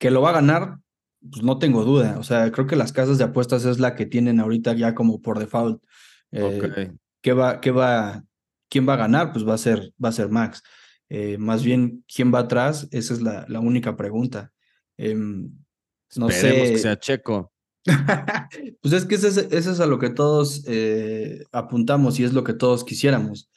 que 0.00 0.10
lo 0.10 0.20
va 0.20 0.30
a 0.30 0.40
ganar, 0.40 0.78
pues 1.30 1.44
no 1.44 1.60
tengo 1.60 1.84
duda. 1.84 2.18
O 2.18 2.24
sea, 2.24 2.50
creo 2.50 2.66
que 2.66 2.74
las 2.74 2.92
casas 2.92 3.18
de 3.18 3.24
apuestas 3.24 3.64
es 3.66 3.78
la 3.78 3.94
que 3.94 4.04
tienen 4.04 4.40
ahorita 4.40 4.72
ya 4.72 4.96
como 4.96 5.22
por 5.22 5.38
default. 5.38 5.80
Eh. 6.32 6.90
¿qué 7.20 7.32
va, 7.32 7.60
qué 7.60 7.70
va, 7.70 8.24
¿Quién 8.68 8.88
va 8.88 8.94
a 8.94 8.96
ganar? 8.96 9.32
Pues 9.32 9.46
va 9.46 9.54
a 9.54 9.58
ser, 9.58 9.92
va 10.04 10.08
a 10.08 10.12
ser 10.12 10.28
Max. 10.28 10.60
Eh, 11.08 11.38
más 11.38 11.62
bien, 11.62 12.04
¿quién 12.12 12.34
va 12.34 12.40
atrás? 12.40 12.88
Esa 12.90 13.14
es 13.14 13.22
la, 13.22 13.46
la 13.48 13.60
única 13.60 13.96
pregunta. 13.96 14.50
Em, 14.96 15.52
no 16.16 16.28
Esperemos 16.30 16.66
sé. 16.66 16.72
que 16.72 16.78
sea 16.78 16.98
Checo. 16.98 17.52
pues 18.82 18.92
es 18.92 19.04
que 19.04 19.14
eso 19.14 19.28
es, 19.28 19.36
eso 19.36 19.70
es 19.70 19.78
a 19.78 19.86
lo 19.86 20.00
que 20.00 20.10
todos 20.10 20.64
eh, 20.66 21.44
apuntamos 21.52 22.18
y 22.18 22.24
es 22.24 22.32
lo 22.32 22.42
que 22.42 22.54
todos 22.54 22.82
quisiéramos. 22.82 23.48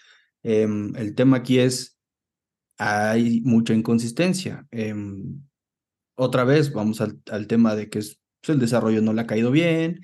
Em, 0.43 0.95
el 0.95 1.15
tema 1.15 1.38
aquí 1.38 1.60
es, 1.60 1.99
hay 2.77 3.41
mucha 3.41 3.73
inconsistencia. 3.73 4.67
Em, 4.71 5.41
otra 6.15 6.43
vez, 6.43 6.73
vamos 6.73 7.01
al, 7.01 7.21
al 7.32 7.47
tema 7.47 7.75
de 7.75 7.89
que 7.89 7.99
es, 7.99 8.19
pues, 8.41 8.56
el 8.56 8.60
desarrollo 8.60 9.01
no 9.01 9.13
le 9.13 9.21
ha 9.21 9.27
caído 9.27 9.51
bien, 9.51 10.01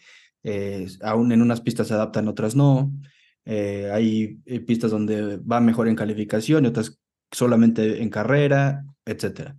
eh, 0.50 0.88
aún 1.02 1.34
en 1.34 1.42
unas 1.42 1.60
pistas 1.60 1.88
se 1.88 1.94
adaptan, 1.94 2.30
otras 2.30 2.56
no. 2.56 2.94
Eh, 3.44 3.90
hay 3.92 4.40
eh, 4.46 4.62
pistas 4.62 4.92
donde 4.92 5.38
va 5.38 5.60
mejor 5.60 5.90
en 5.90 5.96
calificación 5.96 6.64
y 6.64 6.68
otras 6.70 7.00
solamente 7.32 8.02
en 8.02 8.10
carrera, 8.10 8.86
etcétera. 9.06 9.58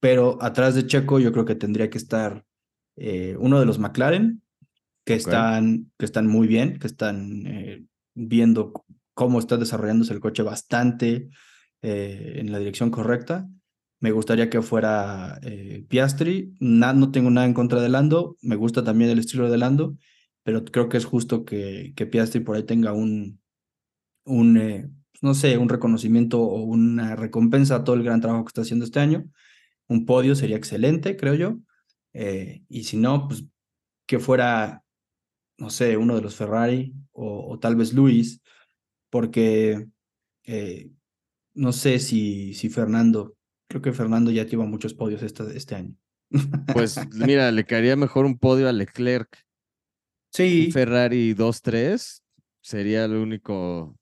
Pero 0.00 0.38
atrás 0.42 0.74
de 0.74 0.86
Checo 0.86 1.20
yo 1.20 1.32
creo 1.32 1.44
que 1.44 1.54
tendría 1.54 1.90
que 1.90 1.98
estar 1.98 2.44
uno 2.96 3.60
de 3.60 3.66
los 3.66 3.78
McLaren, 3.78 4.42
que, 5.04 5.14
están, 5.14 5.92
que 5.98 6.06
están 6.06 6.26
muy 6.26 6.48
bien, 6.48 6.78
que 6.78 6.86
están 6.86 7.88
viendo 8.14 8.84
cómo 9.14 9.38
está 9.38 9.56
desarrollándose 9.56 10.12
el 10.12 10.20
coche 10.20 10.42
bastante 10.42 11.28
eh, 11.82 12.34
en 12.36 12.52
la 12.52 12.58
dirección 12.58 12.90
correcta. 12.90 13.48
Me 14.00 14.10
gustaría 14.10 14.50
que 14.50 14.62
fuera 14.62 15.38
eh, 15.42 15.84
Piastri. 15.88 16.54
Na- 16.60 16.92
no 16.92 17.10
tengo 17.12 17.30
nada 17.30 17.46
en 17.46 17.54
contra 17.54 17.80
de 17.80 17.88
Lando. 17.88 18.36
Me 18.42 18.56
gusta 18.56 18.82
también 18.82 19.10
el 19.10 19.18
estilo 19.18 19.50
de 19.50 19.58
Lando, 19.58 19.96
pero 20.42 20.64
creo 20.64 20.88
que 20.88 20.96
es 20.96 21.04
justo 21.04 21.44
que, 21.44 21.92
que 21.94 22.06
Piastri 22.06 22.40
por 22.40 22.56
ahí 22.56 22.64
tenga 22.64 22.92
un, 22.92 23.40
un 24.24 24.56
eh, 24.56 24.90
no 25.20 25.34
sé, 25.34 25.56
un 25.58 25.68
reconocimiento 25.68 26.40
o 26.40 26.62
una 26.62 27.14
recompensa 27.16 27.76
a 27.76 27.84
todo 27.84 27.94
el 27.96 28.02
gran 28.02 28.20
trabajo 28.20 28.44
que 28.44 28.48
está 28.50 28.62
haciendo 28.62 28.84
este 28.84 29.00
año. 29.00 29.24
Un 29.88 30.04
podio 30.06 30.34
sería 30.34 30.56
excelente, 30.56 31.16
creo 31.16 31.34
yo. 31.34 31.58
Eh, 32.12 32.62
y 32.68 32.84
si 32.84 32.96
no, 32.96 33.28
pues 33.28 33.44
que 34.06 34.18
fuera, 34.18 34.82
no 35.58 35.70
sé, 35.70 35.96
uno 35.96 36.16
de 36.16 36.22
los 36.22 36.34
Ferrari 36.36 36.94
o, 37.12 37.52
o 37.52 37.58
tal 37.58 37.76
vez 37.76 37.92
Luis, 37.92 38.42
porque 39.12 39.88
eh, 40.44 40.90
no 41.54 41.72
sé 41.72 41.98
si, 41.98 42.54
si 42.54 42.70
Fernando, 42.70 43.36
creo 43.68 43.82
que 43.82 43.92
Fernando 43.92 44.30
ya 44.30 44.44
lleva 44.46 44.64
muchos 44.64 44.94
podios 44.94 45.22
esta- 45.22 45.52
este 45.52 45.74
año. 45.74 45.94
Pues 46.72 46.96
mira, 47.14 47.50
le 47.52 47.64
caería 47.66 47.94
mejor 47.94 48.24
un 48.24 48.38
podio 48.38 48.68
a 48.68 48.72
Leclerc. 48.72 49.28
sí, 50.32 50.66
Un 50.68 50.72
Ferrari 50.72 51.34
2-3 51.34 52.22
sería 52.62 53.06
lo 53.06 53.22
único 53.22 53.94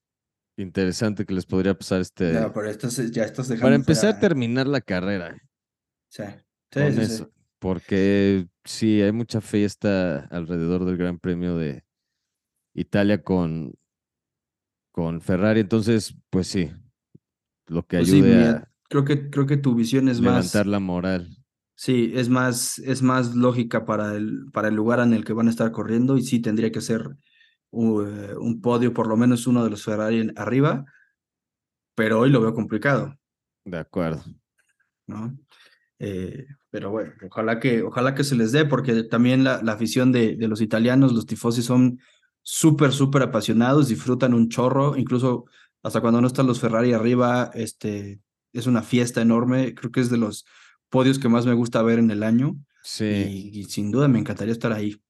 interesante 0.56 1.26
que 1.26 1.34
les 1.34 1.44
podría 1.44 1.74
pasar 1.74 2.02
este. 2.02 2.32
no, 2.32 2.52
pero 2.52 2.70
estás, 2.70 3.10
ya 3.10 3.24
estás 3.24 3.48
dejando 3.48 3.66
para 3.66 3.74
empezar 3.74 4.10
a 4.10 4.12
fuera- 4.12 4.20
terminar 4.20 4.66
la 4.68 4.80
carrera 4.80 5.36
Sí, 6.08 6.22
sí, 6.70 6.80
con 6.80 6.92
sí, 6.94 7.06
sí. 7.06 7.24
Porque 7.58 8.46
sí, 8.64 9.02
hay 9.02 9.12
mucha 9.12 9.40
fiesta 9.40 10.26
alrededor 10.30 10.84
del 10.84 10.96
Gran 10.96 11.18
Premio 11.18 11.56
de 11.56 11.82
Italia 12.74 13.22
con, 13.22 13.74
con 14.92 15.20
Ferrari. 15.20 15.60
Entonces, 15.60 16.14
pues 16.30 16.48
sí, 16.48 16.70
lo 17.68 17.86
que 17.86 17.96
Pues 17.96 18.08
sí, 18.10 18.22
ayude 18.22 18.36
mira, 18.36 18.56
a 18.56 18.70
creo 18.88 19.04
que, 19.04 19.30
creo 19.30 19.46
que 19.46 19.56
tu 19.56 19.74
visión 19.76 20.08
es 20.08 20.20
más, 20.20 20.50
levantar 20.50 20.66
la 20.68 20.78
moral. 20.78 21.36
sí, 21.74 22.12
es 22.14 22.28
más, 22.28 22.78
es 22.78 23.02
más 23.02 23.34
lógica 23.34 23.84
para 23.84 24.14
el, 24.16 24.46
para 24.52 24.68
el 24.68 24.74
lugar 24.74 25.00
en 25.00 25.12
el 25.14 25.24
que 25.24 25.32
van 25.32 25.48
a 25.48 25.50
estar 25.50 25.72
corriendo 25.72 26.16
y 26.16 26.22
sí 26.22 26.40
tendría 26.40 26.72
que 26.72 26.80
ser 26.80 27.02
eh, 27.72 28.34
un 28.40 28.60
podio, 28.62 28.92
por 28.94 29.06
lo 29.08 29.16
menos 29.16 29.46
uno 29.46 29.64
de 29.64 29.70
los 29.70 29.84
Ferrari 29.84 30.20
en- 30.20 30.32
arriba, 30.38 30.84
pero 31.94 32.18
hoy 32.20 32.30
lo 32.30 32.40
veo 32.40 32.54
complicado, 32.54 33.16
De 33.64 33.78
acuerdo. 33.78 34.24
¿no? 35.06 35.36
Eh, 35.98 36.46
pero 36.70 36.90
bueno, 36.90 37.12
ojalá 37.30 37.60
que, 37.60 37.82
ojalá 37.82 38.14
que 38.14 38.24
se 38.24 38.36
les 38.36 38.52
dé, 38.52 38.64
porque 38.66 39.04
también 39.04 39.44
la, 39.44 39.62
la 39.62 39.72
afición 39.72 40.12
de, 40.12 40.36
de 40.36 40.48
los 40.48 40.60
italianos, 40.62 41.12
los 41.12 41.26
tifosi 41.26 41.62
son 41.62 42.00
súper, 42.52 42.90
súper 42.92 43.22
apasionados, 43.22 43.86
disfrutan 43.88 44.34
un 44.34 44.48
chorro, 44.48 44.96
incluso 44.96 45.44
hasta 45.84 46.00
cuando 46.00 46.20
no 46.20 46.26
están 46.26 46.48
los 46.48 46.58
Ferrari 46.60 46.92
arriba, 46.92 47.50
este, 47.54 48.20
es 48.52 48.66
una 48.66 48.82
fiesta 48.82 49.22
enorme, 49.22 49.72
creo 49.74 49.92
que 49.92 50.00
es 50.00 50.10
de 50.10 50.16
los 50.18 50.44
podios 50.88 51.20
que 51.20 51.28
más 51.28 51.46
me 51.46 51.54
gusta 51.54 51.80
ver 51.82 52.00
en 52.00 52.10
el 52.10 52.24
año. 52.24 52.56
Sí. 52.82 53.04
Y, 53.04 53.60
y 53.60 53.64
sin 53.64 53.92
duda 53.92 54.08
me 54.08 54.18
encantaría 54.18 54.52
estar 54.52 54.72
ahí. 54.72 55.00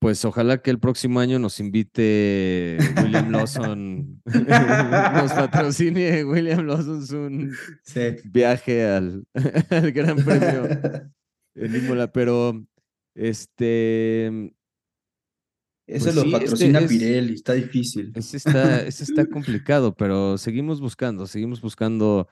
Pues 0.00 0.24
ojalá 0.24 0.62
que 0.62 0.70
el 0.70 0.78
próximo 0.78 1.20
año 1.20 1.38
nos 1.38 1.60
invite 1.60 2.78
William 3.02 3.30
Lawson, 3.32 4.22
nos 4.24 5.32
patrocine 5.32 6.24
William 6.24 6.64
Lawson 6.66 7.04
un 7.26 7.52
Sí. 7.82 8.00
viaje 8.24 8.86
al, 8.86 9.26
al 9.70 9.92
Gran 9.92 10.16
Premio 10.24 10.68
en 11.54 11.76
Imola, 11.76 12.10
pero 12.12 12.64
este, 13.14 14.54
Eso 15.88 16.04
Pues 16.04 16.14
lo 16.16 16.22
sí, 16.22 16.28
este 16.28 16.40
patrocina 16.40 16.78
es- 16.80 16.88
Pirelli, 16.88 17.34
está 17.34 17.54
difícil. 17.54 18.12
ese 18.14 18.36
está, 18.36 18.82
ese 18.82 19.04
está 19.04 19.26
complicado, 19.30 19.94
pero 19.94 20.36
seguimos 20.38 20.80
buscando, 20.80 21.26
seguimos 21.26 21.60
buscando 21.62 22.28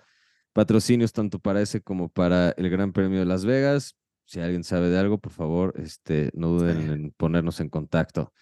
patrocinios 0.53 1.13
tanto 1.13 1.39
para 1.39 1.63
ese 1.63 1.81
como 1.81 2.09
para 2.09 2.51
el 2.51 2.69
Gran 2.71 2.93
Premio 2.93 3.19
de 3.19 3.25
Las 3.25 3.45
Vegas. 3.45 3.97
Si 4.27 4.41
alguien 4.41 4.63
sabe 4.65 4.91
de 4.91 4.99
algo, 4.99 5.19
por 5.19 5.33
favor, 5.33 5.73
este, 5.79 6.31
no 6.35 6.49
duden 6.49 6.91
en 6.91 7.11
ponernos 7.17 7.61
en 7.61 7.69
contacto. 7.69 8.33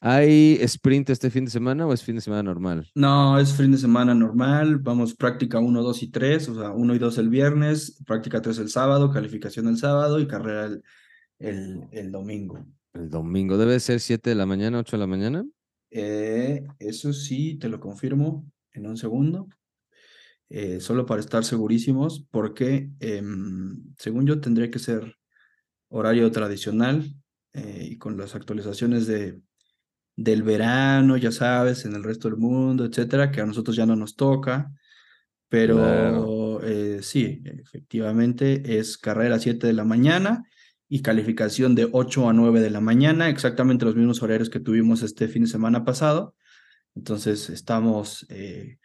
¿Hay 0.00 0.58
sprint 0.62 1.10
este 1.10 1.30
fin 1.30 1.44
de 1.46 1.50
semana 1.50 1.86
o 1.86 1.92
es 1.92 2.02
fin 2.04 2.14
de 2.16 2.20
semana 2.20 2.42
normal? 2.44 2.88
No, 2.94 3.38
es 3.38 3.52
fin 3.54 3.72
de 3.72 3.78
semana 3.78 4.14
normal, 4.14 4.78
vamos 4.78 5.14
práctica 5.14 5.58
1, 5.58 5.82
2 5.82 6.02
y 6.04 6.10
3, 6.10 6.48
o 6.50 6.54
sea, 6.54 6.70
1 6.70 6.94
y 6.94 6.98
2 6.98 7.18
el 7.18 7.28
viernes, 7.30 8.00
práctica 8.06 8.40
3 8.40 8.58
el 8.58 8.68
sábado, 8.68 9.10
calificación 9.10 9.66
el 9.66 9.76
sábado 9.76 10.20
y 10.20 10.28
carrera 10.28 10.66
el, 10.66 10.82
el, 11.40 11.80
el 11.90 12.12
domingo. 12.12 12.64
El 12.94 13.10
domingo 13.10 13.56
debe 13.56 13.80
ser 13.80 14.00
7 14.00 14.30
de 14.30 14.36
la 14.36 14.46
mañana, 14.46 14.78
8 14.78 14.96
de 14.96 15.00
la 15.00 15.06
mañana. 15.06 15.44
Eh, 15.90 16.66
eso 16.78 17.12
sí, 17.12 17.58
te 17.58 17.68
lo 17.68 17.80
confirmo 17.80 18.50
en 18.72 18.86
un 18.86 18.96
segundo, 18.96 19.48
eh, 20.48 20.80
solo 20.80 21.06
para 21.06 21.20
estar 21.20 21.44
segurísimos, 21.44 22.26
porque 22.30 22.90
em, 23.00 23.94
según 23.98 24.26
yo 24.26 24.40
tendría 24.40 24.70
que 24.70 24.78
ser 24.78 25.16
horario 25.88 26.30
tradicional 26.32 27.14
eh, 27.54 27.88
y 27.92 27.98
con 27.98 28.16
las 28.16 28.34
actualizaciones 28.34 29.06
de, 29.06 29.40
del 30.16 30.42
verano, 30.42 31.16
ya 31.16 31.32
sabes, 31.32 31.84
en 31.84 31.94
el 31.94 32.04
resto 32.04 32.28
del 32.28 32.38
mundo, 32.38 32.84
etcétera, 32.86 33.30
que 33.32 33.40
a 33.42 33.46
nosotros 33.46 33.76
ya 33.76 33.86
no 33.86 33.96
nos 33.96 34.16
toca. 34.16 34.72
Pero 35.48 35.76
Claro. 35.76 36.30
sí, 37.02 37.42
efectivamente 37.44 38.78
es 38.78 38.98
carrera 38.98 39.36
a 39.36 39.38
7 39.40 39.66
de 39.66 39.72
la 39.74 39.84
mañana 39.84 40.44
y 40.88 41.02
calificación 41.02 41.74
de 41.74 41.88
8 41.92 42.28
a 42.28 42.32
9 42.32 42.60
de 42.60 42.70
la 42.70 42.80
mañana, 42.80 43.28
exactamente 43.28 43.84
los 43.84 43.96
mismos 43.96 44.22
horarios 44.22 44.50
que 44.50 44.60
tuvimos 44.60 45.02
este 45.02 45.28
fin 45.28 45.42
de 45.42 45.48
semana 45.48 45.84
pasado. 45.84 46.34
Entonces 46.94 47.50
estamos 47.50 48.26
eh, 48.30 48.78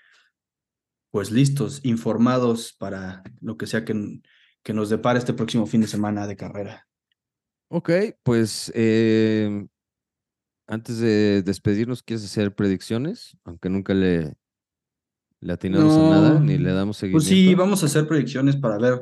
pues 1.12 1.32
listos, 1.32 1.80
informados 1.84 2.74
para 2.74 3.24
lo 3.39 3.58
que 3.58 3.68
sea 3.68 3.86
que, 3.86 4.22
que 4.62 4.74
nos 4.74 4.89
depara 4.89 5.20
este 5.20 5.34
próximo 5.34 5.66
fin 5.66 5.82
de 5.82 5.88
semana 5.88 6.28
de 6.28 6.36
carrera. 6.36 6.88
Ok, 7.70 7.89
pues 8.22 8.72
eh, 8.76 9.66
antes 10.68 10.99
de 10.99 11.41
despedirnos, 11.41 12.04
¿quieres 12.04 12.26
hacer 12.26 12.54
predicciones? 12.54 13.38
Aunque 13.45 13.70
nunca 13.70 13.93
le, 13.93 14.36
le 15.43 15.53
atinamos 15.53 15.97
a 15.97 16.03
nada, 16.03 16.39
ni 16.39 16.57
le 16.57 16.71
damos 16.73 16.97
seguimiento. 16.97 17.23
Pues 17.23 17.25
sí, 17.25 17.55
vamos 17.55 17.83
a 17.83 17.85
hacer 17.87 18.07
predicciones 18.07 18.55
para 18.55 18.77
ver 18.77 19.01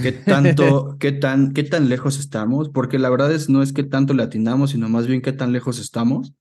qué 0.00 0.12
tanto, 0.26 0.96
qué 0.98 1.12
tan, 1.12 1.52
qué 1.52 1.64
tan 1.64 1.88
lejos 1.88 2.18
estamos, 2.18 2.68
porque 2.70 2.98
la 2.98 3.10
verdad 3.10 3.32
es 3.32 3.48
no 3.48 3.62
es 3.62 3.72
qué 3.72 3.82
tanto 3.84 4.14
le 4.14 4.22
atinamos, 4.22 4.70
sino 4.70 4.88
más 4.88 5.06
bien 5.06 5.22
qué 5.22 5.32
tan 5.32 5.52
lejos 5.52 5.78
estamos. 5.78 6.32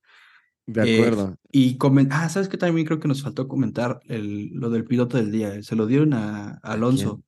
De 0.68 0.84
Eh, 0.84 0.98
acuerdo. 1.00 1.36
y 1.52 1.78
comen 1.78 2.10
ah, 2.12 2.30
¿sabes 2.30 2.48
qué? 2.48 2.58
También 2.58 2.86
creo 2.88 3.00
que 3.00 3.08
nos 3.08 3.24
faltó 3.24 3.48
comentar 3.48 4.00
el, 4.08 4.50
lo 4.54 4.70
del 4.70 4.86
piloto 4.86 5.18
del 5.18 5.32
día. 5.32 5.56
eh, 5.56 5.64
Se 5.64 5.76
lo 5.76 5.86
dieron 5.88 6.14
a, 6.14 6.52
a 6.64 6.74
Alonso. 6.74 7.24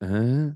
Ah, 0.00 0.54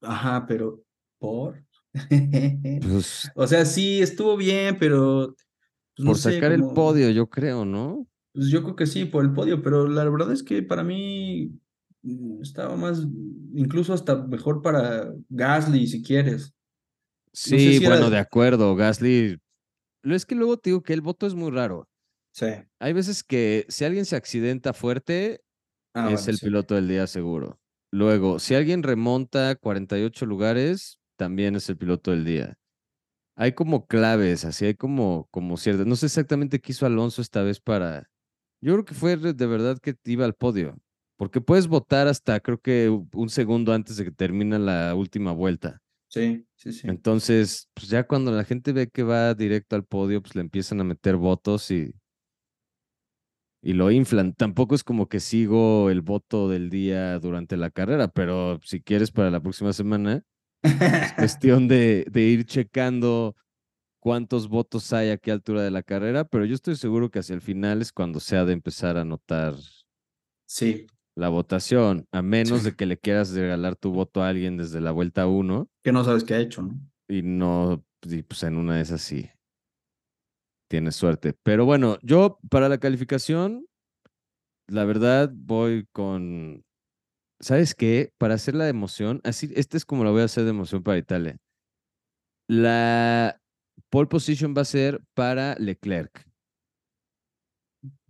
Ajá, 0.00 0.46
pero 0.46 0.82
¿por? 1.18 1.64
pues 2.82 3.30
O 3.34 3.46
sea, 3.46 3.64
sí, 3.64 4.00
estuvo 4.00 4.36
bien, 4.36 4.76
pero 4.78 5.34
pues, 5.96 6.04
no 6.04 6.10
por 6.10 6.16
sé, 6.18 6.34
sacar 6.34 6.52
el 6.52 6.62
podio, 6.74 7.10
yo 7.10 7.28
creo, 7.28 7.64
¿no? 7.64 8.06
Pues 8.38 8.50
yo 8.50 8.62
creo 8.62 8.76
que 8.76 8.86
sí, 8.86 9.04
por 9.04 9.24
el 9.24 9.32
podio, 9.32 9.60
pero 9.62 9.88
la 9.88 10.04
verdad 10.04 10.30
es 10.30 10.44
que 10.44 10.62
para 10.62 10.84
mí 10.84 11.58
mm, 12.02 12.40
estaba 12.40 12.76
más, 12.76 13.00
incluso 13.52 13.92
hasta 13.92 14.14
mejor 14.14 14.62
para 14.62 15.12
Gasly, 15.28 15.88
si 15.88 16.04
quieres. 16.04 16.54
Sí, 17.32 17.58
si 17.58 17.84
era- 17.84 17.96
bueno, 17.96 18.10
de 18.10 18.18
acuerdo, 18.18 18.76
Gasly. 18.76 19.38
Lo 20.02 20.14
es 20.14 20.24
que 20.24 20.36
luego 20.36 20.56
te 20.56 20.70
digo 20.70 20.82
que 20.84 20.92
el 20.92 21.00
voto 21.00 21.26
es 21.26 21.34
muy 21.34 21.50
raro. 21.50 21.88
Sí. 22.30 22.46
Hay 22.78 22.92
veces 22.92 23.24
que 23.24 23.66
si 23.68 23.84
alguien 23.84 24.04
se 24.04 24.14
accidenta 24.14 24.72
fuerte, 24.72 25.40
Ah, 25.94 26.04
es 26.04 26.20
bueno, 26.20 26.28
el 26.28 26.38
sí. 26.38 26.46
piloto 26.46 26.76
del 26.76 26.86
día 26.86 27.08
seguro. 27.08 27.58
Luego, 27.90 28.38
si 28.38 28.54
alguien 28.54 28.84
remonta 28.84 29.56
48 29.56 30.26
lugares, 30.26 31.00
también 31.16 31.56
es 31.56 31.68
el 31.70 31.76
piloto 31.76 32.12
del 32.12 32.24
día. 32.24 32.56
Hay 33.36 33.52
como 33.52 33.86
claves, 33.86 34.44
así 34.44 34.66
hay 34.66 34.74
como, 34.74 35.28
como 35.30 35.56
ciertas. 35.56 35.86
No 35.86 35.96
sé 35.96 36.06
exactamente 36.06 36.60
qué 36.60 36.72
hizo 36.72 36.86
Alonso 36.86 37.22
esta 37.22 37.42
vez 37.42 37.60
para. 37.60 38.08
Yo 38.60 38.72
creo 38.72 38.84
que 38.84 38.94
fue 38.94 39.16
de 39.16 39.46
verdad 39.46 39.78
que 39.78 39.94
iba 40.04 40.24
al 40.24 40.34
podio. 40.34 40.76
Porque 41.16 41.40
puedes 41.40 41.66
votar 41.66 42.06
hasta 42.06 42.38
creo 42.38 42.60
que 42.60 42.88
un 42.88 43.28
segundo 43.28 43.72
antes 43.72 43.96
de 43.96 44.04
que 44.04 44.12
termine 44.12 44.58
la 44.58 44.94
última 44.94 45.32
vuelta. 45.32 45.80
Sí, 46.06 46.46
sí, 46.54 46.72
sí. 46.72 46.88
Entonces, 46.88 47.68
pues 47.74 47.88
ya 47.88 48.06
cuando 48.06 48.30
la 48.30 48.44
gente 48.44 48.72
ve 48.72 48.88
que 48.88 49.02
va 49.02 49.34
directo 49.34 49.76
al 49.76 49.84
podio, 49.84 50.22
pues 50.22 50.36
le 50.36 50.40
empiezan 50.42 50.80
a 50.80 50.84
meter 50.84 51.16
votos 51.16 51.70
y, 51.72 51.92
y 53.60 53.72
lo 53.72 53.90
inflan. 53.90 54.32
Tampoco 54.32 54.76
es 54.76 54.84
como 54.84 55.08
que 55.08 55.18
sigo 55.18 55.90
el 55.90 56.02
voto 56.02 56.48
del 56.48 56.70
día 56.70 57.18
durante 57.18 57.56
la 57.56 57.70
carrera, 57.70 58.08
pero 58.08 58.60
si 58.62 58.80
quieres 58.80 59.10
para 59.10 59.30
la 59.30 59.40
próxima 59.40 59.72
semana, 59.72 60.22
es 60.62 60.62
cuestión 61.18 61.66
de, 61.66 62.06
de 62.10 62.22
ir 62.22 62.44
checando 62.46 63.34
cuántos 64.00 64.48
votos 64.48 64.92
hay 64.92 65.10
a 65.10 65.18
qué 65.18 65.32
altura 65.32 65.62
de 65.62 65.70
la 65.70 65.82
carrera, 65.82 66.24
pero 66.24 66.44
yo 66.44 66.54
estoy 66.54 66.76
seguro 66.76 67.10
que 67.10 67.20
hacia 67.20 67.34
el 67.34 67.40
final 67.42 67.82
es 67.82 67.92
cuando 67.92 68.20
se 68.20 68.36
ha 68.36 68.44
de 68.44 68.52
empezar 68.54 68.96
a 68.98 69.04
notar 69.04 69.54
Sí, 70.46 70.86
la 71.16 71.28
votación, 71.28 72.06
a 72.12 72.22
menos 72.22 72.62
de 72.62 72.74
que 72.74 72.86
le 72.86 72.96
quieras 72.98 73.32
regalar 73.32 73.76
tu 73.76 73.90
voto 73.92 74.22
a 74.22 74.28
alguien 74.28 74.56
desde 74.56 74.80
la 74.80 74.92
vuelta 74.92 75.26
1 75.26 75.68
que 75.82 75.92
no 75.92 76.04
sabes 76.04 76.24
qué 76.24 76.34
ha 76.34 76.40
hecho, 76.40 76.62
¿no? 76.62 76.78
y 77.08 77.22
no, 77.22 77.84
y 78.02 78.22
pues 78.22 78.42
en 78.42 78.56
una 78.56 78.76
de 78.76 78.82
esas 78.82 79.00
sí 79.02 79.28
tienes 80.70 80.96
suerte. 80.96 81.34
Pero 81.42 81.64
bueno, 81.64 81.98
yo 82.02 82.38
para 82.50 82.68
la 82.68 82.78
calificación, 82.78 83.66
la 84.68 84.84
verdad 84.84 85.30
voy 85.34 85.86
con, 85.92 86.64
¿sabes 87.40 87.74
qué? 87.74 88.12
Para 88.18 88.34
hacer 88.34 88.54
la 88.54 88.64
de 88.64 88.70
emoción, 88.70 89.20
así, 89.24 89.50
este 89.56 89.76
es 89.76 89.84
como 89.84 90.04
la 90.04 90.10
voy 90.10 90.22
a 90.22 90.26
hacer 90.26 90.44
de 90.44 90.50
emoción 90.50 90.82
para 90.82 90.98
Italia. 90.98 91.38
La 92.48 93.37
pole 93.90 94.08
position 94.08 94.54
va 94.56 94.62
a 94.62 94.64
ser 94.64 95.00
para 95.14 95.54
Leclerc. 95.58 96.26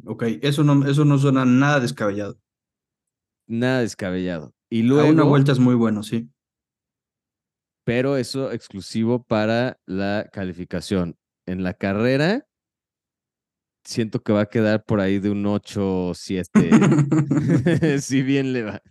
Ok, 0.05 0.25
eso 0.43 0.65
no, 0.65 0.87
eso 0.87 1.05
no 1.05 1.19
suena 1.19 1.45
nada 1.45 1.81
descabellado. 1.81 2.39
Nada 3.47 3.81
descabellado. 3.81 4.55
Y 4.71 4.81
A 4.81 4.95
una 4.95 5.13
luego, 5.13 5.29
vuelta 5.29 5.53
es 5.53 5.59
muy 5.59 5.75
bueno, 5.75 6.03
sí. 6.03 6.31
pero 7.85 8.17
eso 8.17 8.53
exclusivo 8.53 9.23
para 9.23 9.81
la 9.87 10.29
calificación. 10.33 11.17
En 11.47 11.63
la 11.63 11.73
carrera, 11.73 12.47
siento 13.85 14.23
que 14.23 14.35
va 14.35 14.43
a 14.43 14.47
quedar 14.51 14.85
por 14.85 15.01
ahí 15.01 15.19
de 15.19 15.31
un 15.31 15.47
8 15.47 16.13
7. 16.15 16.71
si 18.03 18.23
bien 18.23 18.53
le 18.53 18.65
va. 18.65 18.83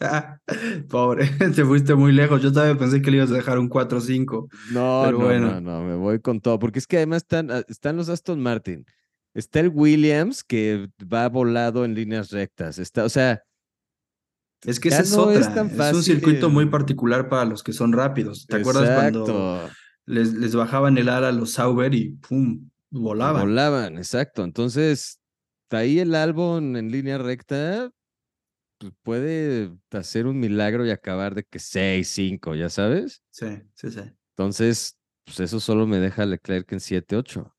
Pobre, 0.88 1.26
te 1.54 1.64
fuiste 1.64 1.94
muy 1.94 2.12
lejos. 2.12 2.42
Yo 2.42 2.52
también 2.52 2.78
pensé 2.78 3.02
que 3.02 3.10
le 3.10 3.18
ibas 3.18 3.30
a 3.30 3.34
dejar 3.34 3.58
un 3.58 3.68
4-5. 3.68 4.48
No, 4.72 5.02
Pero 5.04 5.18
no, 5.18 5.24
bueno. 5.24 5.46
no, 5.52 5.60
no, 5.60 5.82
me 5.84 5.94
voy 5.94 6.20
con 6.20 6.40
todo, 6.40 6.58
porque 6.58 6.78
es 6.78 6.86
que 6.86 6.96
además 6.96 7.18
están, 7.22 7.50
ah, 7.50 7.62
están 7.68 7.96
los 7.96 8.08
Aston 8.08 8.40
Martin, 8.40 8.86
está 9.34 9.60
el 9.60 9.68
Williams 9.68 10.42
que 10.42 10.88
va 11.00 11.28
volado 11.28 11.84
en 11.84 11.94
líneas 11.94 12.30
rectas, 12.30 12.78
está, 12.78 13.04
o 13.04 13.08
sea, 13.08 13.42
Es 14.64 14.80
que 14.80 14.88
esa 14.88 15.02
es 15.02 15.12
no 15.12 15.30
es 15.30 15.52
tan 15.54 15.68
Es 15.68 15.94
un 15.94 16.02
circuito 16.02 16.48
muy 16.48 16.64
fácil. 16.64 16.70
particular 16.70 17.28
para 17.28 17.44
los 17.44 17.62
que 17.62 17.72
son 17.72 17.92
rápidos. 17.92 18.46
¿Te 18.46 18.56
acuerdas 18.56 18.98
cuando 18.98 19.68
les, 20.06 20.32
les 20.32 20.54
bajaban 20.54 20.96
el 20.98 21.08
ala 21.08 21.28
a 21.28 21.32
los 21.32 21.52
Sauber 21.52 21.94
y 21.94 22.10
pum, 22.16 22.70
volaban? 22.90 23.42
volaban, 23.42 23.98
exacto, 23.98 24.44
entonces, 24.44 25.20
ahí 25.70 25.98
el 25.98 26.14
Albon 26.14 26.76
en 26.76 26.90
línea 26.90 27.18
recta 27.18 27.90
puede 29.02 29.72
hacer 29.90 30.26
un 30.26 30.40
milagro 30.40 30.86
y 30.86 30.90
acabar 30.90 31.34
de 31.34 31.44
que 31.44 31.58
6, 31.58 32.08
5, 32.08 32.54
ya 32.54 32.68
sabes, 32.68 33.22
Sí, 33.30 33.46
sí, 33.74 33.90
sí. 33.90 34.00
entonces, 34.30 34.98
pues 35.24 35.40
eso 35.40 35.60
solo 35.60 35.86
me 35.86 35.98
deja 35.98 36.26
Leclerc 36.26 36.70
en 36.72 36.80
7, 36.80 37.16
8. 37.16 37.54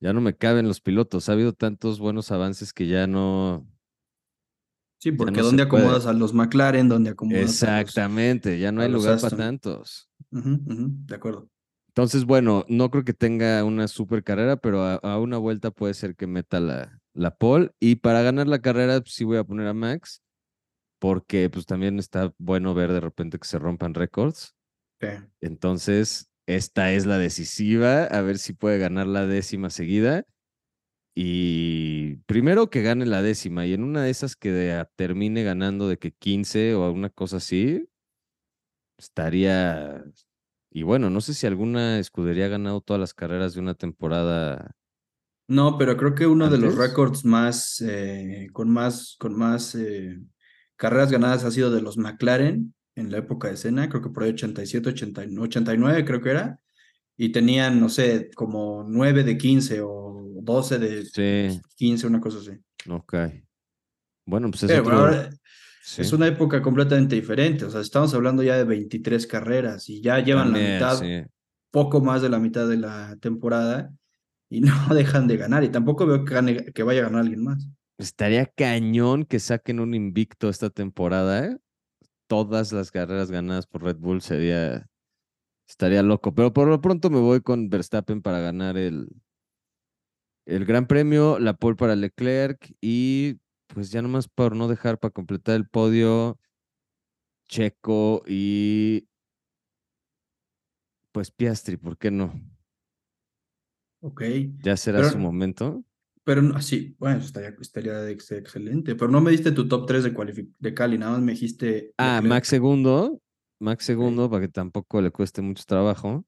Ya 0.00 0.12
no 0.12 0.20
me 0.20 0.36
caben 0.36 0.68
los 0.68 0.80
pilotos, 0.80 1.28
ha 1.28 1.32
habido 1.32 1.52
tantos 1.54 1.98
buenos 1.98 2.30
avances 2.30 2.72
que 2.72 2.86
ya 2.86 3.06
no, 3.06 3.66
Sí, 4.98 5.12
porque 5.12 5.32
no 5.32 5.42
¿dónde 5.42 5.62
puede. 5.68 5.84
acomodas 5.84 6.06
a 6.06 6.12
los 6.12 6.32
McLaren? 6.32 6.88
¿Dónde 6.88 7.10
acomodas 7.10 7.62
a 7.62 7.66
los- 7.66 7.74
Exactamente, 7.80 8.58
ya 8.58 8.72
no 8.72 8.82
hay 8.82 8.88
lugar 8.90 9.20
para 9.20 9.36
tantos. 9.36 10.08
De 10.30 11.14
acuerdo. 11.14 11.48
Entonces, 11.88 12.24
bueno, 12.24 12.64
no 12.68 12.90
creo 12.90 13.04
que 13.04 13.12
tenga 13.14 13.62
una 13.64 13.86
super 13.86 14.24
carrera, 14.24 14.56
pero 14.56 14.82
a, 14.82 14.94
a 14.96 15.18
una 15.20 15.38
vuelta 15.38 15.70
puede 15.70 15.94
ser 15.94 16.16
que 16.16 16.26
meta 16.26 16.58
la, 16.58 17.00
la 17.12 17.36
pole. 17.36 17.70
Y 17.78 17.96
para 17.96 18.22
ganar 18.22 18.48
la 18.48 18.58
carrera, 18.60 19.00
pues, 19.00 19.14
sí 19.14 19.22
voy 19.24 19.36
a 19.38 19.44
poner 19.44 19.68
a 19.68 19.74
Max, 19.74 20.20
porque 21.04 21.50
pues 21.50 21.66
también 21.66 21.98
está 21.98 22.32
bueno 22.38 22.72
ver 22.72 22.90
de 22.90 23.00
repente 23.00 23.38
que 23.38 23.46
se 23.46 23.58
rompan 23.58 23.92
récords. 23.92 24.56
Entonces, 25.42 26.30
esta 26.46 26.92
es 26.92 27.04
la 27.04 27.18
decisiva, 27.18 28.04
a 28.04 28.22
ver 28.22 28.38
si 28.38 28.54
puede 28.54 28.78
ganar 28.78 29.06
la 29.06 29.26
décima 29.26 29.68
seguida. 29.68 30.24
Y 31.14 32.16
primero 32.24 32.70
que 32.70 32.80
gane 32.80 33.04
la 33.04 33.20
décima, 33.20 33.66
y 33.66 33.74
en 33.74 33.84
una 33.84 34.02
de 34.02 34.08
esas 34.08 34.34
que 34.34 34.82
termine 34.96 35.42
ganando 35.42 35.88
de 35.88 35.98
que 35.98 36.12
15 36.12 36.74
o 36.74 36.86
alguna 36.86 37.10
cosa 37.10 37.36
así, 37.36 37.86
estaría. 38.96 40.02
Y 40.70 40.84
bueno, 40.84 41.10
no 41.10 41.20
sé 41.20 41.34
si 41.34 41.46
alguna 41.46 41.98
escudería 41.98 42.46
ha 42.46 42.48
ganado 42.48 42.80
todas 42.80 42.98
las 42.98 43.12
carreras 43.12 43.52
de 43.52 43.60
una 43.60 43.74
temporada. 43.74 44.74
No, 45.48 45.76
pero 45.76 45.98
creo 45.98 46.14
que 46.14 46.26
uno 46.26 46.48
de 46.48 46.56
los 46.56 46.78
récords 46.78 47.26
más, 47.26 47.82
eh, 47.82 48.48
con 48.54 48.70
más, 48.70 49.16
con 49.18 49.36
más 49.36 49.74
eh, 49.74 50.18
carreras 50.76 51.10
ganadas 51.10 51.44
ha 51.44 51.50
sido 51.50 51.70
de 51.70 51.82
los 51.82 51.98
McLaren 51.98 52.74
en 52.96 53.10
la 53.10 53.18
época 53.18 53.48
de 53.48 53.54
escena, 53.54 53.88
creo 53.88 54.02
que 54.02 54.10
por 54.10 54.22
ahí 54.22 54.30
87, 54.30 54.90
89, 54.90 55.44
89 55.44 56.04
creo 56.04 56.20
que 56.20 56.30
era, 56.30 56.60
y 57.16 57.30
tenían, 57.30 57.80
no 57.80 57.88
sé, 57.88 58.30
como 58.34 58.84
9 58.86 59.24
de 59.24 59.36
15 59.38 59.80
o 59.82 60.30
12 60.42 60.78
de 60.78 61.60
15, 61.76 62.06
una 62.06 62.20
cosa 62.20 62.38
así. 62.38 62.58
Ok. 62.88 63.14
Bueno, 64.26 64.50
pues 64.50 64.62
es 65.98 66.12
una 66.12 66.26
época 66.26 66.62
completamente 66.62 67.14
diferente, 67.14 67.64
o 67.66 67.70
sea, 67.70 67.80
estamos 67.80 68.14
hablando 68.14 68.42
ya 68.42 68.56
de 68.56 68.64
23 68.64 69.26
carreras 69.26 69.88
y 69.90 70.00
ya 70.00 70.18
llevan 70.20 70.52
la 70.52 70.58
mitad, 70.58 71.02
poco 71.70 72.00
más 72.00 72.22
de 72.22 72.30
la 72.30 72.38
mitad 72.38 72.66
de 72.66 72.78
la 72.78 73.16
temporada 73.20 73.92
y 74.48 74.60
no 74.62 74.94
dejan 74.94 75.28
de 75.28 75.36
ganar 75.36 75.62
y 75.62 75.68
tampoco 75.68 76.06
veo 76.06 76.24
que, 76.24 76.72
que 76.72 76.82
vaya 76.82 77.00
a 77.00 77.04
ganar 77.04 77.20
alguien 77.20 77.42
más. 77.42 77.68
Estaría 77.98 78.46
cañón 78.46 79.24
que 79.24 79.38
saquen 79.38 79.80
un 79.80 79.94
invicto 79.94 80.48
esta 80.48 80.70
temporada, 80.70 81.46
¿eh? 81.46 81.58
todas 82.26 82.72
las 82.72 82.90
carreras 82.90 83.30
ganadas 83.30 83.66
por 83.66 83.82
Red 83.82 83.96
Bull 83.96 84.20
sería, 84.20 84.88
estaría 85.68 86.02
loco. 86.02 86.34
Pero 86.34 86.52
por 86.52 86.68
lo 86.68 86.80
pronto 86.80 87.10
me 87.10 87.20
voy 87.20 87.40
con 87.40 87.68
Verstappen 87.68 88.22
para 88.22 88.40
ganar 88.40 88.76
el, 88.76 89.08
el 90.46 90.64
Gran 90.64 90.86
Premio, 90.86 91.38
la 91.38 91.54
pole 91.54 91.76
para 91.76 91.96
Leclerc 91.96 92.74
y 92.80 93.38
pues 93.68 93.90
ya 93.90 94.02
nomás 94.02 94.28
por 94.28 94.56
no 94.56 94.68
dejar 94.68 94.98
para 94.98 95.12
completar 95.12 95.56
el 95.56 95.68
podio, 95.68 96.38
Checo 97.46 98.22
y 98.26 99.08
pues 101.12 101.30
Piastri, 101.30 101.76
¿por 101.76 101.96
qué 101.96 102.10
no? 102.10 102.32
Ok. 104.00 104.22
Ya 104.62 104.76
será 104.76 105.08
su 105.08 105.18
momento. 105.18 105.84
Pero 106.24 106.40
no, 106.40 106.60
sí, 106.62 106.96
bueno, 106.98 107.20
estaría, 107.20 107.54
estaría 107.60 108.08
excelente. 108.08 108.94
Pero 108.94 109.10
no 109.10 109.20
me 109.20 109.30
diste 109.30 109.52
tu 109.52 109.68
top 109.68 109.86
3 109.86 110.04
de, 110.04 110.48
de 110.58 110.74
Cali, 110.74 110.96
nada 110.96 111.12
más 111.12 111.20
me 111.20 111.32
dijiste. 111.32 111.92
Ah, 111.98 112.22
Max 112.24 112.48
segundo. 112.48 113.20
Max 113.60 113.84
segundo, 113.84 114.28
para 114.30 114.46
que 114.46 114.48
tampoco 114.48 115.02
le 115.02 115.10
cueste 115.10 115.42
mucho 115.42 115.64
trabajo. 115.66 116.24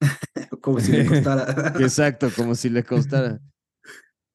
como 0.60 0.78
si 0.80 0.92
le 0.92 1.06
costara. 1.06 1.74
Exacto, 1.80 2.28
como 2.34 2.54
si 2.54 2.70
le 2.70 2.84
costara. 2.84 3.40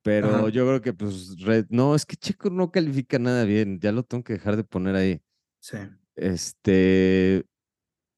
Pero 0.04 0.50
yo 0.50 0.68
creo 0.68 0.82
que, 0.82 0.94
pues, 0.94 1.42
Red, 1.42 1.68
no, 1.70 1.96
es 1.96 2.06
que 2.06 2.16
Checo 2.16 2.50
no 2.50 2.70
califica 2.70 3.18
nada 3.18 3.44
bien. 3.46 3.80
Ya 3.80 3.92
lo 3.92 4.04
tengo 4.04 4.24
que 4.24 4.34
dejar 4.34 4.56
de 4.56 4.64
poner 4.64 4.96
ahí. 4.96 5.20
Sí. 5.60 5.78
Este, 6.16 7.44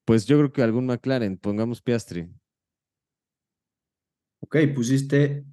pues 0.04 0.26
yo 0.26 0.36
creo 0.36 0.52
que 0.52 0.62
algún 0.62 0.86
McLaren, 0.86 1.38
pongamos 1.38 1.80
Piastri. 1.80 2.28
Ok, 4.40 4.56
pusiste 4.74 5.44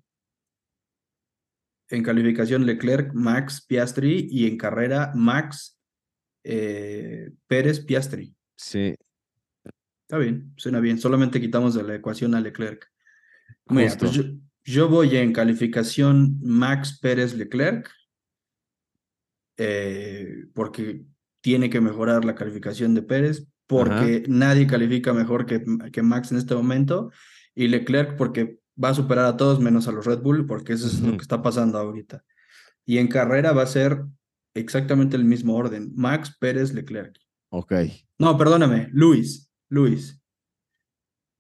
en 1.89 2.03
calificación 2.03 2.65
Leclerc, 2.65 3.13
Max, 3.13 3.65
Piastri 3.67 4.27
y 4.29 4.47
en 4.47 4.57
carrera 4.57 5.11
Max, 5.15 5.79
eh, 6.43 7.31
Pérez, 7.47 7.79
Piastri. 7.79 8.35
Sí. 8.55 8.95
Está 10.03 10.17
bien, 10.17 10.53
suena 10.57 10.79
bien. 10.79 10.99
Solamente 10.99 11.41
quitamos 11.41 11.73
de 11.73 11.83
la 11.83 11.95
ecuación 11.95 12.35
a 12.35 12.41
Leclerc. 12.41 12.91
Mira, 13.67 13.95
pues 13.97 14.21
yo, 14.63 14.89
voy 14.89 15.15
en 15.17 15.33
calificación 15.33 16.39
Max, 16.41 16.99
Pérez, 16.99 17.35
Leclerc, 17.35 17.91
eh, 19.57 20.45
porque 20.53 21.03
tiene 21.41 21.69
que 21.69 21.81
mejorar 21.81 22.25
la 22.25 22.35
calificación 22.35 22.93
de 22.93 23.01
Pérez, 23.01 23.47
porque 23.67 24.23
nadie 24.27 24.67
califica 24.67 25.13
mejor 25.13 25.45
que, 25.45 25.63
que 25.91 26.03
Max 26.03 26.31
en 26.31 26.37
este 26.37 26.55
momento, 26.55 27.11
y 27.55 27.67
Leclerc 27.67 28.17
porque 28.17 28.59
va 28.81 28.89
a 28.89 28.93
superar 28.93 29.25
a 29.25 29.37
todos 29.37 29.59
menos 29.59 29.87
a 29.87 29.91
los 29.91 30.05
Red 30.05 30.19
Bull, 30.19 30.45
porque 30.45 30.73
eso 30.73 30.87
es 30.87 30.99
lo 30.99 31.11
que 31.11 31.21
está 31.21 31.41
pasando 31.41 31.77
ahorita. 31.77 32.23
Y 32.85 32.97
en 32.97 33.07
carrera 33.07 33.51
va 33.51 33.63
a 33.63 33.67
ser 33.67 34.05
exactamente 34.53 35.15
el 35.15 35.25
mismo 35.25 35.55
orden. 35.55 35.91
Max 35.95 36.35
Pérez 36.39 36.73
Leclerc. 36.73 37.17
Ok. 37.49 37.73
No, 38.19 38.37
perdóname, 38.37 38.89
Luis. 38.91 39.49
Luis. 39.69 40.19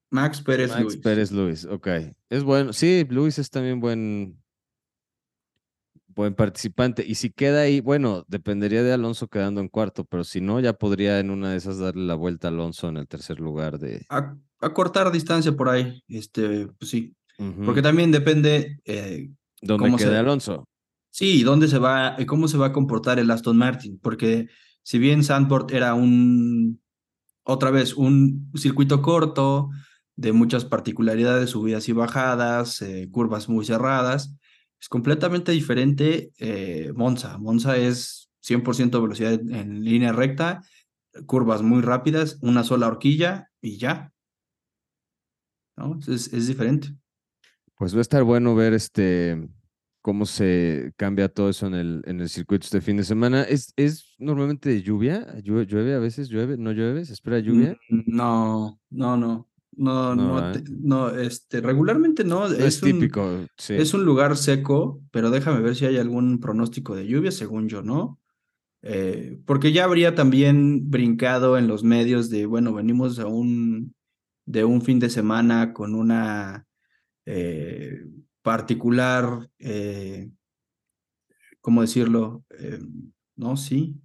Max 0.09 0.41
Pérez 0.41 0.71
Max 0.71 0.97
Pérez 0.97 1.31
Luis, 1.31 1.65
ok. 1.65 1.87
Es 2.29 2.43
bueno. 2.43 2.73
Sí, 2.73 3.05
Luis 3.09 3.37
es 3.37 3.49
también 3.49 3.79
buen, 3.79 4.41
buen 6.07 6.33
participante. 6.35 7.03
Y 7.05 7.15
si 7.15 7.31
queda 7.31 7.61
ahí, 7.61 7.81
bueno, 7.81 8.23
dependería 8.27 8.81
de 8.81 8.93
Alonso 8.93 9.27
quedando 9.27 9.61
en 9.61 9.67
cuarto, 9.67 10.05
pero 10.05 10.23
si 10.23 10.41
no, 10.41 10.59
ya 10.59 10.73
podría 10.73 11.19
en 11.19 11.31
una 11.31 11.51
de 11.51 11.57
esas 11.57 11.79
darle 11.79 12.05
la 12.05 12.15
vuelta 12.15 12.47
a 12.47 12.51
Alonso 12.51 12.87
en 12.87 12.97
el 12.97 13.07
tercer 13.07 13.39
lugar 13.39 13.77
de. 13.77 14.05
A, 14.09 14.35
a 14.61 14.73
cortar 14.73 15.11
distancia 15.11 15.51
por 15.51 15.69
ahí. 15.69 16.01
Este, 16.07 16.67
pues 16.67 16.89
sí. 16.89 17.15
Porque 17.65 17.81
también 17.81 18.11
depende. 18.11 18.79
Eh, 18.85 19.29
¿Dónde 19.61 19.85
cómo 19.85 19.97
quede 19.97 20.17
Alonso? 20.17 20.67
Sí, 21.11 21.43
dónde 21.43 21.67
se 21.67 21.79
va, 21.79 22.15
eh, 22.17 22.25
cómo 22.25 22.47
se 22.47 22.57
va 22.57 22.67
a 22.67 22.73
comportar 22.73 23.19
el 23.19 23.31
Aston 23.31 23.57
Martin. 23.57 23.99
Porque 23.99 24.47
si 24.83 24.99
bien 24.99 25.23
Sandport 25.23 25.71
era 25.71 25.93
un, 25.93 26.81
otra 27.43 27.71
vez, 27.71 27.95
un 27.95 28.51
circuito 28.55 29.01
corto, 29.01 29.69
de 30.15 30.31
muchas 30.31 30.65
particularidades, 30.65 31.51
subidas 31.51 31.87
y 31.89 31.93
bajadas, 31.93 32.81
eh, 32.81 33.09
curvas 33.11 33.49
muy 33.49 33.65
cerradas, 33.65 34.35
es 34.79 34.89
completamente 34.89 35.51
diferente 35.51 36.31
eh, 36.37 36.91
Monza. 36.95 37.37
Monza 37.37 37.77
es 37.77 38.29
100% 38.41 39.01
velocidad 39.01 39.33
en 39.33 39.83
línea 39.83 40.11
recta, 40.11 40.61
curvas 41.25 41.61
muy 41.61 41.81
rápidas, 41.81 42.37
una 42.41 42.63
sola 42.63 42.87
horquilla 42.87 43.49
y 43.61 43.77
ya. 43.77 44.11
¿No? 45.77 45.99
Es, 46.07 46.31
es 46.33 46.47
diferente. 46.47 46.95
Pues 47.77 47.93
va 47.93 47.99
a 47.99 48.01
estar 48.01 48.23
bueno 48.23 48.55
ver 48.55 48.73
este 48.73 49.49
cómo 50.01 50.27
se 50.27 50.93
cambia 50.97 51.29
todo 51.29 51.49
eso 51.49 51.65
en 51.65 51.73
el, 51.73 52.03
en 52.05 52.21
el 52.21 52.29
circuito 52.29 52.65
este 52.65 52.79
fin 52.79 52.97
de 52.97 53.03
semana. 53.03 53.41
¿Es, 53.41 53.73
es 53.75 54.13
normalmente 54.19 54.69
de 54.69 54.83
lluvia? 54.83 55.35
¿Llueve, 55.41 55.95
a 55.95 55.99
veces? 55.99 56.29
¿Llueve? 56.29 56.57
¿No 56.57 56.73
llueve? 56.73 57.03
¿Se 57.05 57.13
espera 57.13 57.39
lluvia? 57.39 57.75
Mm, 57.89 58.01
no, 58.05 58.79
no, 58.91 59.17
no. 59.17 59.49
No, 59.77 60.15
no, 60.15 60.53
no, 60.79 61.09
este, 61.09 61.59
regularmente 61.59 62.23
no. 62.23 62.45
es, 62.45 62.79
típico, 62.79 63.45
sí. 63.57 63.73
Es 63.73 63.93
un 63.93 64.05
lugar 64.05 64.37
seco, 64.37 65.01
pero 65.11 65.31
déjame 65.31 65.59
ver 65.59 65.75
si 65.75 65.85
hay 65.85 65.97
algún 65.97 66.39
pronóstico 66.39 66.95
de 66.95 67.07
lluvia, 67.07 67.31
según 67.31 67.67
yo, 67.67 67.81
¿no? 67.81 68.19
Eh, 68.83 69.37
porque 69.45 69.73
ya 69.73 69.83
habría 69.83 70.15
también 70.15 70.89
brincado 70.89 71.57
en 71.57 71.67
los 71.67 71.83
medios 71.83 72.29
de, 72.29 72.45
bueno, 72.45 72.73
venimos 72.73 73.19
a 73.19 73.25
un, 73.25 73.95
de 74.45 74.63
un 74.63 74.81
fin 74.81 74.99
de 74.99 75.09
semana 75.09 75.73
con 75.73 75.93
una 75.95 76.64
eh, 77.25 78.03
particular, 78.41 79.49
eh, 79.59 80.29
¿cómo 81.61 81.81
decirlo? 81.81 82.43
Eh, 82.51 82.79
no, 83.35 83.57
sí. 83.57 83.95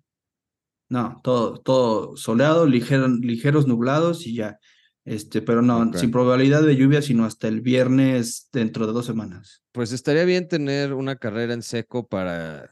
No, 0.89 1.21
todo, 1.23 1.61
todo 1.61 2.17
soleado, 2.17 2.67
ligeros 2.67 3.67
nublados 3.67 4.27
y 4.27 4.35
ya. 4.35 4.59
Este, 5.05 5.41
pero 5.41 5.63
no, 5.63 5.93
sin 5.95 6.11
probabilidad 6.11 6.63
de 6.63 6.77
lluvia, 6.77 7.01
sino 7.01 7.25
hasta 7.25 7.49
el 7.49 7.63
viernes 7.63 8.49
dentro 8.53 8.87
de 8.87 8.93
dos 8.93 9.07
semanas. 9.07 9.63
Pues 9.73 9.93
estaría 9.93 10.25
bien 10.25 10.47
tener 10.49 10.93
una 10.93 11.17
carrera 11.17 11.55
en 11.55 11.63
seco 11.63 12.07
para, 12.07 12.71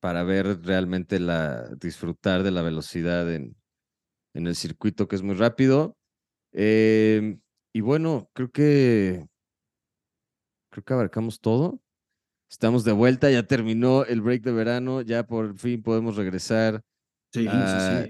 para 0.00 0.24
ver 0.24 0.62
realmente 0.62 1.18
la, 1.18 1.68
disfrutar 1.80 2.42
de 2.42 2.50
la 2.50 2.62
velocidad 2.62 3.32
en, 3.32 3.56
en 4.34 4.46
el 4.46 4.54
circuito 4.54 5.08
que 5.08 5.16
es 5.16 5.22
muy 5.22 5.34
rápido. 5.34 5.96
Eh, 6.52 7.38
y 7.72 7.80
bueno, 7.80 8.28
creo 8.32 8.50
que 8.50 9.26
creo 10.70 10.84
que 10.84 10.92
abarcamos 10.92 11.40
todo. 11.40 11.80
Estamos 12.50 12.84
de 12.84 12.92
vuelta, 12.92 13.30
ya 13.30 13.44
terminó 13.44 14.04
el 14.04 14.22
break 14.22 14.42
de 14.42 14.52
verano, 14.52 15.02
ya 15.02 15.24
por 15.24 15.56
fin 15.56 15.82
podemos 15.82 16.16
regresar 16.16 16.82
sí, 17.32 17.46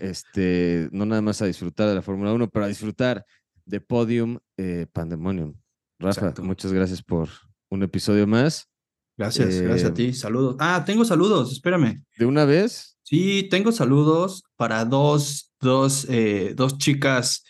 este, 0.00 0.88
no 0.92 1.04
nada 1.04 1.20
más 1.20 1.42
a 1.42 1.46
disfrutar 1.46 1.88
de 1.88 1.94
la 1.94 2.02
Fórmula 2.02 2.32
1, 2.32 2.48
pero 2.48 2.64
a 2.64 2.68
disfrutar 2.68 3.24
de 3.66 3.80
Podium 3.80 4.38
eh, 4.56 4.86
Pandemonium. 4.92 5.54
Rafa, 5.98 6.32
muchas 6.42 6.72
gracias 6.72 7.02
por 7.02 7.28
un 7.68 7.82
episodio 7.82 8.26
más. 8.26 8.66
Gracias, 9.18 9.60
gracias 9.60 9.90
a 9.90 9.92
eh, 9.92 9.94
ti. 9.94 10.12
Saludos. 10.14 10.56
Ah, 10.58 10.82
tengo 10.86 11.04
saludos, 11.04 11.52
espérame. 11.52 12.02
¿De 12.16 12.24
una 12.24 12.46
vez? 12.46 12.96
Sí, 13.02 13.46
tengo 13.50 13.72
saludos 13.72 14.44
para 14.56 14.86
dos, 14.86 15.52
dos, 15.60 16.06
eh, 16.08 16.54
dos 16.56 16.78
chicas 16.78 17.44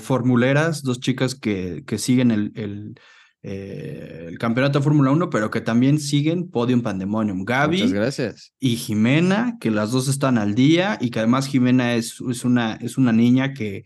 formuleras, 0.00 0.82
dos 0.82 0.98
chicas 1.00 1.34
que, 1.34 1.84
que 1.86 1.98
siguen 1.98 2.30
el, 2.30 2.52
el, 2.54 2.94
eh, 3.42 4.26
el 4.28 4.38
campeonato 4.38 4.80
de 4.80 4.82
Fórmula 4.82 5.12
1, 5.12 5.30
pero 5.30 5.50
que 5.50 5.60
también 5.60 6.00
siguen 6.00 6.50
Podium 6.50 6.82
Pandemonium. 6.82 7.44
Gaby 7.44 7.88
gracias. 7.92 8.52
y 8.58 8.76
Jimena, 8.76 9.58
que 9.60 9.70
las 9.70 9.92
dos 9.92 10.08
están 10.08 10.38
al 10.38 10.54
día 10.54 10.98
y 11.00 11.10
que 11.10 11.20
además 11.20 11.46
Jimena 11.46 11.94
es, 11.94 12.20
es, 12.28 12.44
una, 12.44 12.74
es 12.74 12.98
una 12.98 13.12
niña 13.12 13.54
que, 13.54 13.84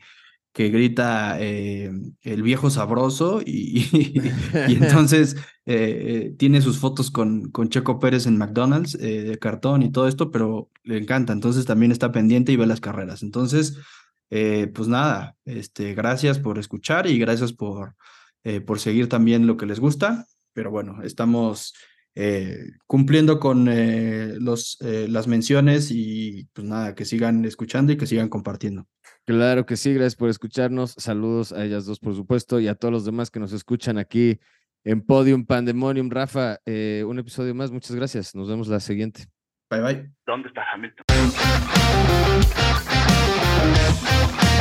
que 0.55 0.71
grita 0.71 1.37
eh, 1.39 1.93
el 2.23 2.43
viejo 2.43 2.71
sabroso 2.71 3.43
y, 3.45 3.87
y, 4.69 4.75
entonces 4.75 5.37
eh, 5.67 6.35
tiene 6.39 6.63
sus 6.63 6.79
fotos 6.79 7.11
con, 7.11 7.51
con 7.51 7.69
Checo 7.69 7.99
Pérez 7.99 8.27
en 8.27 8.39
McDonald's 8.39 8.97
de 8.97 9.39
cartón 9.39 9.83
y 9.83 9.93
todo 9.93 10.09
esto, 10.09 10.31
pero 10.31 10.71
le 10.83 10.97
encanta, 10.97 11.35
entonces 11.35 11.67
también 11.67 11.93
está 11.93 12.11
pendiente 12.11 12.53
y 12.53 12.57
ve 12.57 12.67
las 12.67 12.81
carreras. 12.81 13.23
Entonces, 13.23 13.77
pues 14.75 14.89
nada, 14.89 15.37
este, 15.45 15.95
gracias 15.95 16.39
por 16.39 16.59
escuchar 16.59 17.07
y 17.07 17.19
gracias 17.19 17.53
por 17.53 17.95
eh, 18.45 18.61
por 18.61 18.81
seguir 18.81 19.09
también 19.09 19.47
lo 19.47 19.57
que 19.57 19.67
les 19.67 19.79
gusta, 19.79 20.27
pero 20.53 20.73
bueno, 20.73 21.01
estamos 21.05 21.75
eh, 22.17 22.59
cumpliendo 22.89 23.39
con 23.39 23.69
eh, 23.71 24.35
los, 24.41 24.79
las 24.81 25.29
menciones 25.29 25.93
y 25.93 26.49
pues 26.53 26.67
nada, 26.67 26.97
que 26.97 27.05
sigan 27.05 27.45
escuchando 27.45 27.93
y 27.93 27.97
que 27.97 28.07
sigan 28.07 28.29
compartiendo. 28.29 28.89
Claro 29.25 29.65
que 29.65 29.77
sí, 29.77 29.95
gracias 29.95 30.17
por 30.17 30.29
escucharnos. 30.29 30.95
Saludos 30.99 31.53
a 31.53 31.65
ellas 31.65 31.87
dos, 31.87 32.01
por 32.01 32.17
supuesto, 32.17 32.59
y 32.59 32.67
a 32.67 32.75
todos 32.75 32.91
los 32.91 33.05
demás 33.05 33.31
que 33.31 33.39
nos 33.39 33.53
escuchan 33.53 33.97
aquí 33.97 34.41
en 34.83 35.03
Podium 35.03 35.47
Pandemonium. 35.47 36.11
Rafa, 36.11 36.59
un 36.67 37.19
episodio 37.21 37.55
más, 37.55 37.71
muchas 37.71 37.95
gracias. 37.95 38.35
Nos 38.35 38.49
vemos 38.49 38.67
la 38.67 38.81
siguiente. 38.81 39.27
Bye 39.71 39.81
bye. 39.81 40.13
¿Dónde 40.27 40.49
está 40.49 40.65
Hamilton? 40.75 41.07
Música 44.23 44.53